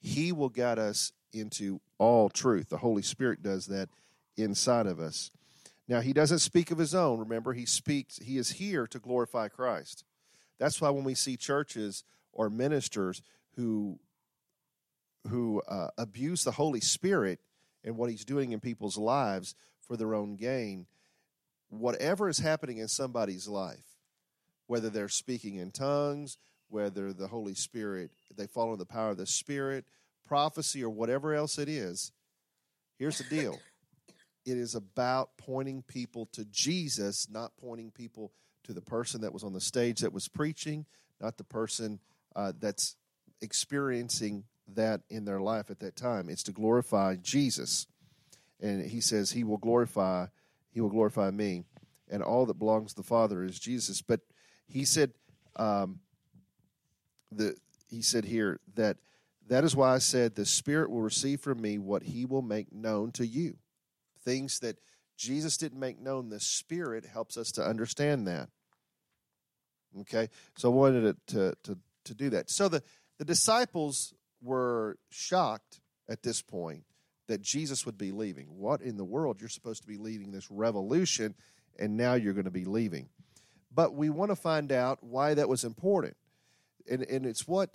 He 0.00 0.32
will 0.32 0.48
guide 0.48 0.78
us 0.78 1.12
into 1.32 1.80
all 1.98 2.28
truth. 2.28 2.68
The 2.68 2.78
Holy 2.78 3.02
Spirit 3.02 3.42
does 3.42 3.66
that 3.66 3.88
inside 4.36 4.86
of 4.86 4.98
us. 4.98 5.30
Now, 5.86 6.00
he 6.00 6.12
doesn't 6.12 6.40
speak 6.40 6.70
of 6.70 6.78
his 6.78 6.94
own. 6.94 7.18
Remember, 7.18 7.52
he 7.54 7.66
speaks, 7.66 8.18
he 8.18 8.36
is 8.36 8.50
here 8.52 8.86
to 8.88 8.98
glorify 8.98 9.48
Christ. 9.48 10.04
That's 10.58 10.80
why 10.80 10.90
when 10.90 11.04
we 11.04 11.14
see 11.14 11.36
churches 11.36 12.04
or 12.32 12.50
ministers 12.50 13.22
who 13.56 13.98
who 15.28 15.62
uh, 15.68 15.88
abuse 15.96 16.44
the 16.44 16.52
Holy 16.52 16.80
Spirit 16.80 17.40
and 17.84 17.96
what 17.96 18.10
he's 18.10 18.24
doing 18.24 18.52
in 18.52 18.60
people's 18.60 18.98
lives 18.98 19.54
for 19.80 19.96
their 19.96 20.14
own 20.14 20.36
gain, 20.36 20.86
whatever 21.70 22.28
is 22.28 22.38
happening 22.38 22.78
in 22.78 22.88
somebody's 22.88 23.48
life, 23.48 23.98
whether 24.66 24.90
they're 24.90 25.08
speaking 25.08 25.56
in 25.56 25.70
tongues, 25.70 26.38
whether 26.68 27.12
the 27.12 27.28
Holy 27.28 27.54
Spirit, 27.54 28.10
they 28.36 28.46
follow 28.46 28.76
the 28.76 28.84
power 28.84 29.10
of 29.10 29.16
the 29.16 29.26
Spirit, 29.26 29.84
prophecy, 30.26 30.82
or 30.82 30.90
whatever 30.90 31.34
else 31.34 31.58
it 31.58 31.68
is, 31.68 32.12
here's 32.98 33.18
the 33.18 33.24
deal. 33.24 33.58
It 34.44 34.56
is 34.56 34.74
about 34.74 35.30
pointing 35.38 35.82
people 35.82 36.26
to 36.32 36.44
Jesus, 36.46 37.28
not 37.30 37.52
pointing 37.58 37.90
people 37.90 38.32
to 38.64 38.72
the 38.72 38.82
person 38.82 39.22
that 39.22 39.32
was 39.32 39.44
on 39.44 39.52
the 39.52 39.60
stage 39.60 40.00
that 40.00 40.12
was 40.12 40.28
preaching, 40.28 40.84
not 41.20 41.38
the 41.38 41.44
person 41.44 42.00
uh, 42.36 42.52
that's 42.58 42.96
experiencing 43.40 44.44
that 44.74 45.02
in 45.10 45.24
their 45.24 45.40
life 45.40 45.70
at 45.70 45.80
that 45.80 45.96
time. 45.96 46.28
It's 46.28 46.42
to 46.44 46.52
glorify 46.52 47.16
Jesus. 47.16 47.86
And 48.60 48.84
he 48.90 49.00
says, 49.00 49.32
He 49.32 49.44
will 49.44 49.58
glorify, 49.58 50.26
He 50.70 50.80
will 50.80 50.90
glorify 50.90 51.30
me. 51.30 51.64
And 52.10 52.22
all 52.22 52.46
that 52.46 52.58
belongs 52.58 52.92
to 52.92 52.96
the 52.96 53.06
Father 53.06 53.44
is 53.44 53.58
Jesus. 53.58 54.00
But 54.00 54.20
he 54.66 54.84
said, 54.84 55.12
um, 55.56 56.00
the 57.30 57.54
he 57.90 58.00
said 58.00 58.24
here 58.24 58.60
that 58.74 58.96
that 59.48 59.64
is 59.64 59.76
why 59.76 59.94
I 59.94 59.98
said 59.98 60.34
the 60.34 60.46
Spirit 60.46 60.90
will 60.90 61.02
receive 61.02 61.40
from 61.40 61.60
me 61.60 61.78
what 61.78 62.02
he 62.02 62.24
will 62.24 62.42
make 62.42 62.72
known 62.72 63.12
to 63.12 63.26
you 63.26 63.56
things 64.28 64.58
that 64.60 64.76
Jesus 65.16 65.56
didn't 65.56 65.80
make 65.80 65.98
known, 65.98 66.28
the 66.28 66.38
Spirit 66.38 67.06
helps 67.06 67.36
us 67.36 67.50
to 67.52 67.62
understand 67.62 68.26
that. 68.26 68.48
Okay, 70.00 70.28
so 70.56 70.70
I 70.70 70.74
wanted 70.74 71.16
to, 71.28 71.54
to, 71.64 71.78
to 72.04 72.14
do 72.14 72.30
that. 72.30 72.50
So 72.50 72.68
the, 72.68 72.82
the 73.18 73.24
disciples 73.24 74.12
were 74.42 74.98
shocked 75.10 75.80
at 76.08 76.22
this 76.22 76.42
point 76.42 76.84
that 77.26 77.42
Jesus 77.42 77.84
would 77.84 77.98
be 77.98 78.10
leaving. 78.10 78.46
What 78.56 78.80
in 78.80 78.96
the 78.96 79.04
world? 79.04 79.40
You're 79.40 79.48
supposed 79.48 79.82
to 79.82 79.88
be 79.88 79.98
leading 79.98 80.30
this 80.30 80.50
revolution, 80.50 81.34
and 81.78 81.96
now 81.96 82.14
you're 82.14 82.32
going 82.32 82.44
to 82.44 82.50
be 82.50 82.64
leaving. 82.64 83.08
But 83.74 83.94
we 83.94 84.10
want 84.10 84.30
to 84.30 84.36
find 84.36 84.72
out 84.72 85.02
why 85.02 85.34
that 85.34 85.48
was 85.48 85.64
important. 85.64 86.16
And, 86.90 87.02
and 87.02 87.26
it's 87.26 87.46
what 87.46 87.70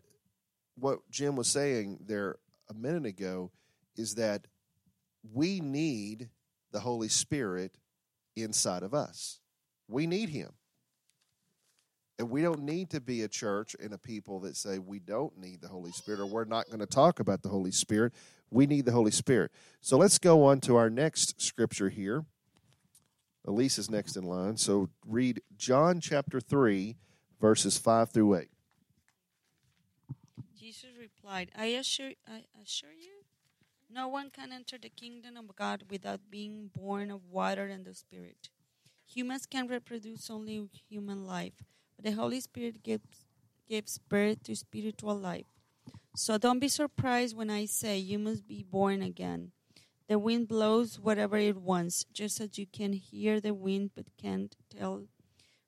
what 0.75 0.99
Jim 1.11 1.35
was 1.35 1.47
saying 1.47 1.99
there 2.07 2.37
a 2.69 2.73
minute 2.73 3.05
ago 3.05 3.51
is 3.95 4.15
that 4.15 4.47
we 5.31 5.59
need 5.59 6.29
the 6.71 6.79
Holy 6.79 7.09
Spirit 7.09 7.77
inside 8.35 8.81
of 8.81 8.93
us. 8.93 9.39
We 9.87 10.07
need 10.07 10.29
Him. 10.29 10.51
And 12.19 12.29
we 12.29 12.41
don't 12.41 12.61
need 12.61 12.89
to 12.91 13.01
be 13.01 13.23
a 13.23 13.27
church 13.27 13.75
and 13.79 13.93
a 13.93 13.97
people 13.97 14.39
that 14.41 14.55
say 14.55 14.77
we 14.77 14.99
don't 14.99 15.37
need 15.37 15.61
the 15.61 15.67
Holy 15.67 15.91
Spirit 15.91 16.19
or 16.19 16.27
we're 16.27 16.45
not 16.45 16.67
going 16.67 16.79
to 16.79 16.85
talk 16.85 17.19
about 17.19 17.41
the 17.41 17.49
Holy 17.49 17.71
Spirit. 17.71 18.13
We 18.51 18.67
need 18.67 18.85
the 18.85 18.91
Holy 18.91 19.11
Spirit. 19.11 19.51
So 19.81 19.97
let's 19.97 20.19
go 20.19 20.45
on 20.45 20.59
to 20.61 20.75
our 20.75 20.89
next 20.89 21.41
scripture 21.41 21.89
here. 21.89 22.25
Elise 23.45 23.77
is 23.77 23.89
next 23.89 24.15
in 24.15 24.23
line. 24.23 24.57
So 24.57 24.89
read 25.05 25.41
John 25.57 25.99
chapter 25.99 26.39
3, 26.39 26.95
verses 27.41 27.77
5 27.77 28.11
through 28.11 28.35
8. 28.35 28.49
Jesus 30.57 30.91
replied, 30.97 31.51
I 31.57 31.65
assure, 31.65 32.11
I 32.27 32.43
assure 32.63 32.93
you, 32.93 33.23
no 33.93 34.07
one 34.07 34.29
can 34.29 34.53
enter 34.53 34.77
the 34.77 34.89
kingdom 34.89 35.35
of 35.37 35.55
God 35.55 35.83
without 35.89 36.21
being 36.31 36.69
born 36.73 37.11
of 37.11 37.29
water 37.29 37.65
and 37.65 37.85
the 37.85 37.93
Spirit. 37.93 38.49
Humans 39.13 39.45
can 39.45 39.67
reproduce 39.67 40.29
only 40.29 40.69
human 40.89 41.25
life, 41.27 41.63
the 42.03 42.11
Holy 42.11 42.41
Spirit 42.41 42.83
gives, 42.83 43.25
gives 43.67 43.97
birth 43.97 44.43
to 44.43 44.55
spiritual 44.55 45.15
life. 45.15 45.45
So 46.15 46.37
don't 46.37 46.59
be 46.59 46.67
surprised 46.67 47.35
when 47.35 47.49
I 47.49 47.65
say 47.65 47.97
you 47.97 48.19
must 48.19 48.47
be 48.47 48.63
born 48.63 49.01
again. 49.01 49.51
The 50.07 50.19
wind 50.19 50.47
blows 50.47 50.99
wherever 50.99 51.37
it 51.37 51.57
wants, 51.57 52.05
just 52.13 52.39
as 52.41 52.57
you 52.59 52.67
can 52.67 52.93
hear 52.93 53.39
the 53.39 53.53
wind 53.53 53.91
but 53.95 54.05
can't 54.21 54.55
tell 54.69 55.05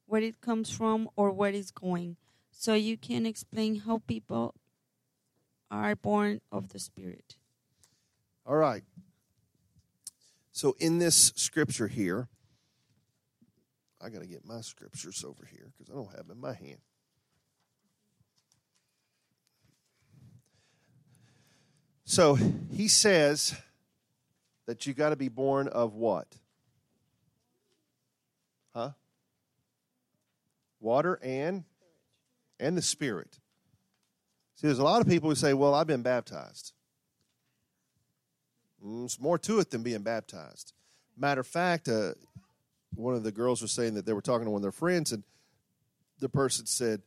where 0.06 0.22
it 0.22 0.42
comes 0.42 0.70
from 0.70 1.10
or 1.16 1.32
where 1.32 1.52
it's 1.52 1.72
going. 1.72 2.18
So 2.52 2.74
you 2.74 2.98
can 2.98 3.26
explain 3.26 3.82
how 3.82 4.02
people 4.06 4.54
are 5.72 5.96
born 5.96 6.42
of 6.52 6.70
the 6.70 6.80
Spirit. 6.80 7.38
All 8.46 8.58
right. 8.58 8.84
So 10.52 10.76
in 10.80 11.00
this 11.00 11.34
scripture 11.36 11.88
here, 11.88 12.28
I 14.06 14.10
got 14.10 14.22
to 14.22 14.28
get 14.28 14.46
my 14.46 14.62
scriptures 14.62 15.24
over 15.26 15.48
here 15.50 15.72
because 15.76 15.92
I 15.92 15.96
don't 15.96 16.12
have 16.16 16.28
them 16.28 16.38
in 16.38 16.42
my 16.42 16.54
hand. 16.54 16.78
So 22.04 22.36
he 22.36 22.88
says 22.88 23.56
that 24.68 24.86
you 24.86 24.94
got 24.94 25.10
to 25.10 25.16
be 25.16 25.28
born 25.28 25.68
of 25.68 25.96
what? 25.96 26.28
Huh? 28.76 28.92
Water 30.80 31.20
and 31.24 31.64
and 32.60 32.78
the 32.78 32.84
spirit. 32.84 33.40
See, 34.56 34.68
there's 34.68 34.80
a 34.80 34.84
lot 34.84 35.02
of 35.02 35.08
people 35.08 35.30
who 35.30 35.36
say, 35.36 35.54
"Well, 35.56 35.74
I've 35.74 35.88
been 35.88 36.04
baptized." 36.04 36.74
Mm, 38.86 39.02
there's 39.02 39.20
more 39.20 39.40
to 39.40 39.60
it 39.60 39.72
than 39.72 39.82
being 39.82 40.04
baptized. 40.04 40.74
Matter 41.18 41.42
of 41.42 41.48
fact, 41.48 41.88
uh, 41.88 42.14
one 42.96 43.16
of 43.16 43.24
the 43.24 43.32
girls 43.32 43.62
was 43.62 43.72
saying 43.72 43.96
that 43.96 44.06
they 44.06 44.14
were 44.14 44.22
talking 44.22 44.46
to 44.46 44.52
one 44.52 44.60
of 44.60 44.64
their 44.64 44.72
friends, 44.72 45.12
and 45.12 45.24
the 46.20 46.30
person 46.30 46.66
said 46.66 47.02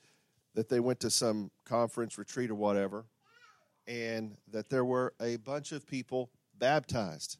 that 0.54 0.68
they 0.68 0.80
went 0.80 1.00
to 1.00 1.10
some 1.10 1.50
conference, 1.64 2.18
retreat, 2.18 2.50
or 2.50 2.54
whatever, 2.54 3.04
and 3.86 4.36
that 4.50 4.68
there 4.70 4.84
were 4.84 5.14
a 5.20 5.36
bunch 5.36 5.72
of 5.72 5.86
people 5.86 6.30
baptized. 6.58 7.38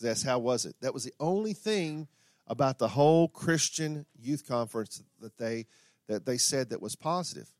That's 0.00 0.22
how 0.22 0.38
was 0.38 0.66
it? 0.66 0.76
That 0.80 0.94
was 0.94 1.04
the 1.04 1.14
only 1.20 1.52
thing 1.52 2.08
about 2.46 2.78
the 2.78 2.88
whole 2.88 3.28
Christian 3.28 4.06
youth 4.20 4.46
conference 4.46 5.02
that 5.20 5.38
they 5.38 5.66
that 6.08 6.24
they 6.24 6.36
said 6.36 6.70
that 6.70 6.80
was 6.80 6.94
positive. 6.94 7.50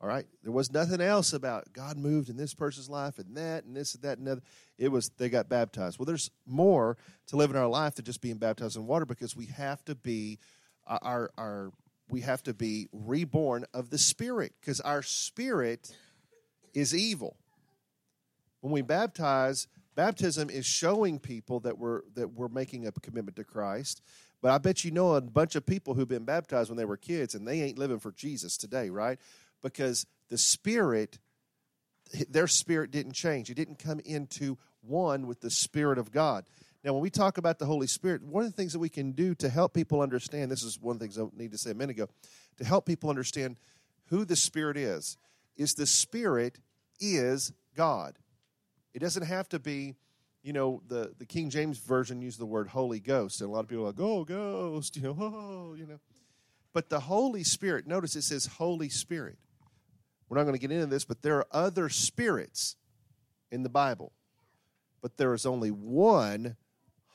All 0.00 0.08
right. 0.08 0.26
There 0.42 0.52
was 0.52 0.70
nothing 0.70 1.00
else 1.00 1.32
about 1.32 1.72
God 1.72 1.96
moved 1.96 2.28
in 2.28 2.36
this 2.36 2.52
person's 2.52 2.90
life 2.90 3.18
and 3.18 3.34
that 3.36 3.64
and 3.64 3.74
this 3.74 3.94
and 3.94 4.02
that 4.02 4.18
and 4.18 4.26
that. 4.26 4.42
It 4.78 4.88
was 4.88 5.08
they 5.16 5.30
got 5.30 5.48
baptized. 5.48 5.98
Well, 5.98 6.06
there's 6.06 6.30
more 6.46 6.98
to 7.28 7.36
live 7.36 7.50
in 7.50 7.56
our 7.56 7.66
life 7.66 7.94
than 7.94 8.04
just 8.04 8.20
being 8.20 8.36
baptized 8.36 8.76
in 8.76 8.86
water 8.86 9.06
because 9.06 9.34
we 9.34 9.46
have 9.46 9.82
to 9.86 9.94
be 9.94 10.38
uh, 10.86 10.98
our 11.00 11.30
our 11.38 11.72
we 12.10 12.20
have 12.20 12.42
to 12.44 12.54
be 12.54 12.88
reborn 12.92 13.64
of 13.72 13.90
the 13.90 13.98
spirit 13.98 14.52
because 14.60 14.80
our 14.80 15.02
spirit 15.02 15.96
is 16.74 16.94
evil. 16.94 17.36
When 18.60 18.72
we 18.72 18.82
baptize, 18.82 19.66
baptism 19.94 20.50
is 20.50 20.66
showing 20.66 21.18
people 21.18 21.60
that 21.60 21.78
we're 21.78 22.02
that 22.14 22.34
we're 22.34 22.48
making 22.48 22.86
a 22.86 22.92
commitment 22.92 23.36
to 23.36 23.44
Christ. 23.44 24.02
But 24.42 24.52
I 24.52 24.58
bet 24.58 24.84
you 24.84 24.90
know 24.90 25.14
a 25.14 25.20
bunch 25.22 25.56
of 25.56 25.64
people 25.64 25.94
who've 25.94 26.06
been 26.06 26.24
baptized 26.24 26.68
when 26.68 26.76
they 26.76 26.84
were 26.84 26.98
kids 26.98 27.34
and 27.34 27.48
they 27.48 27.62
ain't 27.62 27.78
living 27.78 27.98
for 27.98 28.12
Jesus 28.12 28.58
today, 28.58 28.90
right? 28.90 29.18
Because 29.72 30.06
the 30.28 30.38
Spirit, 30.38 31.18
their 32.28 32.46
spirit 32.46 32.90
didn't 32.90 33.12
change. 33.12 33.50
It 33.50 33.54
didn't 33.54 33.78
come 33.78 34.00
into 34.04 34.58
one 34.80 35.26
with 35.26 35.40
the 35.40 35.50
Spirit 35.50 35.98
of 35.98 36.12
God. 36.12 36.44
Now, 36.84 36.92
when 36.92 37.02
we 37.02 37.10
talk 37.10 37.36
about 37.36 37.58
the 37.58 37.66
Holy 37.66 37.88
Spirit, 37.88 38.22
one 38.22 38.44
of 38.44 38.50
the 38.50 38.56
things 38.56 38.72
that 38.72 38.78
we 38.78 38.88
can 38.88 39.12
do 39.12 39.34
to 39.36 39.48
help 39.48 39.74
people 39.74 40.00
understand 40.00 40.50
this 40.50 40.62
is 40.62 40.78
one 40.80 40.94
of 40.94 41.00
the 41.00 41.04
things 41.04 41.18
I 41.18 41.24
need 41.36 41.50
to 41.50 41.58
say 41.58 41.72
a 41.72 41.74
minute 41.74 41.96
ago 41.96 42.08
to 42.58 42.64
help 42.64 42.86
people 42.86 43.10
understand 43.10 43.56
who 44.06 44.24
the 44.24 44.36
Spirit 44.36 44.76
is, 44.76 45.16
is 45.56 45.74
the 45.74 45.86
Spirit 45.86 46.60
is 47.00 47.52
God. 47.74 48.16
It 48.94 49.00
doesn't 49.00 49.24
have 49.24 49.48
to 49.48 49.58
be, 49.58 49.96
you 50.42 50.52
know, 50.52 50.80
the, 50.86 51.12
the 51.18 51.26
King 51.26 51.50
James 51.50 51.78
Version 51.78 52.22
used 52.22 52.38
the 52.38 52.46
word 52.46 52.68
Holy 52.68 53.00
Ghost, 53.00 53.40
and 53.40 53.50
a 53.50 53.52
lot 53.52 53.60
of 53.60 53.68
people 53.68 53.82
are 53.82 53.88
like, 53.88 54.00
oh, 54.00 54.24
ghost, 54.24 54.96
you 54.96 55.02
know, 55.02 55.16
oh, 55.20 55.74
you 55.76 55.86
know. 55.86 55.98
But 56.72 56.88
the 56.88 57.00
Holy 57.00 57.42
Spirit, 57.42 57.86
notice 57.86 58.14
it 58.14 58.22
says 58.22 58.46
Holy 58.46 58.90
Spirit. 58.90 59.38
We're 60.28 60.36
not 60.38 60.44
going 60.44 60.54
to 60.54 60.60
get 60.60 60.72
into 60.72 60.86
this, 60.86 61.04
but 61.04 61.22
there 61.22 61.36
are 61.36 61.46
other 61.52 61.88
spirits 61.88 62.76
in 63.50 63.62
the 63.62 63.68
Bible. 63.68 64.12
But 65.02 65.16
there 65.16 65.34
is 65.34 65.46
only 65.46 65.70
one 65.70 66.56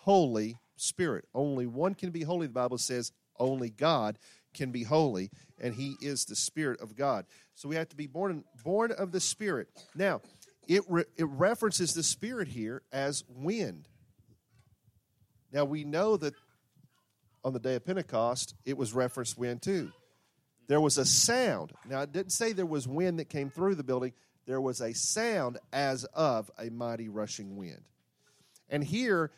Holy 0.01 0.57
Spirit. 0.75 1.25
Only 1.33 1.67
one 1.67 1.93
can 1.93 2.11
be 2.11 2.23
holy. 2.23 2.47
The 2.47 2.53
Bible 2.53 2.77
says 2.77 3.11
only 3.37 3.69
God 3.69 4.17
can 4.53 4.71
be 4.71 4.83
holy, 4.83 5.31
and 5.59 5.75
He 5.75 5.95
is 6.01 6.25
the 6.25 6.35
Spirit 6.35 6.81
of 6.81 6.95
God. 6.95 7.25
So 7.55 7.69
we 7.69 7.75
have 7.75 7.89
to 7.89 7.95
be 7.95 8.07
born 8.07 8.43
born 8.63 8.91
of 8.91 9.11
the 9.11 9.19
Spirit. 9.19 9.67
Now, 9.95 10.21
it 10.67 10.83
re, 10.87 11.03
it 11.17 11.25
references 11.25 11.93
the 11.93 12.03
Spirit 12.03 12.47
here 12.47 12.83
as 12.91 13.23
wind. 13.27 13.87
Now 15.51 15.65
we 15.65 15.83
know 15.83 16.17
that 16.17 16.33
on 17.43 17.53
the 17.53 17.59
day 17.59 17.75
of 17.75 17.85
Pentecost, 17.85 18.55
it 18.65 18.77
was 18.77 18.93
referenced 18.93 19.37
wind 19.37 19.61
too. 19.61 19.91
There 20.67 20.81
was 20.81 20.97
a 20.97 21.05
sound. 21.05 21.73
Now 21.85 22.01
it 22.01 22.11
didn't 22.11 22.31
say 22.31 22.53
there 22.53 22.65
was 22.65 22.87
wind 22.87 23.19
that 23.19 23.29
came 23.29 23.49
through 23.49 23.75
the 23.75 23.83
building. 23.83 24.13
There 24.45 24.61
was 24.61 24.81
a 24.81 24.93
sound 24.93 25.57
as 25.71 26.05
of 26.05 26.49
a 26.57 26.69
mighty 26.69 27.09
rushing 27.09 27.55
wind. 27.57 27.81
And 28.69 28.83
here, 28.83 29.31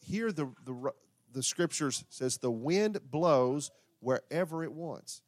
here 0.00 0.30
the, 0.30 0.52
the, 0.64 0.92
the 1.32 1.42
scriptures 1.42 2.04
says 2.10 2.38
the 2.38 2.50
wind 2.50 3.00
blows 3.10 3.70
wherever 4.00 4.62
it 4.62 4.72
wants. 4.72 5.22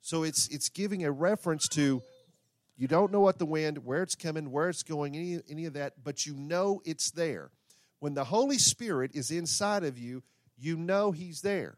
So 0.00 0.22
it's 0.22 0.48
it's 0.48 0.68
giving 0.68 1.04
a 1.04 1.12
reference 1.12 1.68
to 1.70 2.02
you 2.78 2.86
don't 2.86 3.10
know 3.10 3.20
what 3.20 3.38
the 3.38 3.44
wind, 3.44 3.84
where 3.84 4.02
it's 4.02 4.14
coming, 4.14 4.52
where 4.52 4.68
it's 4.68 4.84
going, 4.84 5.16
any, 5.16 5.40
any 5.50 5.64
of 5.64 5.72
that, 5.72 5.94
but 6.04 6.24
you 6.24 6.34
know 6.34 6.80
it's 6.84 7.10
there. 7.10 7.50
When 7.98 8.14
the 8.14 8.24
Holy 8.24 8.56
Spirit 8.56 9.10
is 9.14 9.32
inside 9.32 9.82
of 9.82 9.98
you, 9.98 10.22
you 10.56 10.76
know 10.76 11.10
He's 11.10 11.40
there. 11.40 11.76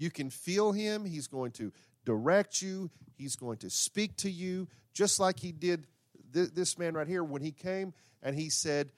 You 0.00 0.10
can 0.10 0.30
feel 0.30 0.72
Him. 0.72 1.04
He's 1.04 1.28
going 1.28 1.52
to 1.52 1.72
direct 2.04 2.60
you, 2.60 2.90
He's 3.16 3.36
going 3.36 3.58
to 3.58 3.70
speak 3.70 4.16
to 4.18 4.30
you, 4.30 4.66
just 4.92 5.20
like 5.20 5.38
He 5.38 5.52
did 5.52 5.86
th- 6.32 6.50
this 6.50 6.78
man 6.78 6.94
right 6.94 7.06
here 7.06 7.24
when 7.24 7.42
he 7.42 7.52
came 7.52 7.92
and 8.22 8.36
he 8.36 8.48
said, 8.50 8.90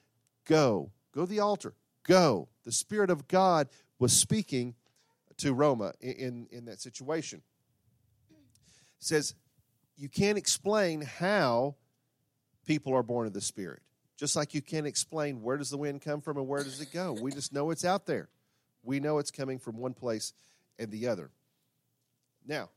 Go, 0.45 0.91
go 1.13 1.21
to 1.21 1.27
the 1.27 1.39
altar, 1.39 1.73
go. 2.03 2.49
The 2.63 2.71
Spirit 2.71 3.09
of 3.09 3.27
God 3.27 3.69
was 3.99 4.13
speaking 4.13 4.75
to 5.37 5.53
Roma 5.53 5.93
in, 6.01 6.11
in, 6.13 6.47
in 6.51 6.65
that 6.65 6.81
situation. 6.81 7.41
It 8.29 9.05
says, 9.05 9.35
You 9.95 10.09
can't 10.09 10.37
explain 10.37 11.01
how 11.01 11.75
people 12.65 12.93
are 12.93 13.03
born 13.03 13.27
of 13.27 13.33
the 13.33 13.41
Spirit. 13.41 13.81
Just 14.17 14.35
like 14.35 14.53
you 14.53 14.61
can't 14.61 14.87
explain 14.87 15.41
where 15.41 15.57
does 15.57 15.69
the 15.69 15.77
wind 15.77 16.01
come 16.01 16.21
from 16.21 16.37
and 16.37 16.47
where 16.47 16.63
does 16.63 16.79
it 16.79 16.93
go. 16.93 17.13
We 17.13 17.31
just 17.31 17.51
know 17.51 17.71
it's 17.71 17.83
out 17.83 18.05
there. 18.05 18.29
We 18.83 18.99
know 18.99 19.17
it's 19.17 19.31
coming 19.31 19.59
from 19.59 19.77
one 19.77 19.93
place 19.93 20.33
and 20.79 20.91
the 20.91 21.07
other. 21.07 21.31
Now, 22.45 22.69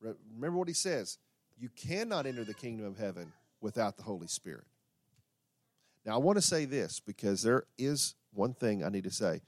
remember 0.00 0.58
what 0.58 0.68
he 0.68 0.74
says 0.74 1.18
you 1.58 1.68
cannot 1.68 2.26
enter 2.26 2.44
the 2.44 2.54
kingdom 2.54 2.86
of 2.86 2.96
heaven 2.96 3.32
without 3.60 3.96
the 3.96 4.02
Holy 4.02 4.26
Spirit. 4.26 4.64
Now, 6.06 6.14
I 6.14 6.16
want 6.16 6.38
to 6.38 6.42
say 6.42 6.64
this 6.64 7.00
because 7.00 7.42
there 7.42 7.64
is 7.76 8.14
one 8.32 8.54
thing 8.54 8.82
I 8.82 8.88
need 8.88 9.04
to 9.04 9.10
say. 9.10 9.42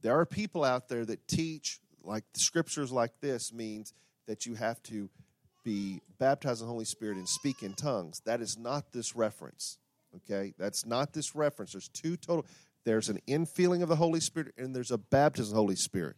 There 0.00 0.18
are 0.18 0.26
people 0.26 0.64
out 0.64 0.88
there 0.88 1.04
that 1.04 1.28
teach, 1.28 1.78
like 2.02 2.24
the 2.34 2.40
scriptures 2.40 2.90
like 2.90 3.12
this 3.20 3.52
means 3.52 3.94
that 4.26 4.46
you 4.46 4.54
have 4.54 4.82
to 4.84 5.08
be 5.64 6.00
baptized 6.18 6.60
in 6.60 6.66
the 6.66 6.72
Holy 6.72 6.84
Spirit 6.84 7.18
and 7.18 7.28
speak 7.28 7.62
in 7.62 7.74
tongues. 7.74 8.20
That 8.24 8.40
is 8.40 8.58
not 8.58 8.92
this 8.92 9.14
reference. 9.14 9.78
Okay? 10.16 10.54
That's 10.58 10.84
not 10.84 11.12
this 11.12 11.36
reference. 11.36 11.72
There's 11.72 11.88
two 11.88 12.16
total. 12.16 12.46
There's 12.84 13.08
an 13.08 13.20
infilling 13.28 13.82
of 13.82 13.88
the 13.88 13.96
Holy 13.96 14.20
Spirit 14.20 14.54
and 14.58 14.74
there's 14.74 14.90
a 14.90 14.98
baptism 14.98 15.52
of 15.52 15.54
the 15.54 15.60
Holy 15.60 15.76
Spirit. 15.76 16.16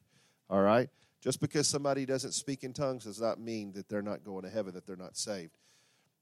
All 0.48 0.62
right? 0.62 0.88
Just 1.20 1.40
because 1.40 1.68
somebody 1.68 2.04
doesn't 2.04 2.32
speak 2.32 2.64
in 2.64 2.72
tongues 2.72 3.04
does 3.04 3.20
not 3.20 3.40
mean 3.40 3.72
that 3.72 3.88
they're 3.88 4.02
not 4.02 4.24
going 4.24 4.44
to 4.44 4.50
heaven, 4.50 4.74
that 4.74 4.86
they're 4.86 4.96
not 4.96 5.16
saved. 5.16 5.56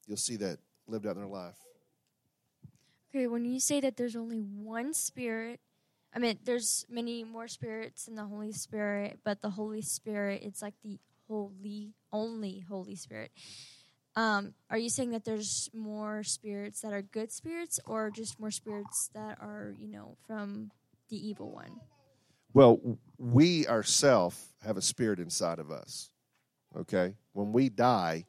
You'll 0.07 0.17
see 0.17 0.37
that 0.37 0.59
lived 0.87 1.07
out 1.07 1.17
in 1.17 1.23
their 1.23 1.29
life. 1.31 1.57
Okay, 3.11 3.27
when 3.27 3.45
you 3.45 3.61
say 3.61 3.81
that 3.81 3.97
there's 3.97 4.17
only 4.17 4.39
one 4.39 4.95
spirit, 4.95 5.61
I 6.15 6.19
mean, 6.19 6.39
there's 6.45 6.87
many 6.89 7.25
more 7.25 7.49
spirits 7.49 8.07
in 8.07 8.15
the 8.15 8.25
Holy 8.25 8.53
Spirit, 8.53 9.19
but 9.25 9.43
the 9.43 9.51
Holy 9.51 9.83
Spirit, 9.83 10.43
it's 10.45 10.63
like 10.63 10.75
the 10.85 10.99
holy, 11.29 11.95
only 12.13 12.65
Holy 12.69 12.95
Spirit. 12.95 13.31
Um, 14.15 14.55
are 14.71 14.79
you 14.79 14.91
saying 14.91 15.11
that 15.11 15.25
there's 15.25 15.71
more 15.73 16.23
spirits 16.23 16.81
that 16.83 16.93
are 16.93 17.03
good 17.03 17.33
spirits, 17.33 17.81
or 17.87 18.11
just 18.11 18.39
more 18.39 18.51
spirits 18.51 19.11
that 19.15 19.39
are, 19.41 19.75
you 19.79 19.89
know, 19.89 20.17
from 20.27 20.71
the 21.09 21.17
evil 21.17 21.51
one? 21.51 21.81
Well, 22.55 22.99
we 23.19 23.67
ourselves 23.67 24.37
have 24.65 24.77
a 24.77 24.83
spirit 24.83 25.19
inside 25.19 25.59
of 25.59 25.71
us. 25.71 26.11
Okay? 26.77 27.15
When 27.33 27.53
we 27.53 27.69
die, 27.69 28.27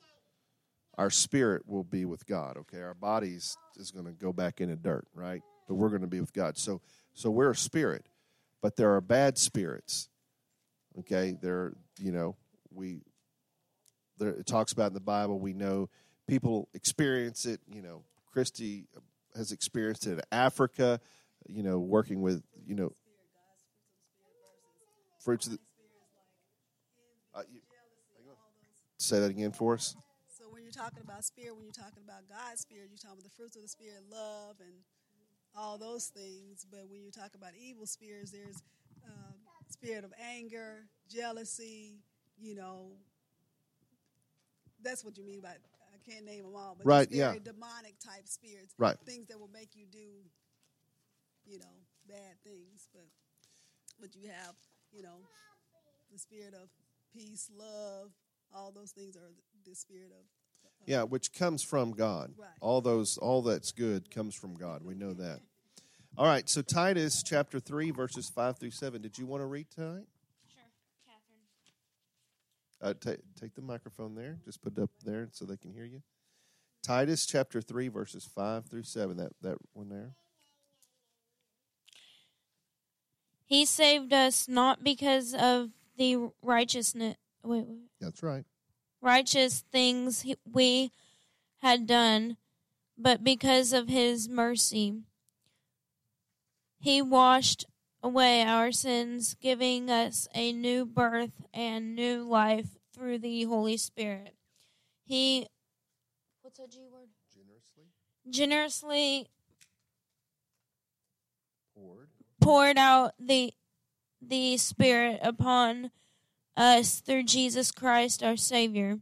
our 0.98 1.10
spirit 1.10 1.68
will 1.68 1.84
be 1.84 2.06
with 2.06 2.26
God. 2.26 2.58
Okay? 2.58 2.82
Our 2.82 2.94
bodies 2.94 3.58
is 3.78 3.92
going 3.92 4.06
to 4.06 4.12
go 4.12 4.32
back 4.32 4.62
into 4.62 4.76
dirt, 4.76 5.08
right? 5.14 5.42
But 5.68 5.76
we're 5.76 5.90
going 5.90 6.02
to 6.02 6.08
be 6.08 6.22
with 6.22 6.34
God. 6.34 6.58
So 6.58 6.82
so 7.14 7.30
we're 7.30 7.52
a 7.52 7.56
spirit, 7.56 8.08
but 8.62 8.76
there 8.76 8.94
are 8.96 9.02
bad 9.02 9.38
spirits. 9.38 10.10
Okay? 11.00 11.36
There 11.42 11.74
you 12.00 12.12
know, 12.12 12.36
we 12.72 13.02
there, 14.18 14.30
it 14.30 14.46
talks 14.46 14.72
about 14.72 14.88
in 14.88 14.94
the 14.94 15.00
Bible. 15.00 15.40
We 15.40 15.54
know 15.54 15.90
people 16.28 16.70
experience 16.74 17.46
it. 17.46 17.60
You 17.68 17.82
know, 17.82 18.04
Christy 18.32 18.86
has 19.36 19.52
experienced 19.52 20.08
it 20.08 20.14
in 20.14 20.22
Africa. 20.32 21.00
You 21.48 21.64
know, 21.64 21.80
working 21.80 22.22
with 22.22 22.44
you 22.66 22.76
know 22.76 22.94
fruits 25.24 25.48
of 25.48 25.54
the. 25.54 25.60
Uh, 27.36 27.42
you, 27.52 27.60
say 28.98 29.20
that 29.20 29.30
again 29.30 29.52
for 29.52 29.74
us. 29.74 29.96
So 30.28 30.46
when 30.50 30.64
you're 30.64 30.72
talking 30.72 31.02
about 31.04 31.24
spirit, 31.26 31.56
when 31.56 31.66
you're 31.66 31.74
talking 31.74 32.04
about 32.06 32.22
God's 32.30 32.62
spirit, 32.62 32.90
you're 32.90 32.98
talking 32.98 33.20
about 33.20 33.24
the 33.24 33.36
fruits 33.36 33.56
of 33.56 33.62
the 33.62 33.68
spirit, 33.68 34.04
love, 34.10 34.56
and 34.60 34.74
all 35.56 35.78
those 35.78 36.08
things. 36.08 36.66
But 36.70 36.90
when 36.90 37.02
you 37.02 37.12
talk 37.12 37.32
about 37.36 37.52
evil 37.60 37.86
spirits, 37.86 38.32
there's 38.32 38.62
uh, 39.06 39.34
spirit 39.70 40.04
of 40.04 40.14
anger, 40.20 40.86
jealousy. 41.10 42.00
You 42.40 42.56
know, 42.56 42.92
that's 44.84 45.04
what 45.04 45.18
you 45.18 45.26
mean 45.26 45.42
by. 45.42 45.50
I 45.50 46.12
can't 46.12 46.26
name 46.26 46.44
them 46.44 46.56
all, 46.56 46.76
but 46.78 46.86
right, 46.86 47.10
very 47.10 47.20
yeah, 47.20 47.34
demonic 47.44 47.96
type 48.00 48.28
spirits, 48.28 48.74
right? 48.78 48.98
Things 49.06 49.28
that 49.28 49.40
will 49.40 49.52
make 49.54 49.70
you 49.76 49.86
do, 49.92 50.26
you 51.46 51.60
know, 51.60 51.76
bad 52.08 52.36
things. 52.44 52.90
But 52.94 53.06
but 54.00 54.16
you 54.16 54.28
have, 54.28 54.56
you 54.92 55.04
know, 55.04 55.22
the 56.12 56.20
spirit 56.20 56.54
of 56.54 56.70
peace, 57.14 57.50
love, 57.56 58.12
all 58.54 58.72
those 58.72 58.92
things 58.92 59.16
are 59.16 59.32
the 59.66 59.76
spirit 59.76 60.12
of. 60.12 60.26
Uh, 60.66 60.70
yeah, 60.86 61.04
which 61.04 61.32
comes 61.34 61.64
from 61.64 61.92
God. 61.92 62.34
Right. 62.38 62.50
All 62.60 62.82
those, 62.82 63.18
all 63.18 63.42
that's 63.42 63.72
good 63.72 64.12
comes 64.12 64.36
from 64.36 64.56
God. 64.56 64.84
We 64.84 64.96
know 64.96 65.14
that. 65.14 65.40
All 66.18 66.26
right, 66.26 66.48
so 66.50 66.62
Titus 66.62 67.24
chapter 67.24 67.60
three, 67.60 67.92
verses 67.92 68.30
five 68.30 68.60
through 68.60 68.72
seven. 68.72 69.02
Did 69.02 69.18
you 69.18 69.26
want 69.26 69.42
to 69.42 69.48
read 69.48 69.68
tonight? 69.72 70.06
Uh, 72.84 72.94
ta 72.94 73.12
take 73.40 73.56
the 73.56 73.62
microphone 73.62 74.14
there. 74.14 74.40
Just 74.44 74.62
put 74.62 74.78
it 74.78 74.82
up 74.82 74.90
there 75.06 75.30
so 75.32 75.46
they 75.46 75.56
can 75.56 75.72
hear 75.72 75.86
you. 75.86 76.02
Titus 76.84 77.26
chapter 77.26 77.62
three, 77.62 77.88
verses 77.88 78.26
five 78.26 78.66
through 78.66 78.84
seven. 78.84 79.16
That 79.16 79.32
that 79.42 79.58
one 79.72 79.88
there. 79.88 80.16
He 83.46 83.64
saved 83.64 84.12
us 84.12 84.50
not 84.50 84.84
because 84.84 85.34
of 85.34 85.70
the 85.98 86.32
righteousness. 86.42 87.16
Wait, 87.44 87.66
wait. 87.66 87.78
That's 88.02 88.22
right. 88.22 88.44
righteous 89.02 89.64
things 89.72 90.26
we 90.52 90.92
had 91.62 91.86
done, 91.86 92.38
but 92.98 93.24
because 93.24 93.72
of 93.72 93.88
his 93.88 94.28
mercy. 94.28 94.96
He 96.80 97.02
washed 97.02 97.66
away 98.04 98.44
our 98.44 98.72
sins, 98.72 99.36
giving 99.42 99.90
us 99.90 100.28
a 100.36 100.52
new 100.52 100.86
birth 100.86 101.46
and 101.54 101.96
new 101.96 102.24
life 102.24 102.68
through 102.94 103.20
the 103.20 103.44
Holy 103.46 103.78
Spirit. 103.78 104.36
He 105.06 105.48
what's 106.42 106.60
a 106.60 106.68
G 106.68 106.82
word? 106.92 107.08
Generously 107.34 107.86
Generously 108.30 109.28
poured. 111.76 112.10
poured 112.40 112.78
out 112.78 113.14
the 113.18 113.54
the 114.22 114.58
Spirit 114.58 115.20
upon 115.24 115.92
us 116.56 117.00
through 117.00 117.24
Jesus 117.24 117.72
Christ 117.72 118.22
our 118.22 118.38
Savior. 118.38 119.00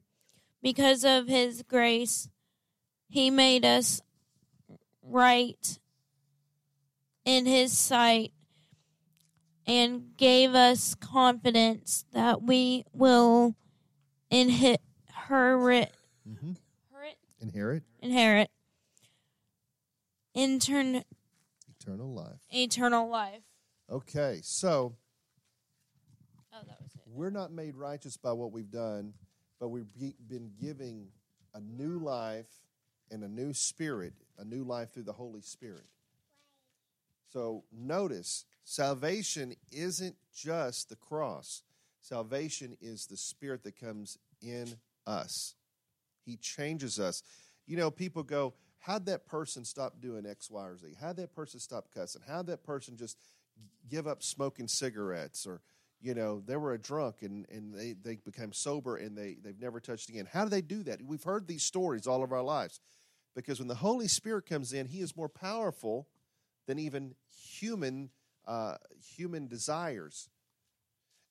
Because 0.63 1.03
of 1.03 1.27
his 1.27 1.63
grace, 1.63 2.29
he 3.09 3.31
made 3.31 3.65
us 3.65 4.01
right 5.01 5.79
in 7.25 7.45
his 7.45 7.75
sight 7.77 8.31
and 9.67 10.15
gave 10.17 10.53
us 10.55 10.95
confidence 10.95 12.05
that 12.13 12.41
we 12.41 12.85
will 12.93 13.55
inherit 14.29 14.81
inherit 15.09 15.91
Mm-hmm. 16.27 16.51
Inherit 17.41 17.83
inherit 18.01 18.49
intern, 20.33 21.03
eternal 21.79 22.13
life. 22.13 22.39
eternal 22.51 23.09
life. 23.09 23.41
Okay, 23.89 24.39
so 24.43 24.93
Oh, 26.53 26.57
that 26.67 26.77
was 26.81 26.93
it. 26.95 27.01
We're 27.07 27.29
not 27.31 27.51
made 27.51 27.75
righteous 27.75 28.17
by 28.17 28.31
what 28.33 28.51
we've 28.51 28.69
done, 28.71 29.13
but 29.59 29.69
we've 29.69 29.91
been 30.27 30.51
giving 30.61 31.07
a 31.53 31.59
new 31.59 31.97
life 31.99 32.47
and 33.09 33.23
a 33.23 33.27
new 33.27 33.53
spirit, 33.53 34.13
a 34.37 34.45
new 34.45 34.63
life 34.63 34.93
through 34.93 35.03
the 35.03 35.13
Holy 35.13 35.41
Spirit. 35.41 35.85
So 37.31 37.63
notice, 37.71 38.45
salvation 38.63 39.55
isn't 39.71 40.15
just 40.35 40.89
the 40.89 40.95
cross. 40.95 41.63
Salvation 42.01 42.75
is 42.81 43.05
the 43.05 43.15
spirit 43.15 43.63
that 43.63 43.79
comes 43.79 44.17
in 44.41 44.75
us. 45.07 45.55
He 46.25 46.35
changes 46.35 46.99
us. 46.99 47.23
You 47.65 47.77
know, 47.77 47.91
people 47.91 48.23
go, 48.23 48.53
How'd 48.79 49.05
that 49.05 49.27
person 49.27 49.63
stop 49.63 50.01
doing 50.01 50.25
X, 50.25 50.49
Y, 50.49 50.63
or 50.65 50.75
Z? 50.75 50.87
How'd 50.99 51.17
that 51.17 51.35
person 51.35 51.59
stop 51.59 51.85
cussing? 51.93 52.23
How'd 52.27 52.47
that 52.47 52.63
person 52.63 52.97
just 52.97 53.15
give 53.87 54.07
up 54.07 54.23
smoking 54.23 54.67
cigarettes? 54.67 55.45
Or, 55.45 55.61
you 56.01 56.15
know, 56.15 56.41
they 56.43 56.57
were 56.57 56.73
a 56.73 56.79
drunk 56.79 57.17
and, 57.21 57.45
and 57.51 57.75
they, 57.75 57.93
they 57.93 58.15
became 58.15 58.51
sober 58.51 58.97
and 58.97 59.15
they, 59.15 59.37
they've 59.43 59.61
never 59.61 59.79
touched 59.79 60.09
again. 60.09 60.27
How 60.33 60.45
do 60.45 60.49
they 60.49 60.63
do 60.63 60.81
that? 60.83 60.99
We've 61.03 61.23
heard 61.23 61.45
these 61.45 61.61
stories 61.61 62.07
all 62.07 62.23
of 62.23 62.31
our 62.31 62.41
lives. 62.41 62.79
Because 63.35 63.59
when 63.59 63.67
the 63.67 63.75
Holy 63.75 64.07
Spirit 64.07 64.47
comes 64.47 64.73
in, 64.73 64.87
He 64.87 64.99
is 64.99 65.15
more 65.15 65.29
powerful 65.29 66.07
than 66.67 66.79
even 66.79 67.15
human 67.29 68.09
uh, 68.47 68.75
human 69.15 69.47
desires. 69.47 70.29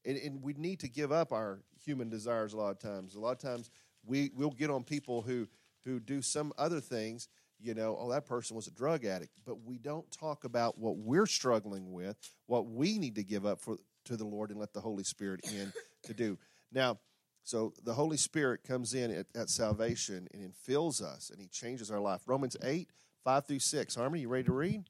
And, 0.04 0.16
and 0.16 0.42
we 0.42 0.54
need 0.54 0.80
to 0.80 0.88
give 0.88 1.12
up 1.12 1.32
our 1.32 1.60
human 1.84 2.08
desires 2.08 2.52
a 2.52 2.56
lot 2.56 2.70
of 2.70 2.78
times. 2.78 3.14
A 3.14 3.20
lot 3.20 3.32
of 3.32 3.38
times 3.38 3.70
we, 4.04 4.30
we'll 4.34 4.50
get 4.50 4.70
on 4.70 4.84
people 4.84 5.22
who, 5.22 5.46
who 5.84 6.00
do 6.00 6.22
some 6.22 6.52
other 6.56 6.80
things, 6.80 7.28
you 7.58 7.74
know, 7.74 7.96
oh, 8.00 8.10
that 8.10 8.26
person 8.26 8.56
was 8.56 8.66
a 8.66 8.70
drug 8.70 9.04
addict. 9.04 9.32
But 9.44 9.62
we 9.64 9.78
don't 9.78 10.10
talk 10.10 10.44
about 10.44 10.78
what 10.78 10.96
we're 10.96 11.26
struggling 11.26 11.92
with, 11.92 12.16
what 12.46 12.66
we 12.66 12.98
need 12.98 13.16
to 13.16 13.24
give 13.24 13.44
up 13.44 13.60
for, 13.60 13.76
to 14.06 14.16
the 14.16 14.26
Lord 14.26 14.50
and 14.50 14.58
let 14.58 14.72
the 14.72 14.80
Holy 14.80 15.04
Spirit 15.04 15.40
in 15.52 15.72
to 16.04 16.14
do. 16.14 16.38
Now, 16.72 16.98
so 17.42 17.74
the 17.84 17.94
Holy 17.94 18.16
Spirit 18.16 18.62
comes 18.64 18.94
in 18.94 19.10
at, 19.10 19.26
at 19.34 19.50
salvation 19.50 20.28
and 20.32 20.42
it 20.42 20.54
fills 20.54 21.02
us 21.02 21.30
and 21.30 21.40
he 21.40 21.48
changes 21.48 21.90
our 21.90 22.00
life. 22.00 22.22
Romans 22.26 22.56
8, 22.62 22.88
5 23.24 23.46
through 23.46 23.58
6. 23.58 23.94
Harmony, 23.94 24.22
you 24.22 24.28
ready 24.28 24.44
to 24.44 24.52
read? 24.52 24.84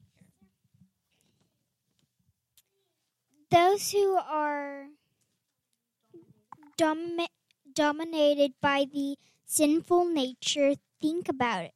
Those 3.51 3.91
who 3.91 4.15
are 4.15 4.87
domi- 6.77 7.27
dominated 7.73 8.53
by 8.61 8.85
the 8.85 9.17
sinful 9.45 10.05
nature 10.05 10.75
think 11.01 11.27
about 11.27 11.65
it, 11.65 11.73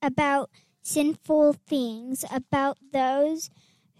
about 0.00 0.50
sinful 0.80 1.52
things, 1.66 2.24
about 2.32 2.78
those 2.92 3.50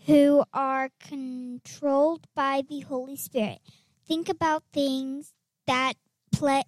who 0.07 0.43
are 0.55 0.89
controlled 0.99 2.27
by 2.35 2.63
the 2.67 2.81
Holy 2.81 3.17
Spirit. 3.17 3.61
Think 4.07 4.31
about 4.31 4.65
things 4.73 5.35
that 5.67 5.95
ple- 6.33 6.65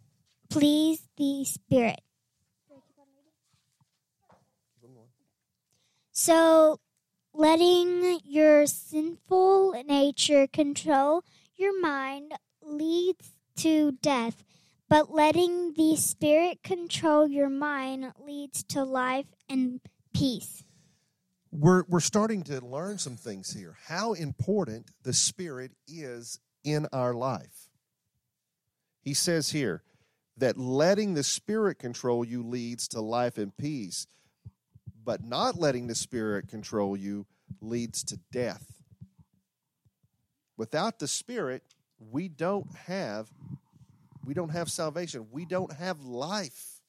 please 0.51 1.09
the 1.17 1.45
Spirit. 1.47 2.03
So, 6.13 6.81
letting 7.33 8.21
your 8.25 8.67
sinful 8.67 9.73
nature 9.87 10.47
control 10.47 11.25
your 11.57 11.79
mind 11.81 12.33
leads 12.63 13.33
to 13.57 13.93
death, 13.93 14.43
but 14.89 15.13
letting 15.13 15.75
the 15.75 15.97
Spirit 15.97 16.63
control 16.63 17.29
your 17.29 17.51
mind 17.51 18.13
leads 18.19 18.63
to 18.65 18.83
life 18.83 19.27
and 19.49 19.81
peace. 20.15 20.65
We're, 21.53 21.85
we're 21.89 22.01
starting 22.01 22.43
to 22.45 22.65
learn 22.65 22.99
some 22.99 23.17
things 23.17 23.53
here. 23.53 23.77
How 23.87 24.13
important 24.15 24.91
the 25.03 25.13
Spirit 25.13 25.73
is 25.87 26.41
in 26.65 26.87
our 26.93 27.13
life. 27.13 27.69
He 29.03 29.15
says 29.15 29.51
here 29.51 29.83
that 30.37 30.57
letting 30.57 31.15
the 31.15 31.23
Spirit 31.23 31.79
control 31.79 32.25
you 32.25 32.43
leads 32.43 32.89
to 32.89 33.01
life 33.01 33.37
and 33.37 33.57
peace, 33.57 34.07
but 35.11 35.25
not 35.25 35.59
letting 35.59 35.89
the 35.89 35.95
Spirit 35.97 36.47
control 36.47 36.97
you 36.97 37.27
leads 37.61 38.05
to 38.05 38.17
death. 38.31 38.65
Without 40.57 41.01
the 41.01 41.09
Spirit, 41.09 41.65
we 41.99 42.29
don't 42.29 42.73
have 42.87 43.29
we 44.25 44.35
don't 44.35 44.51
have 44.51 44.71
salvation. 44.71 45.27
We 45.33 45.47
don't 45.47 45.73
have 45.73 46.01
life. 46.03 46.81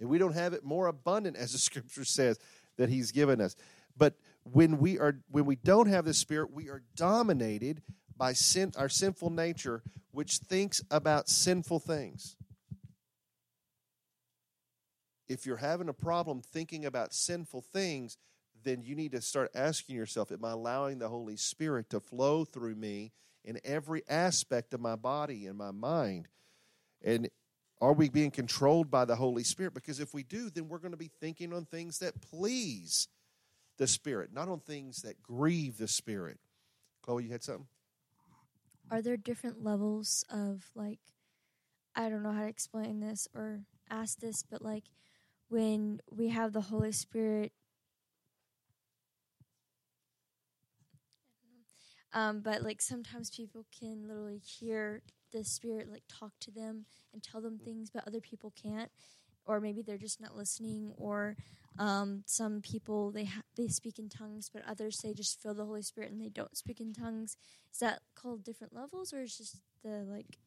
And 0.00 0.08
we 0.08 0.16
don't 0.16 0.32
have 0.32 0.54
it 0.54 0.64
more 0.64 0.86
abundant 0.86 1.36
as 1.36 1.52
the 1.52 1.58
scripture 1.68 2.06
says 2.06 2.38
that 2.78 2.88
he's 2.88 3.12
given 3.12 3.42
us. 3.42 3.56
But 3.94 4.14
when 4.44 4.78
we 4.78 4.98
are 4.98 5.18
when 5.30 5.44
we 5.44 5.56
don't 5.56 5.88
have 5.88 6.06
the 6.06 6.14
spirit, 6.14 6.50
we 6.50 6.70
are 6.70 6.82
dominated 6.96 7.82
by 8.16 8.32
sin 8.32 8.72
our 8.78 8.88
sinful 8.88 9.28
nature 9.28 9.82
which 10.12 10.38
thinks 10.38 10.82
about 10.90 11.28
sinful 11.28 11.80
things. 11.80 12.36
If 15.28 15.46
you're 15.46 15.56
having 15.56 15.88
a 15.88 15.94
problem 15.94 16.42
thinking 16.42 16.84
about 16.84 17.14
sinful 17.14 17.62
things, 17.62 18.16
then 18.62 18.82
you 18.82 18.94
need 18.94 19.12
to 19.12 19.20
start 19.20 19.50
asking 19.54 19.96
yourself, 19.96 20.32
Am 20.32 20.44
I 20.44 20.50
allowing 20.50 20.98
the 20.98 21.08
Holy 21.08 21.36
Spirit 21.36 21.90
to 21.90 22.00
flow 22.00 22.44
through 22.44 22.74
me 22.74 23.12
in 23.44 23.60
every 23.64 24.02
aspect 24.08 24.74
of 24.74 24.80
my 24.80 24.96
body 24.96 25.46
and 25.46 25.56
my 25.56 25.70
mind? 25.70 26.28
And 27.02 27.28
are 27.80 27.92
we 27.92 28.08
being 28.08 28.30
controlled 28.30 28.90
by 28.90 29.04
the 29.04 29.16
Holy 29.16 29.44
Spirit? 29.44 29.74
Because 29.74 30.00
if 30.00 30.14
we 30.14 30.22
do, 30.22 30.50
then 30.50 30.68
we're 30.68 30.78
going 30.78 30.92
to 30.92 30.98
be 30.98 31.10
thinking 31.20 31.52
on 31.52 31.66
things 31.66 31.98
that 31.98 32.20
please 32.22 33.08
the 33.76 33.86
Spirit, 33.86 34.32
not 34.32 34.48
on 34.48 34.60
things 34.60 35.02
that 35.02 35.22
grieve 35.22 35.78
the 35.78 35.88
Spirit. 35.88 36.38
Chloe, 37.02 37.24
you 37.24 37.30
had 37.30 37.42
something? 37.42 37.66
Are 38.90 39.02
there 39.02 39.16
different 39.16 39.64
levels 39.64 40.24
of 40.30 40.64
like 40.74 41.00
I 41.96 42.08
don't 42.08 42.22
know 42.22 42.32
how 42.32 42.42
to 42.42 42.48
explain 42.48 43.00
this 43.00 43.28
or 43.34 43.60
ask 43.90 44.18
this, 44.18 44.42
but 44.42 44.62
like 44.62 44.84
when 45.54 46.00
we 46.10 46.30
have 46.30 46.52
the 46.52 46.62
Holy 46.62 46.92
Spirit 46.92 47.52
Um, 52.12 52.40
but 52.40 52.62
like 52.62 52.80
sometimes 52.80 53.30
people 53.30 53.66
can 53.78 54.08
literally 54.08 54.38
hear 54.38 55.02
the 55.32 55.44
spirit 55.44 55.90
like 55.90 56.04
talk 56.08 56.32
to 56.40 56.52
them 56.52 56.86
and 57.12 57.22
tell 57.22 57.40
them 57.40 57.58
things, 57.58 57.90
but 57.90 58.06
other 58.06 58.20
people 58.20 58.52
can't, 58.60 58.90
or 59.46 59.60
maybe 59.60 59.82
they're 59.82 59.98
just 59.98 60.20
not 60.20 60.36
listening. 60.36 60.92
Or 60.96 61.36
um, 61.78 62.22
some 62.26 62.62
people 62.62 63.10
they 63.10 63.26
ha- 63.26 63.42
they 63.56 63.68
speak 63.68 63.98
in 63.98 64.08
tongues, 64.08 64.50
but 64.52 64.62
others 64.68 64.98
they 64.98 65.12
just 65.12 65.42
feel 65.42 65.54
the 65.54 65.66
Holy 65.66 65.82
Spirit 65.82 66.12
and 66.12 66.20
they 66.20 66.30
don't 66.30 66.56
speak 66.56 66.80
in 66.80 66.92
tongues. 66.94 67.36
Is 67.72 67.80
that 67.80 68.00
called 68.14 68.44
different 68.44 68.74
levels, 68.74 69.12
or 69.12 69.22
is 69.22 69.36
just 69.36 69.58
the 69.84 70.06
like? 70.08 70.38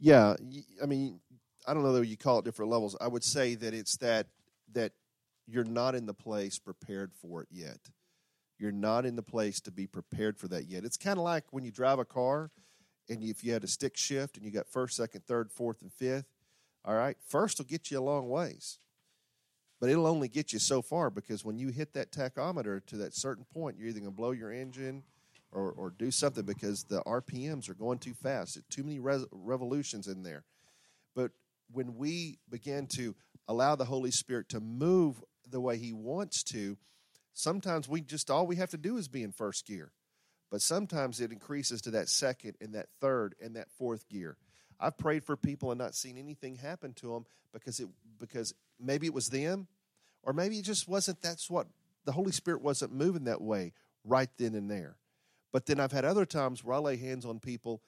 Yeah, 0.00 0.36
I 0.82 0.86
mean, 0.86 1.20
I 1.66 1.74
don't 1.74 1.82
know 1.82 1.92
that 1.92 2.06
you 2.06 2.16
call 2.16 2.40
it 2.40 2.44
different 2.44 2.70
levels. 2.70 2.96
I 3.00 3.08
would 3.08 3.24
say 3.24 3.54
that 3.54 3.74
it's 3.74 3.96
that 3.98 4.26
that 4.72 4.92
you're 5.46 5.64
not 5.64 5.94
in 5.94 6.06
the 6.06 6.14
place 6.14 6.58
prepared 6.58 7.12
for 7.14 7.42
it 7.42 7.48
yet. 7.50 7.78
You're 8.58 8.72
not 8.72 9.04
in 9.04 9.16
the 9.16 9.22
place 9.22 9.60
to 9.62 9.70
be 9.70 9.86
prepared 9.86 10.38
for 10.38 10.48
that 10.48 10.66
yet. 10.66 10.84
It's 10.84 10.96
kind 10.96 11.18
of 11.18 11.24
like 11.24 11.44
when 11.50 11.64
you 11.64 11.70
drive 11.70 11.98
a 11.98 12.04
car 12.04 12.50
and 13.08 13.22
if 13.22 13.44
you 13.44 13.52
had 13.52 13.64
a 13.64 13.68
stick 13.68 13.96
shift 13.96 14.36
and 14.36 14.46
you 14.46 14.52
got 14.52 14.68
first, 14.68 14.96
second, 14.96 15.26
third, 15.26 15.50
fourth, 15.50 15.82
and 15.82 15.92
fifth, 15.92 16.26
all 16.84 16.94
right, 16.94 17.16
first 17.26 17.58
will 17.58 17.66
get 17.66 17.90
you 17.90 17.98
a 17.98 18.00
long 18.00 18.28
ways. 18.28 18.78
But 19.80 19.90
it'll 19.90 20.06
only 20.06 20.28
get 20.28 20.52
you 20.52 20.58
so 20.58 20.80
far 20.80 21.10
because 21.10 21.44
when 21.44 21.58
you 21.58 21.68
hit 21.68 21.92
that 21.94 22.12
tachometer 22.12 22.84
to 22.86 22.96
that 22.98 23.14
certain 23.14 23.44
point, 23.52 23.76
you're 23.76 23.88
either 23.88 24.00
going 24.00 24.12
to 24.12 24.16
blow 24.16 24.30
your 24.30 24.52
engine 24.52 25.02
or, 25.52 25.72
or 25.72 25.90
do 25.90 26.10
something 26.10 26.44
because 26.44 26.84
the 26.84 27.02
RPMs 27.02 27.68
are 27.68 27.74
going 27.74 27.98
too 27.98 28.14
fast. 28.14 28.58
Too 28.70 28.82
many 28.82 28.98
res- 28.98 29.26
revolutions 29.30 30.08
in 30.08 30.22
there. 30.22 30.44
But 31.14 31.32
when 31.70 31.96
we 31.96 32.38
begin 32.48 32.86
to 32.96 33.14
allow 33.48 33.76
the 33.76 33.84
Holy 33.84 34.10
Spirit 34.10 34.48
to 34.50 34.60
move 34.60 35.22
the 35.48 35.60
way 35.60 35.76
He 35.76 35.92
wants 35.92 36.42
to, 36.44 36.76
sometimes 37.32 37.88
we 37.88 38.00
just 38.00 38.30
all 38.30 38.46
we 38.46 38.56
have 38.56 38.70
to 38.70 38.78
do 38.78 38.96
is 38.96 39.08
be 39.08 39.22
in 39.22 39.32
first 39.32 39.66
gear. 39.66 39.92
But 40.50 40.62
sometimes 40.62 41.20
it 41.20 41.32
increases 41.32 41.80
to 41.82 41.90
that 41.92 42.08
second 42.08 42.54
and 42.60 42.74
that 42.74 42.86
third 43.00 43.34
and 43.42 43.56
that 43.56 43.70
fourth 43.76 44.08
gear. 44.08 44.36
I've 44.78 44.98
prayed 44.98 45.24
for 45.24 45.36
people 45.36 45.70
and 45.70 45.78
not 45.78 45.94
seen 45.94 46.18
anything 46.18 46.56
happen 46.56 46.92
to 46.94 47.12
them 47.12 47.26
because 47.52 47.80
it 47.80 47.88
because 48.18 48.54
maybe 48.78 49.06
it 49.06 49.14
was 49.14 49.28
them 49.28 49.66
or 50.22 50.32
maybe 50.32 50.58
it 50.58 50.64
just 50.64 50.88
wasn't 50.88 51.22
that's 51.22 51.50
what 51.50 51.66
the 52.04 52.12
Holy 52.12 52.32
Spirit 52.32 52.62
wasn't 52.62 52.92
moving 52.92 53.24
that 53.24 53.40
way 53.40 53.72
right 54.04 54.28
then 54.38 54.54
and 54.54 54.70
there. 54.70 54.96
But 55.52 55.66
then 55.66 55.80
I've 55.80 55.92
had 55.92 56.04
other 56.04 56.26
times 56.26 56.62
where 56.62 56.76
I 56.76 56.78
lay 56.78 56.96
hands 56.96 57.24
on 57.24 57.40
people 57.40 57.80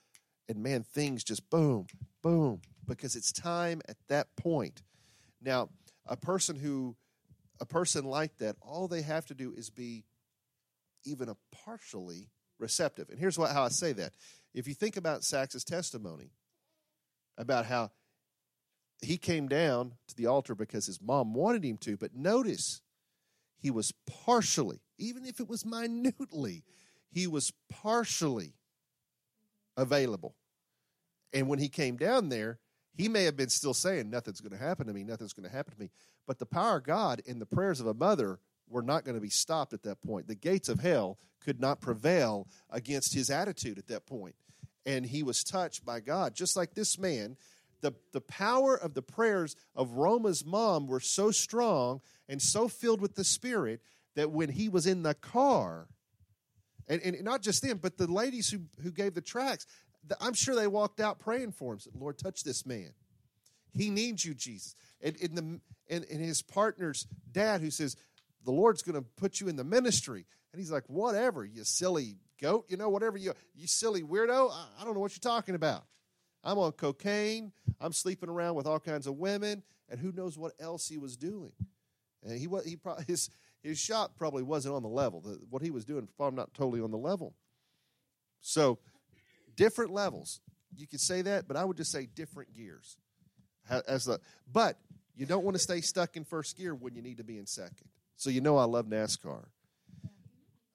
and 0.48 0.62
man, 0.62 0.82
things 0.82 1.24
just 1.24 1.48
boom, 1.50 1.86
boom, 2.22 2.60
because 2.86 3.16
it's 3.16 3.32
time 3.32 3.80
at 3.88 3.96
that 4.08 4.28
point. 4.36 4.82
Now, 5.42 5.68
a 6.06 6.16
person 6.16 6.56
who 6.56 6.96
a 7.60 7.66
person 7.66 8.04
like 8.04 8.36
that, 8.38 8.56
all 8.60 8.88
they 8.88 9.02
have 9.02 9.26
to 9.26 9.34
do 9.34 9.52
is 9.56 9.70
be 9.70 10.04
even 11.04 11.28
a 11.28 11.36
partially 11.64 12.28
receptive. 12.58 13.08
And 13.08 13.18
here's 13.18 13.38
what, 13.38 13.52
how 13.52 13.64
I 13.64 13.68
say 13.68 13.92
that. 13.94 14.12
If 14.54 14.68
you 14.68 14.74
think 14.74 14.96
about 14.96 15.24
Sax's 15.24 15.64
testimony 15.64 16.32
about 17.38 17.66
how 17.66 17.90
he 19.02 19.18
came 19.18 19.48
down 19.48 19.92
to 20.08 20.14
the 20.16 20.26
altar 20.26 20.54
because 20.54 20.86
his 20.86 21.00
mom 21.00 21.34
wanted 21.34 21.64
him 21.64 21.76
to, 21.78 21.96
but 21.96 22.14
notice 22.14 22.80
he 23.58 23.70
was 23.70 23.92
partially, 24.06 24.80
even 24.98 25.24
if 25.24 25.40
it 25.40 25.48
was 25.48 25.64
minutely, 25.64 26.64
he 27.10 27.26
was 27.26 27.52
partially 27.70 28.54
available. 29.76 30.34
And 31.32 31.48
when 31.48 31.58
he 31.58 31.68
came 31.68 31.96
down 31.96 32.30
there, 32.30 32.58
he 32.96 33.08
may 33.08 33.24
have 33.24 33.36
been 33.36 33.50
still 33.50 33.74
saying, 33.74 34.10
Nothing's 34.10 34.40
going 34.40 34.58
to 34.58 34.64
happen 34.64 34.86
to 34.86 34.92
me, 34.92 35.04
nothing's 35.04 35.32
going 35.32 35.48
to 35.48 35.54
happen 35.54 35.74
to 35.74 35.80
me. 35.80 35.90
But 36.26 36.38
the 36.38 36.46
power 36.46 36.78
of 36.78 36.84
God 36.84 37.22
and 37.28 37.40
the 37.40 37.46
prayers 37.46 37.80
of 37.80 37.86
a 37.86 37.94
mother 37.94 38.40
were 38.68 38.82
not 38.82 39.04
going 39.04 39.14
to 39.14 39.20
be 39.20 39.30
stopped 39.30 39.72
at 39.72 39.82
that 39.84 40.02
point. 40.02 40.26
The 40.26 40.34
gates 40.34 40.68
of 40.68 40.80
hell 40.80 41.18
could 41.40 41.60
not 41.60 41.80
prevail 41.80 42.48
against 42.70 43.14
his 43.14 43.30
attitude 43.30 43.78
at 43.78 43.86
that 43.88 44.06
point. 44.06 44.34
And 44.84 45.06
he 45.06 45.22
was 45.22 45.44
touched 45.44 45.84
by 45.84 46.00
God, 46.00 46.34
just 46.34 46.56
like 46.56 46.74
this 46.74 46.98
man. 46.98 47.36
The, 47.82 47.92
the 48.12 48.22
power 48.22 48.74
of 48.74 48.94
the 48.94 49.02
prayers 49.02 49.54
of 49.74 49.92
Roma's 49.92 50.44
mom 50.44 50.86
were 50.86 51.00
so 51.00 51.30
strong 51.30 52.00
and 52.28 52.40
so 52.40 52.68
filled 52.68 53.00
with 53.00 53.14
the 53.14 53.24
Spirit 53.24 53.80
that 54.14 54.30
when 54.30 54.48
he 54.48 54.68
was 54.68 54.86
in 54.86 55.02
the 55.02 55.14
car, 55.14 55.86
and, 56.88 57.02
and 57.02 57.22
not 57.22 57.42
just 57.42 57.62
them, 57.62 57.78
but 57.78 57.98
the 57.98 58.10
ladies 58.10 58.48
who, 58.48 58.60
who 58.82 58.90
gave 58.90 59.14
the 59.14 59.20
tracts, 59.20 59.66
I'm 60.20 60.34
sure 60.34 60.54
they 60.54 60.66
walked 60.66 61.00
out 61.00 61.18
praying 61.18 61.52
for 61.52 61.72
him. 61.72 61.80
Said, 61.80 61.94
Lord, 61.96 62.18
touch 62.18 62.44
this 62.44 62.64
man. 62.66 62.90
He 63.72 63.90
needs 63.90 64.24
you, 64.24 64.34
Jesus. 64.34 64.74
And, 65.02 65.16
and, 65.22 65.36
the, 65.36 65.60
and, 65.94 66.06
and 66.10 66.20
his 66.20 66.42
partner's 66.42 67.06
dad 67.30 67.60
who 67.60 67.70
says, 67.70 67.96
the 68.44 68.52
Lord's 68.52 68.82
going 68.82 68.94
to 68.94 69.06
put 69.16 69.40
you 69.40 69.48
in 69.48 69.56
the 69.56 69.64
ministry. 69.64 70.24
And 70.52 70.60
he's 70.60 70.70
like, 70.70 70.84
whatever, 70.88 71.44
you 71.44 71.64
silly 71.64 72.16
goat, 72.40 72.66
you 72.68 72.76
know, 72.76 72.88
whatever 72.88 73.18
you, 73.18 73.34
you 73.54 73.66
silly 73.66 74.02
weirdo. 74.02 74.50
I, 74.50 74.66
I 74.80 74.84
don't 74.84 74.94
know 74.94 75.00
what 75.00 75.12
you're 75.12 75.32
talking 75.32 75.54
about. 75.54 75.84
I'm 76.44 76.58
on 76.58 76.72
cocaine. 76.72 77.52
I'm 77.80 77.92
sleeping 77.92 78.28
around 78.28 78.54
with 78.54 78.66
all 78.66 78.78
kinds 78.78 79.06
of 79.06 79.16
women, 79.16 79.62
and 79.88 80.00
who 80.00 80.12
knows 80.12 80.38
what 80.38 80.52
else 80.60 80.88
he 80.88 80.96
was 80.96 81.16
doing. 81.16 81.52
And 82.22 82.38
he, 82.38 82.48
he 82.64 82.76
probably, 82.76 83.04
his, 83.06 83.30
his 83.62 83.78
shop 83.78 84.12
probably 84.16 84.44
wasn't 84.44 84.74
on 84.74 84.82
the 84.82 84.88
level. 84.88 85.20
The, 85.20 85.40
what 85.50 85.62
he 85.62 85.70
was 85.70 85.84
doing 85.84 86.08
probably 86.16 86.36
not 86.36 86.54
totally 86.54 86.80
on 86.80 86.92
the 86.92 86.98
level. 86.98 87.34
So, 88.40 88.78
different 89.56 89.92
levels. 89.92 90.40
You 90.76 90.86
could 90.86 91.00
say 91.00 91.22
that, 91.22 91.48
but 91.48 91.56
I 91.56 91.64
would 91.64 91.76
just 91.76 91.90
say 91.90 92.06
different 92.06 92.54
gears. 92.54 92.96
As 93.88 94.04
the, 94.04 94.20
but 94.52 94.78
you 95.16 95.26
don't 95.26 95.44
want 95.44 95.56
to 95.56 95.62
stay 95.62 95.80
stuck 95.80 96.16
in 96.16 96.24
first 96.24 96.56
gear 96.56 96.74
when 96.74 96.94
you 96.94 97.02
need 97.02 97.16
to 97.16 97.24
be 97.24 97.38
in 97.38 97.46
second. 97.46 97.88
So 98.16 98.30
you 98.30 98.40
know 98.40 98.56
I 98.56 98.64
love 98.64 98.86
NASCAR. 98.86 99.46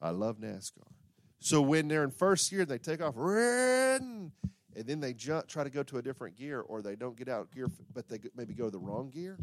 I 0.01 0.09
love 0.09 0.38
NASCAR. 0.38 0.88
So 1.39 1.61
when 1.61 1.88
they're 1.88 2.03
in 2.03 2.11
first 2.11 2.49
gear, 2.51 2.65
they 2.65 2.77
take 2.77 3.01
off, 3.01 3.15
and 3.15 4.32
then 4.75 4.99
they 4.99 5.13
jump, 5.13 5.47
try 5.47 5.63
to 5.63 5.69
go 5.69 5.84
to 5.84 5.97
a 5.97 6.01
different 6.01 6.38
gear, 6.38 6.61
or 6.61 6.82
they 6.82 6.95
don't 6.95 7.15
get 7.15 7.29
out 7.29 7.51
gear, 7.51 7.67
but 7.93 8.07
they 8.09 8.19
maybe 8.36 8.53
go 8.53 8.65
to 8.65 8.71
the 8.71 8.79
wrong 8.79 9.09
gear 9.09 9.38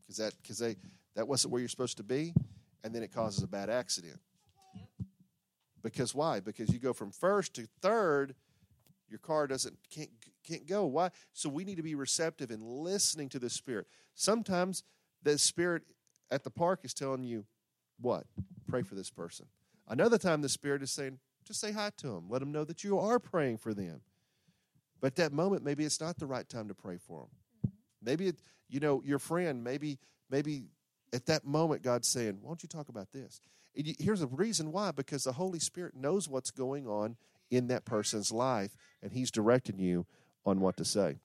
because 0.00 0.16
that 0.18 0.34
because 0.42 0.58
they 0.58 0.76
that 1.14 1.26
wasn't 1.26 1.52
where 1.52 1.60
you're 1.60 1.68
supposed 1.68 1.96
to 1.96 2.02
be, 2.02 2.34
and 2.84 2.94
then 2.94 3.02
it 3.02 3.12
causes 3.12 3.42
a 3.42 3.48
bad 3.48 3.70
accident. 3.70 4.18
Because 5.82 6.14
why? 6.14 6.40
Because 6.40 6.72
you 6.72 6.78
go 6.78 6.92
from 6.92 7.10
first 7.10 7.54
to 7.54 7.66
third, 7.80 8.34
your 9.12 9.20
car 9.20 9.46
doesn't 9.46 9.76
can't 9.90 10.10
can't 10.46 10.66
go. 10.66 10.86
Why? 10.86 11.10
So 11.32 11.48
we 11.48 11.64
need 11.64 11.76
to 11.76 11.82
be 11.82 11.94
receptive 11.94 12.50
and 12.50 12.62
listening 12.62 13.28
to 13.30 13.38
the 13.38 13.50
Spirit. 13.50 13.86
Sometimes 14.14 14.82
the 15.22 15.38
Spirit 15.38 15.82
at 16.30 16.42
the 16.44 16.50
park 16.50 16.80
is 16.82 16.94
telling 16.94 17.22
you 17.22 17.44
what? 18.00 18.24
Pray 18.66 18.82
for 18.82 18.94
this 18.94 19.10
person. 19.10 19.46
Another 19.88 20.18
time 20.18 20.40
the 20.40 20.48
Spirit 20.48 20.82
is 20.82 20.90
saying, 20.90 21.18
just 21.44 21.60
say 21.60 21.72
hi 21.72 21.90
to 21.98 22.08
them. 22.08 22.26
Let 22.28 22.40
them 22.40 22.52
know 22.52 22.64
that 22.64 22.82
you 22.82 22.98
are 22.98 23.18
praying 23.18 23.58
for 23.58 23.74
them. 23.74 24.00
But 25.00 25.16
that 25.16 25.32
moment, 25.32 25.64
maybe 25.64 25.84
it's 25.84 26.00
not 26.00 26.18
the 26.18 26.26
right 26.26 26.48
time 26.48 26.68
to 26.68 26.74
pray 26.74 26.96
for 26.96 27.20
them. 27.20 27.28
Mm-hmm. 27.66 27.76
Maybe 28.02 28.28
it, 28.28 28.36
you 28.68 28.80
know, 28.80 29.02
your 29.04 29.18
friend, 29.18 29.62
maybe, 29.62 29.98
maybe 30.30 30.66
at 31.12 31.26
that 31.26 31.44
moment, 31.44 31.82
God's 31.82 32.08
saying, 32.08 32.38
Why 32.40 32.50
don't 32.50 32.62
you 32.62 32.68
talk 32.68 32.88
about 32.88 33.10
this? 33.12 33.40
And 33.76 33.96
here's 33.98 34.22
a 34.22 34.26
reason 34.26 34.70
why 34.70 34.92
because 34.92 35.24
the 35.24 35.32
Holy 35.32 35.58
Spirit 35.58 35.96
knows 35.96 36.28
what's 36.28 36.50
going 36.50 36.86
on 36.86 37.16
in 37.52 37.68
that 37.68 37.84
person's 37.84 38.32
life, 38.32 38.76
and 39.02 39.12
He's 39.12 39.30
directing 39.30 39.78
you 39.78 40.06
on 40.44 40.60
what 40.60 40.76
to 40.78 40.84
say. 40.84 41.06
Yep. 41.08 41.18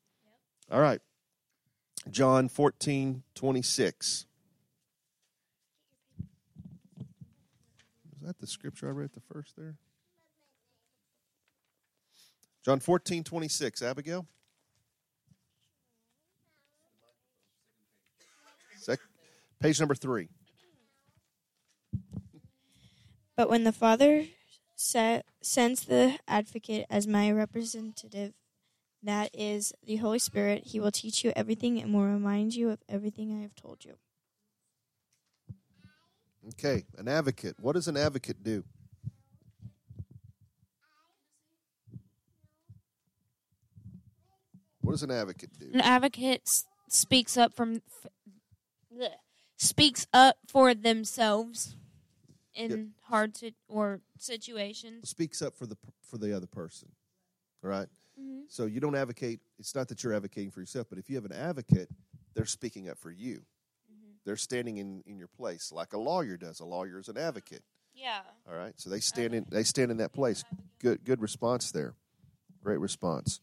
All 0.72 0.82
right. 0.82 1.00
John 2.12 2.50
14, 2.50 3.24
26. 3.34 4.26
Is 8.16 8.28
that 8.28 8.40
the 8.40 8.48
scripture 8.48 8.88
I 8.88 8.92
read 8.92 9.12
the 9.14 9.22
first 9.22 9.56
there? 9.58 9.76
John 12.64 12.80
14, 12.80 13.24
26. 13.24 13.82
Abigail? 13.82 14.28
Sec- 18.78 19.00
page 19.62 19.80
number 19.80 19.96
three. 19.96 20.28
But 23.38 23.50
when 23.50 23.64
the 23.64 23.72
Father 23.72 24.26
set, 24.78 25.26
sends 25.42 25.86
the 25.86 26.18
advocate 26.28 26.86
as 26.90 27.08
my 27.08 27.32
representative, 27.32 28.34
that 29.04 29.30
is 29.34 29.74
the 29.86 29.98
Holy 29.98 30.20
Spirit, 30.20 30.68
he 30.68 30.80
will 30.80 30.92
teach 30.92 31.24
you 31.24 31.34
everything 31.36 31.82
and 31.82 31.94
will 31.94 32.06
remind 32.06 32.56
you 32.56 32.70
of 32.70 32.80
everything 32.88 33.38
I 33.38 33.42
have 33.42 33.56
told 33.56 33.84
you. 33.84 33.96
Okay, 36.50 36.86
an 36.98 37.08
advocate. 37.08 37.56
What 37.60 37.74
does 37.74 37.88
an 37.88 37.98
advocate 37.98 38.42
do? 38.42 38.64
What 44.82 44.94
does 44.94 45.04
an 45.04 45.12
advocate 45.12 45.50
do? 45.60 45.72
An 45.74 45.82
advocate 45.82 46.48
speaks 46.88 47.36
up 47.36 47.54
from 47.54 47.82
f- 49.02 49.12
speaks 49.58 50.08
up 50.14 50.38
for 50.48 50.74
themselves 50.74 51.76
in 52.58 52.72
yep. 52.72 52.80
hard 53.04 53.36
to, 53.36 53.52
or 53.68 54.02
situations. 54.18 55.10
Speaks 55.10 55.42
up 55.42 55.56
for 55.56 55.66
the 55.66 55.78
for 56.02 56.18
the 56.18 56.36
other 56.36 56.48
person, 56.48 56.90
right? 57.62 57.88
Mm-hmm. 58.20 58.42
So 58.50 58.66
you 58.66 58.80
don't 58.80 58.96
advocate. 58.96 59.40
It's 59.60 59.76
not 59.76 59.88
that 59.90 60.04
you're 60.04 60.14
advocating 60.14 60.52
for 60.52 60.60
yourself, 60.60 60.88
but 60.90 60.98
if 60.98 61.10
you 61.10 61.16
have 61.16 61.26
an 61.26 61.34
advocate, 61.34 61.90
they're 62.34 62.46
speaking 62.46 62.90
up 62.90 62.98
for 62.98 63.12
you. 63.12 63.44
Mm-hmm. 63.92 64.12
They're 64.26 64.38
standing 64.38 64.78
in, 64.78 65.04
in 65.06 65.18
your 65.18 65.28
place, 65.28 65.72
like 65.72 65.94
a 65.94 65.98
lawyer 65.98 66.38
does. 66.38 66.60
A 66.60 66.66
lawyer 66.66 67.00
is 67.00 67.08
an 67.08 67.18
advocate. 67.18 67.64
Yeah. 67.94 68.20
All 68.50 68.56
right. 68.58 68.74
So 68.78 68.90
they 68.90 69.00
stand 69.00 69.34
in 69.34 69.46
they 69.50 69.64
stand 69.64 69.92
in 69.92 69.98
that 69.98 70.14
place. 70.14 70.44
Good 70.80 71.04
good 71.04 71.22
response 71.22 71.72
there. 71.72 71.96
Great 72.64 72.80
response. 72.80 73.40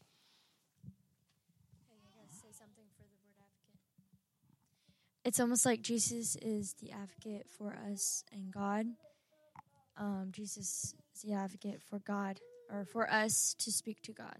Okay, 0.85 1.97
I 2.05 2.25
guess 2.25 2.41
say 2.41 2.47
something 2.51 2.85
for 2.95 3.03
the 3.03 3.17
word 3.19 3.35
advocate. 3.39 3.81
It's 5.25 5.39
almost 5.39 5.65
like 5.65 5.81
Jesus 5.81 6.37
is 6.41 6.75
the 6.81 6.91
advocate 6.91 7.47
for 7.49 7.77
us 7.91 8.23
and 8.31 8.51
God. 8.51 8.85
Um, 9.97 10.29
Jesus 10.31 10.95
is 11.13 11.21
the 11.23 11.33
advocate 11.33 11.81
for 11.89 11.99
God 11.99 12.39
or 12.71 12.85
for 12.85 13.11
us 13.11 13.55
to 13.59 13.71
speak 13.71 14.01
to 14.03 14.11
God. 14.11 14.37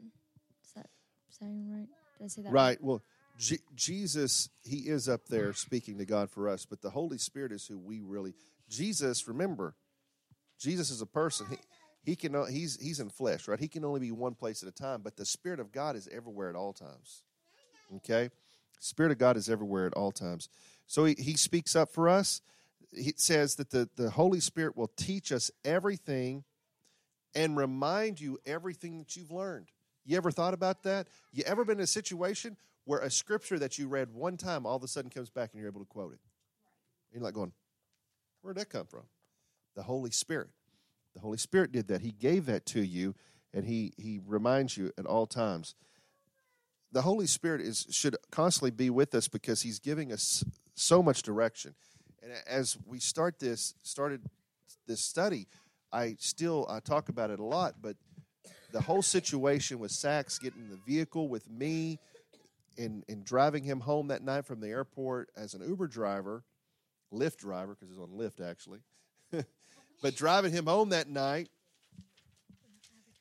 Is 0.63 0.71
that 0.75 0.87
sound 1.29 1.71
right? 1.71 1.87
Did 2.17 2.25
I 2.25 2.27
say 2.27 2.41
that 2.41 2.53
right? 2.53 2.61
right? 2.61 2.83
Well, 2.83 3.01
G- 3.37 3.59
Jesus, 3.75 4.49
he 4.63 4.77
is 4.77 5.09
up 5.09 5.27
there 5.27 5.53
speaking 5.53 5.97
to 5.97 6.05
God 6.05 6.29
for 6.29 6.47
us, 6.47 6.65
but 6.65 6.81
the 6.81 6.89
Holy 6.89 7.17
Spirit 7.17 7.51
is 7.51 7.65
who 7.67 7.77
we 7.77 8.01
really. 8.01 8.33
Jesus, 8.69 9.27
remember, 9.27 9.75
Jesus 10.59 10.89
is 10.89 11.01
a 11.01 11.05
person. 11.05 11.47
He, 11.49 11.57
he 12.03 12.15
can 12.15 12.33
he's 12.49 12.79
he's 12.81 12.99
in 12.99 13.09
flesh, 13.09 13.47
right? 13.47 13.59
He 13.59 13.67
can 13.67 13.83
only 13.83 13.99
be 13.99 14.11
one 14.11 14.35
place 14.35 14.63
at 14.63 14.69
a 14.69 14.71
time, 14.71 15.01
but 15.01 15.17
the 15.17 15.25
Spirit 15.25 15.59
of 15.59 15.71
God 15.71 15.95
is 15.95 16.07
everywhere 16.07 16.49
at 16.49 16.55
all 16.55 16.71
times. 16.71 17.23
Okay, 17.97 18.29
Spirit 18.79 19.11
of 19.11 19.17
God 19.17 19.37
is 19.37 19.49
everywhere 19.49 19.85
at 19.85 19.93
all 19.93 20.11
times. 20.11 20.49
So 20.87 21.05
he, 21.05 21.15
he 21.17 21.35
speaks 21.35 21.75
up 21.75 21.91
for 21.91 22.07
us. 22.07 22.41
He 22.97 23.13
says 23.17 23.55
that 23.55 23.69
the, 23.69 23.89
the 23.95 24.09
Holy 24.09 24.39
Spirit 24.39 24.75
will 24.75 24.91
teach 24.95 25.31
us 25.31 25.51
everything 25.63 26.43
and 27.33 27.57
remind 27.57 28.19
you 28.19 28.39
everything 28.45 28.97
that 28.99 29.15
you've 29.15 29.31
learned. 29.31 29.69
You 30.05 30.17
ever 30.17 30.31
thought 30.31 30.53
about 30.53 30.83
that? 30.83 31.07
You 31.31 31.43
ever 31.45 31.65
been 31.65 31.79
in 31.79 31.83
a 31.83 31.87
situation 31.87 32.57
where 32.85 32.99
a 32.99 33.09
scripture 33.09 33.59
that 33.59 33.77
you 33.77 33.87
read 33.87 34.13
one 34.13 34.37
time 34.37 34.65
all 34.65 34.75
of 34.75 34.83
a 34.83 34.87
sudden 34.87 35.09
comes 35.09 35.29
back 35.29 35.49
and 35.51 35.59
you're 35.59 35.69
able 35.69 35.81
to 35.81 35.87
quote 35.87 36.13
it? 36.13 36.19
And 37.11 37.19
you're 37.19 37.23
like 37.23 37.33
going, 37.33 37.51
where'd 38.41 38.57
that 38.57 38.69
come 38.69 38.85
from? 38.85 39.03
The 39.75 39.83
Holy 39.83 40.11
Spirit. 40.11 40.49
The 41.15 41.21
Holy 41.21 41.37
Spirit 41.37 41.71
did 41.71 41.87
that. 41.87 42.01
He 42.01 42.11
gave 42.11 42.45
that 42.45 42.65
to 42.67 42.81
you, 42.81 43.15
and 43.53 43.65
He 43.65 43.93
He 43.97 44.19
reminds 44.25 44.77
you 44.77 44.91
at 44.97 45.05
all 45.05 45.25
times. 45.25 45.75
The 46.91 47.01
Holy 47.01 47.25
Spirit 47.25 47.61
is 47.61 47.87
should 47.89 48.15
constantly 48.31 48.71
be 48.71 48.89
with 48.89 49.15
us 49.15 49.27
because 49.27 49.61
He's 49.61 49.79
giving 49.79 50.11
us 50.11 50.43
so 50.75 51.01
much 51.01 51.23
direction. 51.23 51.73
And 52.25 52.33
as 52.47 52.75
we 52.87 52.99
start 52.99 53.37
this 53.39 53.75
started 53.83 54.21
this 54.87 55.01
study, 55.01 55.47
I 55.93 56.15
still 56.19 56.65
I 56.67 56.79
talk 56.79 57.09
about 57.09 57.29
it 57.29 57.39
a 57.39 57.43
lot, 57.43 57.75
but 57.81 57.97
the 58.71 58.81
whole 58.81 59.03
situation 59.03 59.77
with 59.77 59.91
Sax 59.91 60.39
getting 60.39 60.61
in 60.61 60.69
the 60.71 60.79
vehicle 60.87 61.29
with 61.29 61.47
me 61.49 61.99
and, 62.79 63.03
and 63.07 63.23
driving 63.23 63.63
him 63.63 63.79
home 63.79 64.07
that 64.07 64.23
night 64.23 64.45
from 64.45 64.59
the 64.59 64.69
airport 64.69 65.29
as 65.37 65.53
an 65.53 65.61
Uber 65.65 65.87
driver, 65.87 66.43
Lyft 67.13 67.37
driver, 67.37 67.75
because 67.75 67.89
he's 67.89 67.99
on 67.99 68.09
Lyft 68.09 68.41
actually, 68.41 68.79
but 70.01 70.15
driving 70.15 70.51
him 70.51 70.65
home 70.65 70.89
that 70.89 71.07
night 71.07 71.49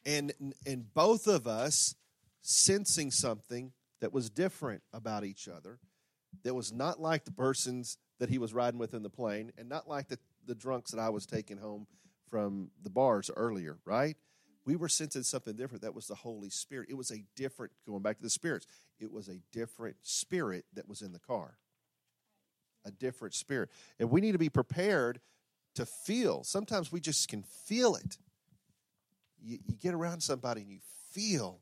and 0.07 0.33
and 0.67 0.95
both 0.95 1.27
of 1.27 1.47
us 1.47 1.95
sensing 2.41 3.11
something 3.11 3.73
that 4.01 4.15
was 4.15 4.31
different 4.31 4.83
about 4.95 5.25
each 5.25 5.47
other 5.47 5.79
that 6.43 6.55
was 6.55 6.73
not 6.73 7.01
like 7.01 7.27
the 7.27 7.33
persons 7.33 7.99
that 8.19 8.29
he 8.29 8.39
was 8.39 8.55
riding 8.55 8.79
with 8.79 8.95
in 8.95 9.03
the 9.03 9.11
plane 9.11 9.53
and 9.59 9.69
not 9.69 9.89
like 9.89 10.09
the, 10.09 10.19
the 10.47 10.55
drunks 10.55 10.91
that 10.93 11.01
I 11.01 11.11
was 11.11 11.27
taking 11.27 11.59
home 11.59 11.87
from 12.31 12.71
the 12.83 12.91
bars 12.91 13.31
earlier, 13.37 13.79
right? 13.85 14.17
We 14.65 14.77
were 14.77 14.89
sensing 14.89 15.23
something 15.23 15.57
different. 15.57 15.83
That 15.83 15.95
was 15.95 16.07
the 16.07 16.15
Holy 16.15 16.51
Spirit. 16.51 16.89
It 16.91 16.97
was 16.97 17.11
a 17.11 17.23
different, 17.37 17.73
going 17.87 18.03
back 18.03 18.17
to 18.17 18.23
the 18.23 18.31
spirits, 18.31 18.67
it 18.99 19.13
was 19.13 19.29
a 19.29 19.41
different 19.53 19.97
spirit 20.03 20.65
that 20.75 20.89
was 20.89 21.03
in 21.03 21.13
the 21.13 21.19
car. 21.19 21.59
A 22.87 22.91
different 22.91 23.35
spirit. 23.35 23.71
And 23.99 24.11
we 24.11 24.21
need 24.21 24.33
to 24.33 24.39
be 24.39 24.49
prepared 24.49 25.21
to 25.75 25.87
feel. 25.87 26.45
Sometimes 26.45 26.93
we 26.93 27.01
just 27.01 27.29
can 27.29 27.43
feel 27.43 27.95
it. 27.95 28.19
You, 29.43 29.59
you 29.67 29.77
get 29.77 29.95
around 29.95 30.21
somebody 30.21 30.63
and 30.63 30.71
you 30.71 30.79
feel 31.13 31.61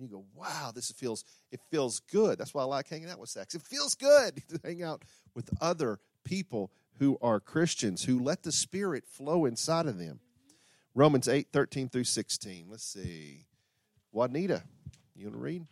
and 0.00 0.10
you 0.10 0.16
go, 0.16 0.24
wow, 0.34 0.72
this 0.74 0.90
feels 0.92 1.24
it 1.50 1.60
feels 1.70 2.00
good. 2.00 2.38
That's 2.38 2.54
why 2.54 2.62
I 2.62 2.66
like 2.66 2.88
hanging 2.88 3.10
out 3.10 3.18
with 3.18 3.30
Sax. 3.30 3.54
It 3.54 3.62
feels 3.62 3.94
good 3.94 4.42
to 4.48 4.60
hang 4.64 4.82
out 4.82 5.04
with 5.34 5.50
other 5.60 5.98
people 6.24 6.70
who 6.98 7.18
are 7.22 7.40
Christians 7.40 8.04
who 8.04 8.18
let 8.18 8.42
the 8.42 8.52
Spirit 8.52 9.04
flow 9.06 9.46
inside 9.46 9.86
of 9.86 9.98
them. 9.98 10.20
Romans 10.94 11.28
8, 11.28 11.48
13 11.52 11.88
through 11.88 12.04
16. 12.04 12.66
Let's 12.68 12.84
see. 12.84 13.46
Juanita, 14.12 14.64
you 15.14 15.26
want 15.26 15.36
to 15.36 15.40
read? 15.40 15.66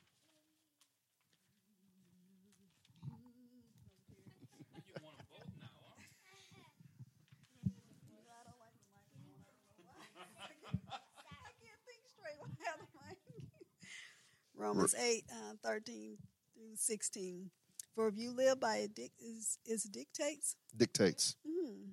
Romans 14.58 14.94
8, 14.94 15.24
uh, 15.30 15.54
13 15.62 16.18
through 16.54 16.74
16. 16.76 17.50
For 17.94 18.08
if 18.08 18.16
you 18.16 18.32
live 18.32 18.60
by 18.60 18.76
it 18.78 18.98
is, 19.20 19.58
is 19.64 19.84
dictates, 19.84 20.56
Dictates. 20.76 21.36
mm, 21.46 21.90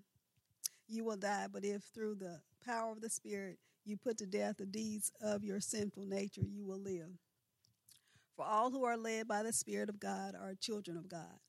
you 0.87 1.03
will 1.03 1.17
die. 1.17 1.47
But 1.51 1.63
if 1.63 1.83
through 1.93 2.15
the 2.15 2.41
power 2.65 2.91
of 2.91 3.01
the 3.01 3.09
Spirit 3.09 3.59
you 3.85 3.97
put 3.97 4.17
to 4.17 4.25
death 4.25 4.57
the 4.57 4.65
deeds 4.65 5.11
of 5.21 5.43
your 5.43 5.59
sinful 5.59 6.05
nature, 6.05 6.45
you 6.45 6.65
will 6.65 6.79
live. 6.79 7.09
For 8.35 8.45
all 8.45 8.71
who 8.71 8.83
are 8.83 8.97
led 8.97 9.27
by 9.27 9.43
the 9.43 9.53
Spirit 9.53 9.89
of 9.89 9.99
God 9.99 10.35
are 10.35 10.55
children 10.59 10.97
of 10.97 11.07
God. 11.07 11.39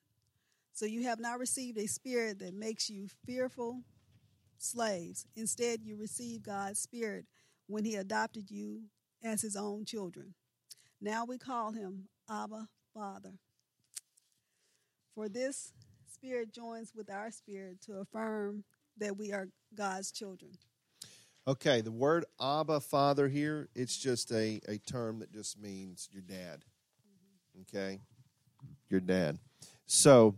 So 0.72 0.84
you 0.84 1.04
have 1.04 1.18
not 1.18 1.38
received 1.38 1.78
a 1.78 1.86
spirit 1.86 2.38
that 2.40 2.52
makes 2.54 2.90
you 2.90 3.08
fearful 3.26 3.80
slaves. 4.58 5.26
Instead, 5.34 5.80
you 5.82 5.96
received 5.96 6.44
God's 6.44 6.78
Spirit 6.78 7.24
when 7.66 7.84
He 7.84 7.96
adopted 7.96 8.50
you 8.50 8.82
as 9.24 9.40
His 9.42 9.56
own 9.56 9.84
children. 9.86 10.34
Now 11.00 11.24
we 11.24 11.38
call 11.38 11.72
Him 11.72 12.08
Abba, 12.30 12.68
Father. 12.94 13.34
For 15.14 15.28
this 15.28 15.72
Spirit 16.12 16.52
joins 16.52 16.92
with 16.94 17.10
our 17.10 17.30
spirit 17.30 17.80
to 17.82 17.98
affirm 17.98 18.64
that 18.98 19.16
we 19.16 19.32
are 19.32 19.48
God's 19.74 20.10
children. 20.10 20.52
Okay, 21.46 21.80
the 21.80 21.92
word 21.92 22.24
Abba, 22.40 22.80
Father 22.80 23.28
here, 23.28 23.68
it's 23.74 23.96
just 23.96 24.32
a, 24.32 24.60
a 24.66 24.78
term 24.78 25.20
that 25.20 25.32
just 25.32 25.60
means 25.60 26.08
your 26.10 26.22
dad. 26.22 26.64
Mm-hmm. 27.04 27.60
Okay? 27.62 28.00
Your 28.88 29.00
dad. 29.00 29.38
So, 29.86 30.34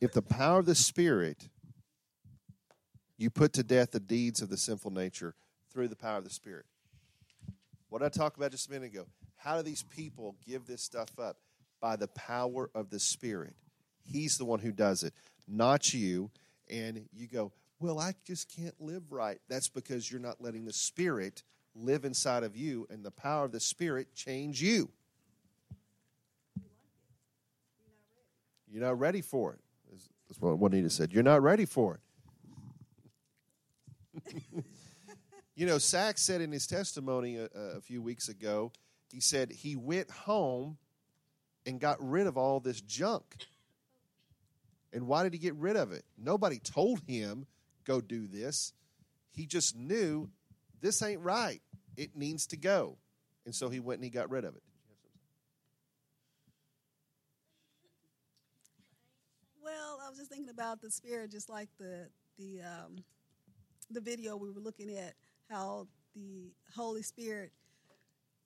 if 0.00 0.12
the 0.12 0.22
power 0.22 0.60
of 0.60 0.66
the 0.66 0.74
Spirit, 0.74 1.48
you 3.18 3.28
put 3.28 3.52
to 3.54 3.62
death 3.62 3.90
the 3.90 4.00
deeds 4.00 4.40
of 4.40 4.48
the 4.48 4.56
sinful 4.56 4.92
nature 4.92 5.34
through 5.70 5.88
the 5.88 5.96
power 5.96 6.18
of 6.18 6.24
the 6.24 6.30
Spirit. 6.30 6.64
What 7.88 7.98
did 7.98 8.06
I 8.06 8.08
talked 8.08 8.36
about 8.36 8.52
just 8.52 8.68
a 8.68 8.72
minute 8.72 8.92
ago? 8.92 9.06
How 9.42 9.56
do 9.56 9.62
these 9.62 9.82
people 9.82 10.36
give 10.46 10.66
this 10.66 10.82
stuff 10.82 11.18
up? 11.18 11.36
By 11.80 11.96
the 11.96 12.08
power 12.08 12.70
of 12.74 12.90
the 12.90 13.00
Spirit. 13.00 13.54
He's 14.04 14.36
the 14.36 14.44
one 14.44 14.60
who 14.60 14.70
does 14.70 15.02
it, 15.02 15.14
not 15.48 15.92
you. 15.92 16.30
And 16.70 17.06
you 17.12 17.26
go, 17.26 17.52
well, 17.80 17.98
I 17.98 18.14
just 18.24 18.54
can't 18.54 18.80
live 18.80 19.10
right. 19.10 19.40
That's 19.48 19.68
because 19.68 20.10
you're 20.10 20.20
not 20.20 20.40
letting 20.40 20.64
the 20.64 20.72
Spirit 20.72 21.42
live 21.74 22.04
inside 22.04 22.44
of 22.44 22.56
you 22.56 22.86
and 22.88 23.04
the 23.04 23.10
power 23.10 23.44
of 23.44 23.52
the 23.52 23.58
Spirit 23.58 24.14
change 24.14 24.62
you. 24.62 24.90
You're 28.70 28.84
not 28.84 28.98
ready 28.98 29.22
for 29.22 29.54
it. 29.54 29.60
That's 30.28 30.40
what 30.40 30.58
Juanita 30.58 30.88
said. 30.88 31.12
You're 31.12 31.22
not 31.24 31.42
ready 31.42 31.64
for 31.66 32.00
it. 34.24 34.34
you 35.56 35.66
know, 35.66 35.78
Sachs 35.78 36.22
said 36.22 36.40
in 36.40 36.52
his 36.52 36.66
testimony 36.66 37.36
a, 37.36 37.48
a 37.76 37.80
few 37.80 38.00
weeks 38.00 38.28
ago, 38.28 38.72
he 39.12 39.20
said 39.20 39.52
he 39.52 39.76
went 39.76 40.10
home 40.10 40.78
and 41.66 41.78
got 41.78 41.98
rid 42.00 42.26
of 42.26 42.38
all 42.38 42.60
this 42.60 42.80
junk. 42.80 43.36
And 44.92 45.06
why 45.06 45.22
did 45.22 45.34
he 45.34 45.38
get 45.38 45.54
rid 45.54 45.76
of 45.76 45.92
it? 45.92 46.04
Nobody 46.18 46.58
told 46.58 47.00
him, 47.06 47.46
go 47.84 48.00
do 48.00 48.26
this. 48.26 48.72
He 49.30 49.46
just 49.46 49.76
knew 49.76 50.30
this 50.80 51.02
ain't 51.02 51.20
right. 51.20 51.60
It 51.96 52.16
needs 52.16 52.46
to 52.48 52.56
go. 52.56 52.96
And 53.44 53.54
so 53.54 53.68
he 53.68 53.80
went 53.80 53.98
and 53.98 54.04
he 54.04 54.10
got 54.10 54.30
rid 54.30 54.44
of 54.44 54.56
it. 54.56 54.62
Well, 59.62 60.00
I 60.04 60.08
was 60.08 60.18
just 60.18 60.30
thinking 60.30 60.48
about 60.48 60.80
the 60.80 60.90
spirit, 60.90 61.30
just 61.30 61.50
like 61.50 61.68
the 61.78 62.08
the 62.38 62.60
um, 62.62 63.04
the 63.90 64.00
video 64.00 64.36
we 64.36 64.50
were 64.50 64.60
looking 64.60 64.90
at, 64.96 65.14
how 65.50 65.86
the 66.14 66.52
Holy 66.74 67.02
Spirit, 67.02 67.52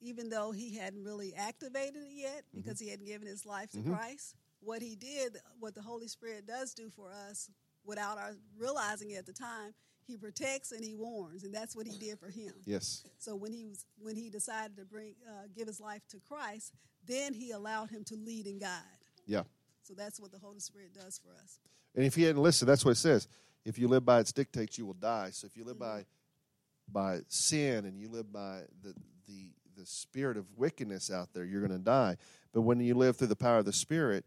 even 0.01 0.29
though 0.29 0.51
he 0.51 0.75
hadn't 0.75 1.03
really 1.03 1.33
activated 1.33 2.03
it 2.03 2.11
yet 2.13 2.43
because 2.53 2.79
he 2.79 2.89
hadn't 2.89 3.05
given 3.05 3.27
his 3.27 3.45
life 3.45 3.71
to 3.71 3.77
Mhm. 3.79 3.95
Christ, 3.95 4.35
what 4.59 4.81
he 4.81 4.95
did, 4.95 5.37
what 5.59 5.73
the 5.75 5.81
Holy 5.81 6.07
Spirit 6.07 6.45
does 6.45 6.73
do 6.73 6.89
for 6.89 7.11
us, 7.11 7.49
without 7.83 8.17
our 8.17 8.35
realizing 8.57 9.11
it 9.11 9.15
at 9.15 9.25
the 9.25 9.33
time, 9.33 9.73
he 10.05 10.15
protects 10.17 10.71
and 10.71 10.83
he 10.83 10.95
warns, 10.95 11.43
and 11.43 11.53
that's 11.53 11.75
what 11.75 11.85
he 11.85 11.97
did 11.97 12.17
for 12.19 12.29
him. 12.29 12.53
Yes. 12.65 13.03
So 13.17 13.35
when 13.35 13.51
he 13.51 13.65
was 13.65 13.85
when 13.97 14.15
he 14.15 14.29
decided 14.29 14.77
to 14.77 14.85
bring 14.85 15.15
uh, 15.27 15.47
give 15.53 15.67
his 15.67 15.79
life 15.79 16.07
to 16.09 16.19
Christ, 16.19 16.73
then 17.05 17.33
he 17.33 17.51
allowed 17.51 17.89
him 17.89 18.03
to 18.05 18.15
lead 18.15 18.45
and 18.47 18.59
guide. 18.59 18.81
Yeah. 19.25 19.43
So 19.83 19.93
that's 19.93 20.19
what 20.19 20.31
the 20.31 20.39
Holy 20.39 20.59
Spirit 20.59 20.93
does 20.93 21.17
for 21.17 21.33
us. 21.41 21.59
And 21.95 22.05
if 22.05 22.15
he 22.15 22.23
hadn't 22.23 22.41
listened, 22.41 22.69
that's 22.69 22.85
what 22.85 22.91
it 22.91 22.95
says. 22.97 23.27
If 23.65 23.77
you 23.77 23.87
live 23.89 24.05
by 24.05 24.19
its 24.21 24.31
dictates, 24.31 24.77
you 24.77 24.85
will 24.85 24.93
die. 24.93 25.31
So 25.31 25.45
if 25.47 25.57
you 25.57 25.63
live 25.65 25.79
by 25.79 26.05
by 26.89 27.21
sin 27.27 27.83
and 27.85 27.99
you 27.99 28.07
live 28.09 28.31
by 28.31 28.63
the 28.81 28.93
the 29.27 29.51
the 29.77 29.85
spirit 29.85 30.37
of 30.37 30.45
wickedness 30.57 31.11
out 31.11 31.33
there, 31.33 31.45
you're 31.45 31.65
going 31.65 31.77
to 31.77 31.83
die. 31.83 32.17
But 32.53 32.61
when 32.61 32.79
you 32.79 32.95
live 32.95 33.17
through 33.17 33.27
the 33.27 33.35
power 33.35 33.59
of 33.59 33.65
the 33.65 33.73
Spirit, 33.73 34.25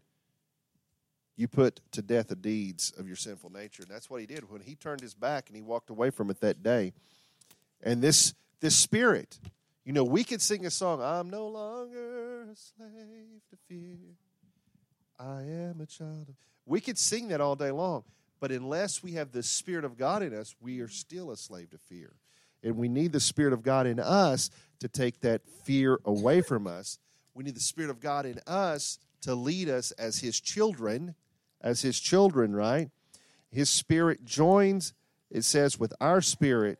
you 1.35 1.47
put 1.47 1.81
to 1.91 2.01
death 2.01 2.27
the 2.27 2.35
deeds 2.35 2.93
of 2.97 3.07
your 3.07 3.15
sinful 3.15 3.51
nature. 3.51 3.83
And 3.83 3.91
that's 3.91 4.09
what 4.09 4.21
he 4.21 4.27
did 4.27 4.49
when 4.49 4.61
he 4.61 4.75
turned 4.75 5.01
his 5.01 5.13
back 5.13 5.47
and 5.47 5.55
he 5.55 5.61
walked 5.61 5.89
away 5.89 6.09
from 6.09 6.29
it 6.29 6.39
that 6.41 6.61
day. 6.61 6.93
And 7.81 8.01
this 8.01 8.33
this 8.59 8.75
spirit, 8.75 9.39
you 9.83 9.91
know, 9.91 10.03
we 10.03 10.23
could 10.23 10.41
sing 10.41 10.67
a 10.67 10.69
song, 10.69 11.01
I'm 11.01 11.31
no 11.31 11.47
longer 11.47 12.43
a 12.43 12.55
slave 12.55 13.41
to 13.49 13.57
fear. 13.67 13.97
I 15.19 15.41
am 15.41 15.81
a 15.81 15.87
child 15.87 16.29
of. 16.29 16.35
We 16.67 16.79
could 16.79 16.99
sing 16.99 17.29
that 17.29 17.41
all 17.41 17.55
day 17.55 17.71
long, 17.71 18.03
but 18.39 18.51
unless 18.51 19.01
we 19.01 19.13
have 19.13 19.31
the 19.31 19.43
Spirit 19.43 19.83
of 19.83 19.97
God 19.97 20.21
in 20.21 20.33
us, 20.33 20.55
we 20.61 20.79
are 20.81 20.87
still 20.87 21.31
a 21.31 21.37
slave 21.37 21.71
to 21.71 21.77
fear. 21.77 22.13
And 22.63 22.77
we 22.77 22.87
need 22.87 23.11
the 23.11 23.19
Spirit 23.19 23.53
of 23.53 23.63
God 23.63 23.87
in 23.87 23.99
us 23.99 24.51
to 24.81 24.87
take 24.87 25.21
that 25.21 25.41
fear 25.63 25.99
away 26.03 26.41
from 26.41 26.67
us. 26.67 26.99
We 27.33 27.43
need 27.43 27.55
the 27.55 27.61
Spirit 27.61 27.89
of 27.89 28.01
God 28.01 28.25
in 28.25 28.39
us 28.45 28.99
to 29.21 29.35
lead 29.35 29.69
us 29.69 29.91
as 29.91 30.19
His 30.19 30.39
children, 30.39 31.15
as 31.61 31.81
His 31.81 31.99
children, 31.99 32.53
right? 32.53 32.89
His 33.49 33.69
Spirit 33.69 34.25
joins, 34.25 34.93
it 35.29 35.43
says, 35.43 35.79
with 35.79 35.93
our 36.01 36.21
spirit, 36.21 36.79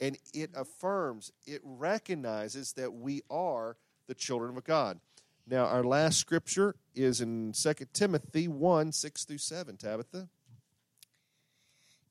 and 0.00 0.18
it 0.34 0.50
affirms, 0.54 1.32
it 1.46 1.60
recognizes 1.64 2.72
that 2.74 2.92
we 2.92 3.22
are 3.30 3.76
the 4.06 4.14
children 4.14 4.56
of 4.56 4.64
God. 4.64 5.00
Now, 5.46 5.66
our 5.66 5.84
last 5.84 6.18
scripture 6.18 6.74
is 6.94 7.20
in 7.20 7.52
2 7.52 7.72
Timothy 7.92 8.48
1 8.48 8.92
6 8.92 9.24
through 9.24 9.38
7. 9.38 9.76
Tabitha? 9.76 10.28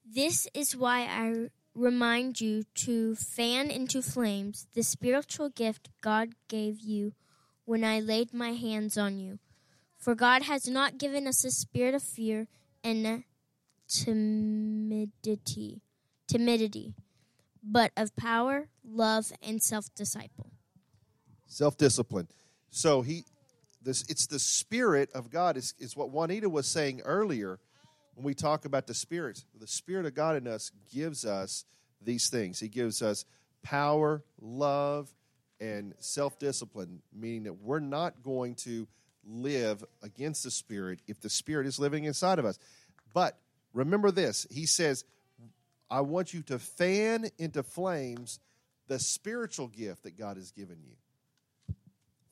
This 0.06 0.48
is 0.54 0.76
why 0.76 1.02
I 1.02 1.50
remind 1.76 2.40
you 2.40 2.64
to 2.74 3.16
fan 3.16 3.70
into 3.70 4.02
flames 4.02 4.68
the 4.74 4.82
spiritual 4.82 5.50
gift 5.50 5.90
God 6.02 6.30
gave 6.48 6.80
you 6.80 7.14
when 7.66 7.84
I 7.84 8.00
laid 8.00 8.34
my 8.34 8.54
hands 8.54 8.98
on 8.98 9.20
you. 9.20 9.40
For 9.98 10.16
God 10.16 10.44
has 10.44 10.68
not 10.68 10.98
given 10.98 11.28
us 11.28 11.44
a 11.44 11.52
spirit 11.52 11.94
of 11.94 12.04
fear 12.04 12.48
and 12.84 13.24
timidity, 13.88 15.82
timidity, 16.28 16.94
but 17.64 17.92
of 17.98 18.16
power, 18.16 18.70
love, 18.84 19.32
and 19.42 19.62
self-disciple. 19.62 20.52
Self 21.48 21.78
discipline. 21.78 22.28
So 22.70 23.02
he 23.02 23.24
this 23.82 24.04
it's 24.10 24.28
the 24.28 24.40
spirit 24.40 25.10
of 25.14 25.30
God 25.30 25.58
is, 25.58 25.74
is 25.80 25.96
what 25.96 26.10
Juanita 26.10 26.50
was 26.50 26.68
saying 26.68 27.02
earlier 27.06 27.60
when 28.16 28.26
we 28.26 28.34
talk 28.34 28.66
about 28.66 28.88
the 28.88 28.94
spirits. 28.94 29.46
The 29.60 29.68
spirit 29.68 30.06
of 30.06 30.16
God 30.16 30.36
in 30.36 30.48
us 30.48 30.72
gives 30.92 31.26
us 31.26 31.66
these 32.02 32.30
things. 32.30 32.60
He 32.60 32.68
gives 32.68 33.02
us 33.02 33.26
power, 33.62 34.24
love, 34.42 35.14
and 35.60 35.94
self 36.00 36.40
discipline, 36.40 37.02
meaning 37.14 37.44
that 37.44 37.62
we're 37.62 37.80
not 37.80 38.24
going 38.24 38.56
to 38.56 38.88
live 39.28 39.84
against 40.02 40.44
the 40.44 40.52
spirit 40.52 41.00
if 41.08 41.20
the 41.20 41.30
spirit 41.30 41.68
is 41.68 41.80
living 41.80 42.06
inside 42.06 42.40
of 42.40 42.46
us. 42.46 42.58
But 43.14 43.38
remember 43.74 44.12
this 44.12 44.48
He 44.50 44.66
says, 44.66 45.04
I 45.90 46.02
want 46.02 46.34
you 46.34 46.42
to 46.44 46.60
fan 46.60 47.30
into 47.38 47.64
flames 47.64 48.40
the 48.88 49.00
spiritual 49.00 49.68
gift 49.68 50.04
that 50.04 50.18
God 50.18 50.38
has 50.38 50.52
given 50.52 50.78
you. 50.84 51.76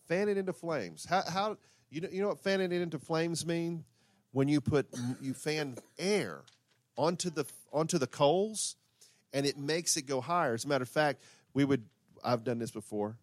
Fan 0.07 0.29
it 0.29 0.37
into 0.37 0.53
flames. 0.53 1.05
How, 1.05 1.23
how 1.27 1.57
you 1.89 2.01
know 2.01 2.09
you 2.11 2.21
know 2.21 2.29
what 2.29 2.39
fanning 2.39 2.71
it 2.71 2.81
into 2.81 2.99
flames 2.99 3.45
mean? 3.45 3.83
When 4.33 4.47
you 4.49 4.59
put 4.59 4.87
you 5.21 5.33
fan 5.33 5.77
air 5.97 6.41
onto 6.97 7.29
the 7.29 7.45
onto 7.71 7.97
the 7.97 8.07
coals, 8.07 8.75
and 9.31 9.45
it 9.45 9.57
makes 9.57 9.95
it 9.95 10.03
go 10.03 10.21
higher. 10.21 10.53
As 10.53 10.65
a 10.65 10.67
matter 10.67 10.83
of 10.83 10.89
fact, 10.89 11.23
we 11.53 11.63
would 11.63 11.83
I've 12.23 12.43
done 12.43 12.59
this 12.59 12.71
before. 12.71 13.17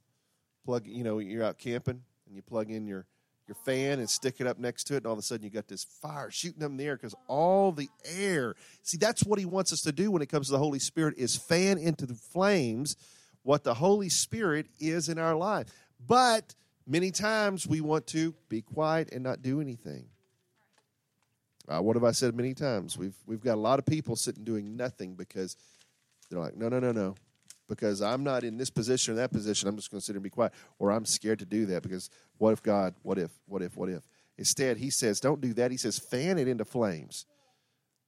Plug 0.64 0.86
you 0.86 1.04
know 1.04 1.18
you're 1.18 1.44
out 1.44 1.58
camping 1.58 2.02
and 2.26 2.36
you 2.36 2.42
plug 2.42 2.70
in 2.70 2.86
your 2.86 3.06
your 3.48 3.56
fan 3.56 3.98
and 3.98 4.08
stick 4.08 4.36
it 4.38 4.46
up 4.46 4.58
next 4.58 4.84
to 4.84 4.94
it, 4.94 4.98
and 4.98 5.06
all 5.06 5.12
of 5.12 5.18
a 5.18 5.22
sudden 5.22 5.44
you 5.44 5.50
got 5.50 5.66
this 5.66 5.82
fire 5.82 6.30
shooting 6.30 6.62
up 6.62 6.70
in 6.70 6.76
the 6.76 6.84
air 6.84 6.96
because 6.96 7.16
all 7.26 7.72
the 7.72 7.88
air. 8.04 8.54
See, 8.84 8.96
that's 8.96 9.24
what 9.24 9.40
he 9.40 9.44
wants 9.44 9.72
us 9.72 9.80
to 9.82 9.92
do 9.92 10.10
when 10.12 10.22
it 10.22 10.28
comes 10.28 10.46
to 10.46 10.52
the 10.52 10.58
Holy 10.58 10.78
Spirit 10.78 11.16
is 11.18 11.36
fan 11.36 11.76
into 11.76 12.06
the 12.06 12.14
flames 12.14 12.96
what 13.42 13.64
the 13.64 13.74
Holy 13.74 14.08
Spirit 14.08 14.66
is 14.78 15.08
in 15.08 15.18
our 15.18 15.34
life. 15.34 15.66
But 16.06 16.54
many 16.86 17.10
times 17.10 17.66
we 17.66 17.80
want 17.80 18.06
to 18.08 18.34
be 18.48 18.62
quiet 18.62 19.10
and 19.12 19.24
not 19.24 19.42
do 19.42 19.60
anything. 19.60 20.06
Uh, 21.70 21.80
what 21.80 21.94
have 21.94 22.04
I 22.04 22.10
said 22.10 22.34
many 22.34 22.52
times? 22.52 22.98
We've 22.98 23.16
we've 23.26 23.40
got 23.40 23.54
a 23.54 23.60
lot 23.60 23.78
of 23.78 23.86
people 23.86 24.16
sitting 24.16 24.44
doing 24.44 24.76
nothing 24.76 25.14
because 25.14 25.56
they're 26.28 26.40
like, 26.40 26.56
no, 26.56 26.68
no, 26.68 26.80
no, 26.80 26.92
no 26.92 27.14
because 27.70 28.02
I'm 28.02 28.24
not 28.24 28.42
in 28.42 28.58
this 28.58 28.68
position 28.68 29.14
or 29.14 29.16
that 29.18 29.32
position. 29.32 29.68
I'm 29.68 29.76
just 29.76 29.92
going 29.92 30.00
to 30.00 30.04
sit 30.04 30.16
and 30.16 30.22
be 30.24 30.28
quiet, 30.28 30.52
or 30.80 30.90
I'm 30.90 31.06
scared 31.06 31.38
to 31.38 31.46
do 31.46 31.66
that 31.66 31.82
because 31.82 32.10
what 32.36 32.50
if 32.50 32.62
God? 32.62 32.94
What 33.02 33.16
if? 33.16 33.30
What 33.46 33.62
if? 33.62 33.76
What 33.76 33.88
if? 33.88 34.02
Instead, 34.36 34.76
he 34.76 34.90
says, 34.90 35.20
don't 35.20 35.40
do 35.40 35.54
that. 35.54 35.70
He 35.70 35.76
says, 35.76 35.98
fan 35.98 36.36
it 36.36 36.48
into 36.48 36.64
flames. 36.64 37.26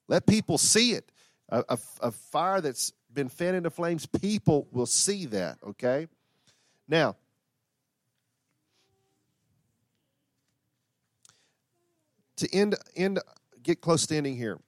Let 0.09 0.27
people 0.27 0.59
see 0.59 0.93
it. 0.93 1.13
A, 1.49 1.63
a, 1.69 1.79
a 2.01 2.11
fire 2.11 2.61
that's 2.61 2.93
been 3.13 3.29
fanned 3.29 3.57
into 3.57 3.71
flames, 3.71 4.05
people 4.05 4.67
will 4.73 4.87
see 4.87 5.27
that, 5.27 5.59
okay? 5.63 6.09
Now, 6.89 7.15
to 12.37 12.53
end, 12.53 12.75
end 12.97 13.21
get 13.63 13.81
close 13.81 14.07
to 14.07 14.17
ending 14.17 14.37
here, 14.37 14.59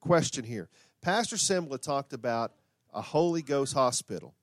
question 0.00 0.44
here. 0.44 0.68
Pastor 1.00 1.36
Cymbala 1.36 1.80
talked 1.80 2.12
about 2.12 2.52
a 2.92 3.02
Holy 3.02 3.42
Ghost 3.42 3.74
hospital. 3.74 4.34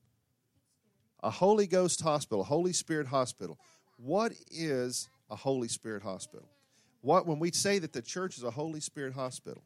A 1.23 1.29
Holy 1.29 1.67
Ghost 1.67 2.01
hospital, 2.01 2.41
a 2.41 2.45
Holy 2.45 2.73
Spirit 2.73 3.07
hospital. 3.07 3.59
What 3.97 4.33
is 4.49 5.09
a 5.29 5.35
Holy 5.35 5.67
Spirit 5.67 6.03
hospital? 6.03 6.49
What 7.01 7.27
when 7.27 7.39
we 7.39 7.51
say 7.51 7.79
that 7.79 7.93
the 7.93 8.01
church 8.01 8.37
is 8.37 8.43
a 8.43 8.51
Holy 8.51 8.79
Spirit 8.79 9.13
hospital? 9.13 9.63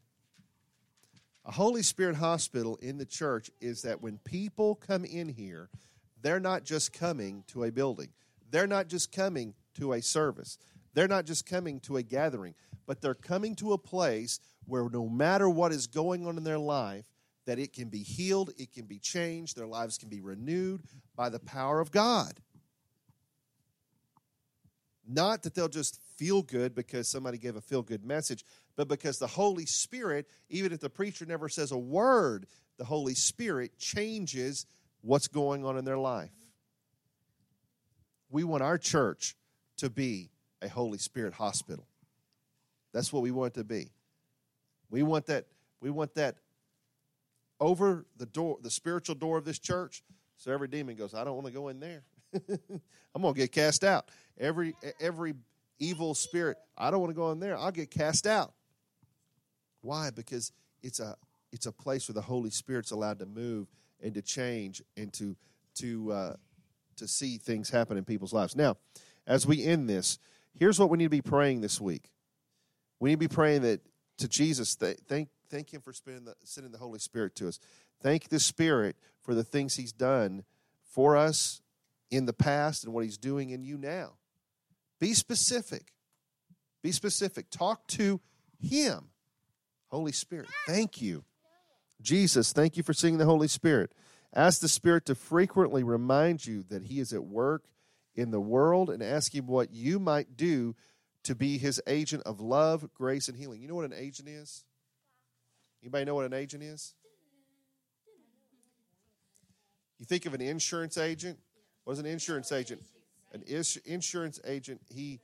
A 1.44 1.52
Holy 1.52 1.82
Spirit 1.82 2.16
hospital 2.16 2.76
in 2.82 2.98
the 2.98 3.06
church 3.06 3.50
is 3.60 3.82
that 3.82 4.02
when 4.02 4.18
people 4.18 4.74
come 4.74 5.04
in 5.04 5.28
here, 5.28 5.68
they're 6.20 6.40
not 6.40 6.64
just 6.64 6.92
coming 6.92 7.44
to 7.48 7.64
a 7.64 7.70
building. 7.70 8.08
They're 8.50 8.66
not 8.66 8.88
just 8.88 9.12
coming 9.12 9.54
to 9.74 9.92
a 9.92 10.02
service. 10.02 10.58
They're 10.96 11.06
not 11.06 11.26
just 11.26 11.44
coming 11.44 11.78
to 11.80 11.98
a 11.98 12.02
gathering, 12.02 12.54
but 12.86 13.02
they're 13.02 13.14
coming 13.14 13.54
to 13.56 13.74
a 13.74 13.78
place 13.78 14.40
where 14.64 14.88
no 14.88 15.10
matter 15.10 15.46
what 15.46 15.70
is 15.70 15.86
going 15.86 16.26
on 16.26 16.38
in 16.38 16.42
their 16.42 16.58
life, 16.58 17.04
that 17.44 17.58
it 17.58 17.74
can 17.74 17.90
be 17.90 17.98
healed, 17.98 18.50
it 18.56 18.72
can 18.72 18.86
be 18.86 18.98
changed, 18.98 19.58
their 19.58 19.66
lives 19.66 19.98
can 19.98 20.08
be 20.08 20.22
renewed 20.22 20.80
by 21.14 21.28
the 21.28 21.38
power 21.38 21.80
of 21.80 21.90
God. 21.90 22.40
Not 25.06 25.42
that 25.42 25.54
they'll 25.54 25.68
just 25.68 26.00
feel 26.16 26.40
good 26.40 26.74
because 26.74 27.08
somebody 27.08 27.36
gave 27.36 27.56
a 27.56 27.60
feel 27.60 27.82
good 27.82 28.02
message, 28.02 28.42
but 28.74 28.88
because 28.88 29.18
the 29.18 29.26
Holy 29.26 29.66
Spirit, 29.66 30.26
even 30.48 30.72
if 30.72 30.80
the 30.80 30.88
preacher 30.88 31.26
never 31.26 31.50
says 31.50 31.72
a 31.72 31.78
word, 31.78 32.46
the 32.78 32.86
Holy 32.86 33.14
Spirit 33.14 33.78
changes 33.78 34.64
what's 35.02 35.28
going 35.28 35.62
on 35.62 35.76
in 35.76 35.84
their 35.84 35.98
life. 35.98 36.32
We 38.30 38.44
want 38.44 38.62
our 38.62 38.78
church 38.78 39.36
to 39.76 39.90
be 39.90 40.30
a 40.66 40.68
Holy 40.68 40.98
Spirit 40.98 41.32
hospital. 41.32 41.86
That's 42.92 43.12
what 43.12 43.22
we 43.22 43.30
want 43.30 43.54
to 43.54 43.64
be. 43.64 43.88
We 44.90 45.02
want 45.02 45.26
that 45.26 45.46
we 45.80 45.90
want 45.90 46.14
that 46.14 46.36
over 47.60 48.04
the 48.16 48.26
door, 48.26 48.58
the 48.62 48.70
spiritual 48.70 49.14
door 49.14 49.38
of 49.38 49.44
this 49.44 49.58
church. 49.58 50.02
So 50.36 50.52
every 50.52 50.68
demon 50.68 50.96
goes, 50.96 51.14
I 51.14 51.24
don't 51.24 51.34
want 51.34 51.46
to 51.46 51.52
go 51.52 51.68
in 51.68 51.80
there. 51.80 52.02
I'm 53.14 53.22
to 53.22 53.32
get 53.32 53.52
cast 53.52 53.84
out. 53.84 54.10
Every 54.38 54.74
every 55.00 55.34
evil 55.78 56.14
spirit, 56.14 56.58
I 56.76 56.90
don't 56.90 57.00
want 57.00 57.10
to 57.10 57.16
go 57.16 57.30
in 57.30 57.40
there. 57.40 57.56
I'll 57.56 57.70
get 57.70 57.90
cast 57.90 58.26
out. 58.26 58.52
Why? 59.80 60.10
Because 60.10 60.52
it's 60.82 61.00
a 61.00 61.16
it's 61.52 61.66
a 61.66 61.72
place 61.72 62.08
where 62.08 62.14
the 62.14 62.22
Holy 62.22 62.50
Spirit's 62.50 62.90
allowed 62.90 63.18
to 63.20 63.26
move 63.26 63.68
and 64.02 64.12
to 64.14 64.22
change 64.22 64.82
and 64.96 65.12
to 65.14 65.36
to 65.76 66.12
uh, 66.12 66.36
to 66.96 67.08
see 67.08 67.38
things 67.38 67.70
happen 67.70 67.96
in 67.96 68.04
people's 68.04 68.32
lives. 68.32 68.56
Now, 68.56 68.76
as 69.26 69.46
we 69.46 69.64
end 69.64 69.88
this, 69.88 70.18
here's 70.58 70.78
what 70.78 70.90
we 70.90 70.98
need 70.98 71.04
to 71.04 71.10
be 71.10 71.22
praying 71.22 71.60
this 71.60 71.80
week. 71.80 72.10
We 73.00 73.10
need 73.10 73.16
to 73.16 73.28
be 73.28 73.34
praying 73.34 73.62
that 73.62 73.80
to 74.18 74.28
Jesus. 74.28 74.74
Th- 74.76 74.98
thank 75.06 75.28
Thank 75.48 75.72
Him 75.72 75.80
for 75.80 75.92
the, 75.92 76.34
sending 76.44 76.72
the 76.72 76.78
Holy 76.78 76.98
Spirit 76.98 77.34
to 77.36 77.48
us. 77.48 77.60
Thank 78.02 78.28
the 78.28 78.40
Spirit 78.40 78.96
for 79.22 79.34
the 79.34 79.44
things 79.44 79.76
He's 79.76 79.92
done 79.92 80.44
for 80.82 81.16
us 81.16 81.60
in 82.10 82.26
the 82.26 82.32
past 82.32 82.84
and 82.84 82.92
what 82.92 83.04
He's 83.04 83.18
doing 83.18 83.50
in 83.50 83.62
you 83.62 83.76
now. 83.76 84.14
Be 84.98 85.14
specific. 85.14 85.92
Be 86.82 86.92
specific. 86.92 87.50
Talk 87.50 87.86
to 87.88 88.20
Him. 88.60 89.08
Holy 89.88 90.12
Spirit, 90.12 90.48
thank 90.66 91.00
you. 91.00 91.24
Jesus, 92.02 92.52
thank 92.52 92.76
you 92.76 92.82
for 92.82 92.92
sending 92.92 93.18
the 93.18 93.24
Holy 93.24 93.48
Spirit. 93.48 93.92
Ask 94.34 94.60
the 94.60 94.68
Spirit 94.68 95.06
to 95.06 95.14
frequently 95.14 95.82
remind 95.82 96.44
you 96.44 96.64
that 96.64 96.84
He 96.84 97.00
is 97.00 97.12
at 97.12 97.24
work 97.24 97.64
in 98.16 98.30
the 98.30 98.40
world 98.40 98.90
and 98.90 99.02
ask 99.02 99.34
Him 99.34 99.46
what 99.46 99.72
you 99.72 99.98
might 99.98 100.36
do 100.36 100.74
to 101.24 101.34
be 101.34 101.58
His 101.58 101.80
agent 101.86 102.22
of 102.24 102.40
love, 102.40 102.88
grace, 102.94 103.28
and 103.28 103.36
healing. 103.36 103.60
You 103.60 103.68
know 103.68 103.74
what 103.74 103.84
an 103.84 103.94
agent 103.94 104.28
is? 104.28 104.64
Anybody 105.82 106.04
know 106.04 106.14
what 106.14 106.26
an 106.26 106.34
agent 106.34 106.62
is? 106.62 106.94
You 109.98 110.04
think 110.04 110.26
of 110.26 110.34
an 110.34 110.40
insurance 110.40 110.98
agent. 110.98 111.38
What 111.84 111.94
is 111.94 111.98
an 111.98 112.06
insurance 112.06 112.52
agent? 112.52 112.82
An 113.32 113.42
insurance 113.84 114.40
agent, 114.44 114.80
he 114.88 115.20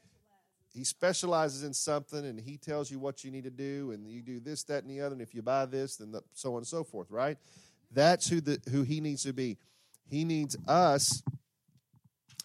he 0.75 0.85
specializes 0.85 1.65
in 1.65 1.75
something 1.75 2.25
and 2.25 2.41
he 2.41 2.57
tells 2.57 2.91
you 2.91 2.99
what 2.99 3.25
you 3.25 3.31
need 3.31 3.45
to 3.45 3.51
do 3.51 3.91
and 3.91 4.09
you 4.09 4.23
do 4.23 4.41
this, 4.41 4.63
that, 4.65 4.83
and 4.83 4.91
the 4.91 5.03
other. 5.03 5.13
And 5.13 5.21
if 5.21 5.35
you 5.35 5.43
buy 5.43 5.67
this, 5.67 5.97
then 5.97 6.13
the, 6.13 6.23
so 6.33 6.53
on 6.53 6.59
and 6.59 6.67
so 6.67 6.83
forth, 6.83 7.11
right? 7.11 7.37
That's 7.91 8.27
who 8.29 8.41
the 8.41 8.59
who 8.71 8.83
he 8.83 9.01
needs 9.01 9.23
to 9.25 9.35
be. 9.35 9.59
He 10.09 10.25
needs 10.25 10.57
us 10.67 11.23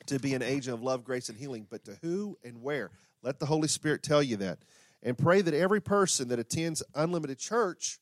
to 0.07 0.19
be 0.19 0.33
an 0.33 0.41
agent 0.41 0.73
of 0.73 0.81
love, 0.81 1.03
grace, 1.03 1.29
and 1.29 1.37
healing. 1.37 1.67
But 1.69 1.85
to 1.85 1.97
who 2.01 2.37
and 2.43 2.61
where? 2.61 2.91
Let 3.23 3.39
the 3.39 3.45
Holy 3.45 3.67
Spirit 3.67 4.03
tell 4.03 4.23
you 4.23 4.37
that. 4.37 4.59
And 5.03 5.17
pray 5.17 5.41
that 5.41 5.53
every 5.53 5.81
person 5.81 6.29
that 6.29 6.39
attends 6.39 6.83
Unlimited 6.95 7.37
Church 7.37 7.99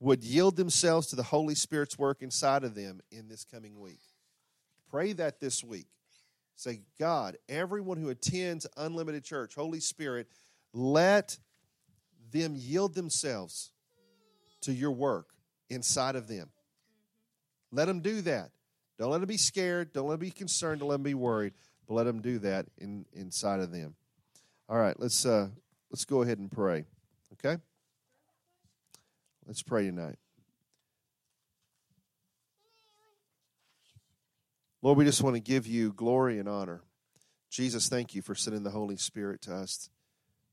would 0.00 0.22
yield 0.24 0.56
themselves 0.56 1.06
to 1.08 1.16
the 1.16 1.22
Holy 1.22 1.54
Spirit's 1.54 1.98
work 1.98 2.22
inside 2.22 2.64
of 2.64 2.74
them 2.74 3.00
in 3.10 3.28
this 3.28 3.44
coming 3.44 3.80
week. 3.80 4.00
Pray 4.90 5.12
that 5.14 5.40
this 5.40 5.62
week. 5.64 5.86
Say, 6.56 6.80
God, 6.98 7.38
everyone 7.48 7.96
who 7.96 8.10
attends 8.10 8.66
Unlimited 8.76 9.24
Church, 9.24 9.54
Holy 9.54 9.80
Spirit, 9.80 10.28
let 10.72 11.38
them 12.30 12.54
yield 12.56 12.94
themselves 12.94 13.70
to 14.62 14.72
your 14.72 14.90
work 14.90 15.28
inside 15.70 16.16
of 16.16 16.28
them. 16.28 16.50
Let 17.70 17.86
them 17.86 18.00
do 18.00 18.20
that. 18.22 18.50
Don't 19.02 19.10
let 19.10 19.18
them 19.18 19.26
be 19.26 19.36
scared. 19.36 19.92
Don't 19.92 20.06
let 20.06 20.20
them 20.20 20.28
be 20.28 20.30
concerned. 20.30 20.78
Don't 20.78 20.88
let 20.88 20.94
them 20.94 21.02
be 21.02 21.14
worried. 21.14 21.54
But 21.88 21.94
let 21.94 22.04
them 22.04 22.20
do 22.20 22.38
that 22.38 22.66
in, 22.78 23.04
inside 23.12 23.58
of 23.58 23.72
them. 23.72 23.96
All 24.68 24.78
right, 24.78 24.94
let's 24.96 25.26
uh, 25.26 25.48
let's 25.90 26.04
go 26.04 26.22
ahead 26.22 26.38
and 26.38 26.48
pray. 26.48 26.84
Okay. 27.32 27.60
Let's 29.44 29.60
pray 29.60 29.86
tonight. 29.86 30.20
Lord, 34.82 34.98
we 34.98 35.04
just 35.04 35.20
want 35.20 35.34
to 35.34 35.40
give 35.40 35.66
you 35.66 35.92
glory 35.92 36.38
and 36.38 36.48
honor. 36.48 36.82
Jesus, 37.50 37.88
thank 37.88 38.14
you 38.14 38.22
for 38.22 38.36
sending 38.36 38.62
the 38.62 38.70
Holy 38.70 38.96
Spirit 38.96 39.42
to 39.42 39.54
us. 39.56 39.90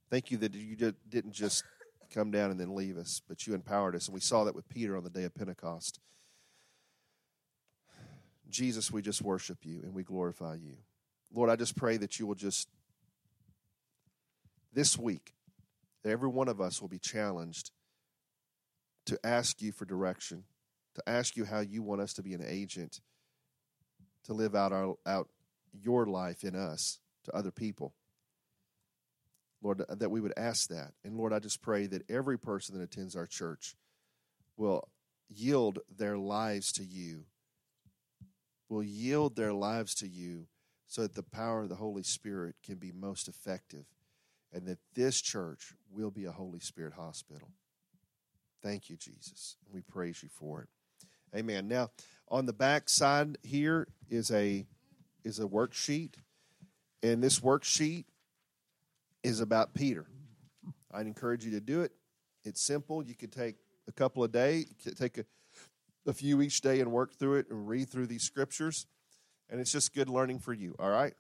Thank 0.10 0.32
you 0.32 0.39
that 0.39 0.56
you 0.56 0.76
didn't 1.08 1.34
just 1.34 1.64
come 2.12 2.32
down 2.32 2.50
and 2.50 2.60
then 2.60 2.74
leave 2.74 2.97
us, 2.97 3.22
but 3.30 3.45
you 3.45 3.54
empowered 3.54 3.95
us. 3.95 4.08
And 4.08 4.16
we 4.16 4.22
saw 4.22 4.43
that 4.45 4.56
with 4.56 4.68
Peter 4.70 4.97
on 4.97 5.04
the 5.04 5.12
day 5.12 5.26
of 5.26 5.36
Pentecost. 5.36 6.00
Jesus, 8.50 8.91
we 8.91 9.02
just 9.02 9.22
worship 9.22 9.60
you 9.64 9.82
and 9.84 9.93
we 9.93 10.04
glorify 10.04 10.56
you. 10.56 10.78
Lord, 11.34 11.50
I 11.50 11.56
just 11.56 11.76
pray 11.76 11.97
that 11.97 12.20
you 12.20 12.26
will 12.26 12.36
just, 12.36 12.68
this 14.74 14.97
week, 14.97 15.34
that 16.04 16.10
every 16.10 16.30
one 16.30 16.47
of 16.47 16.60
us 16.60 16.82
will 16.82 16.88
be 16.88 17.00
challenged 17.00 17.72
to 19.06 19.20
ask 19.24 19.62
you 19.62 19.72
for 19.72 19.86
direction, 19.86 20.43
to 20.95 21.04
ask 21.08 21.36
you 21.36 21.45
how 21.45 21.60
you 21.60 21.82
want 21.82 22.02
us 22.02 22.14
to 22.14 22.24
be 22.24 22.34
an 22.34 22.43
agent 22.45 23.02
to 24.26 24.34
live 24.34 24.56
out 24.56 24.72
our 24.72 24.95
out 25.06 25.28
your 25.74 26.06
life 26.06 26.43
in 26.43 26.56
us 26.56 27.00
to 27.26 27.36
other 27.36 27.52
people. 27.52 27.93
Lord, 29.62 29.84
that 29.89 30.10
we 30.10 30.22
would 30.22 30.34
ask 30.38 30.70
that. 30.70 30.93
And 31.04 31.18
Lord, 31.18 31.34
I 31.34 31.39
just 31.39 31.62
pray 31.62 31.86
that 31.88 32.10
every 32.10 32.39
person 32.39 32.78
that 32.78 32.84
attends 32.84 33.16
our 33.16 33.26
church 33.26 33.76
will 34.56 34.88
yield 35.28 35.80
their 35.97 36.18
lives 36.18 36.72
to 36.74 36.84
you 36.84 37.26
will 38.70 38.84
yield 38.84 39.36
their 39.36 39.53
lives 39.53 39.93
to 39.95 40.07
you 40.07 40.47
so 40.88 41.01
that 41.01 41.15
the 41.15 41.24
power 41.24 41.63
of 41.63 41.70
the 41.70 41.76
Holy 41.76 42.03
Spirit 42.03 42.55
can 42.63 42.76
be 42.76 42.91
most 42.91 43.28
effective 43.28 43.86
and 44.53 44.65
that 44.67 44.80
this 44.95 45.22
church 45.22 45.74
will 45.91 46.11
be 46.11 46.26
a 46.26 46.32
Holy 46.32 46.59
Spirit 46.59 46.93
hospital. 46.93 47.49
Thank 48.61 48.89
you, 48.89 48.95
Jesus. 48.95 49.57
We 49.72 49.82
praise 49.82 50.22
you 50.24 50.30
for 50.30 50.61
it. 50.61 51.38
Amen. 51.38 51.67
Now, 51.67 51.91
on 52.28 52.45
the 52.45 52.53
back 52.53 52.89
side 52.89 53.38
here 53.43 53.88
is 54.09 54.32
a 54.32 54.65
is 55.24 55.39
a 55.39 55.45
worksheet, 55.45 56.13
and 57.03 57.22
this 57.22 57.39
worksheet 57.39 58.05
is 59.24 59.41
about 59.41 59.74
Peter. 59.74 60.05
I'd 60.91 61.05
encourage 61.05 61.45
you 61.45 61.51
to 61.51 61.59
do 61.59 61.82
it. 61.82 61.91
It's 62.43 62.61
simple. 62.61 63.03
You 63.03 63.15
could 63.15 63.32
take 63.32 63.55
a 63.88 63.91
couple 63.91 64.24
of 64.24 64.32
days, 64.32 64.65
take 64.97 65.17
a, 65.17 65.26
a 66.06 66.14
few 66.14 66.41
each 66.41 66.62
day 66.62 66.80
and 66.80 66.91
work 66.91 67.14
through 67.16 67.36
it 67.36 67.50
and 67.50 67.68
read 67.68 67.89
through 67.89 68.08
these 68.08 68.24
scriptures. 68.24 68.88
And 69.50 69.60
it's 69.60 69.72
just 69.72 69.93
good 69.93 70.10
learning 70.10 70.39
for 70.39 70.54
you. 70.54 70.76
All 70.80 70.89
right? 70.89 71.14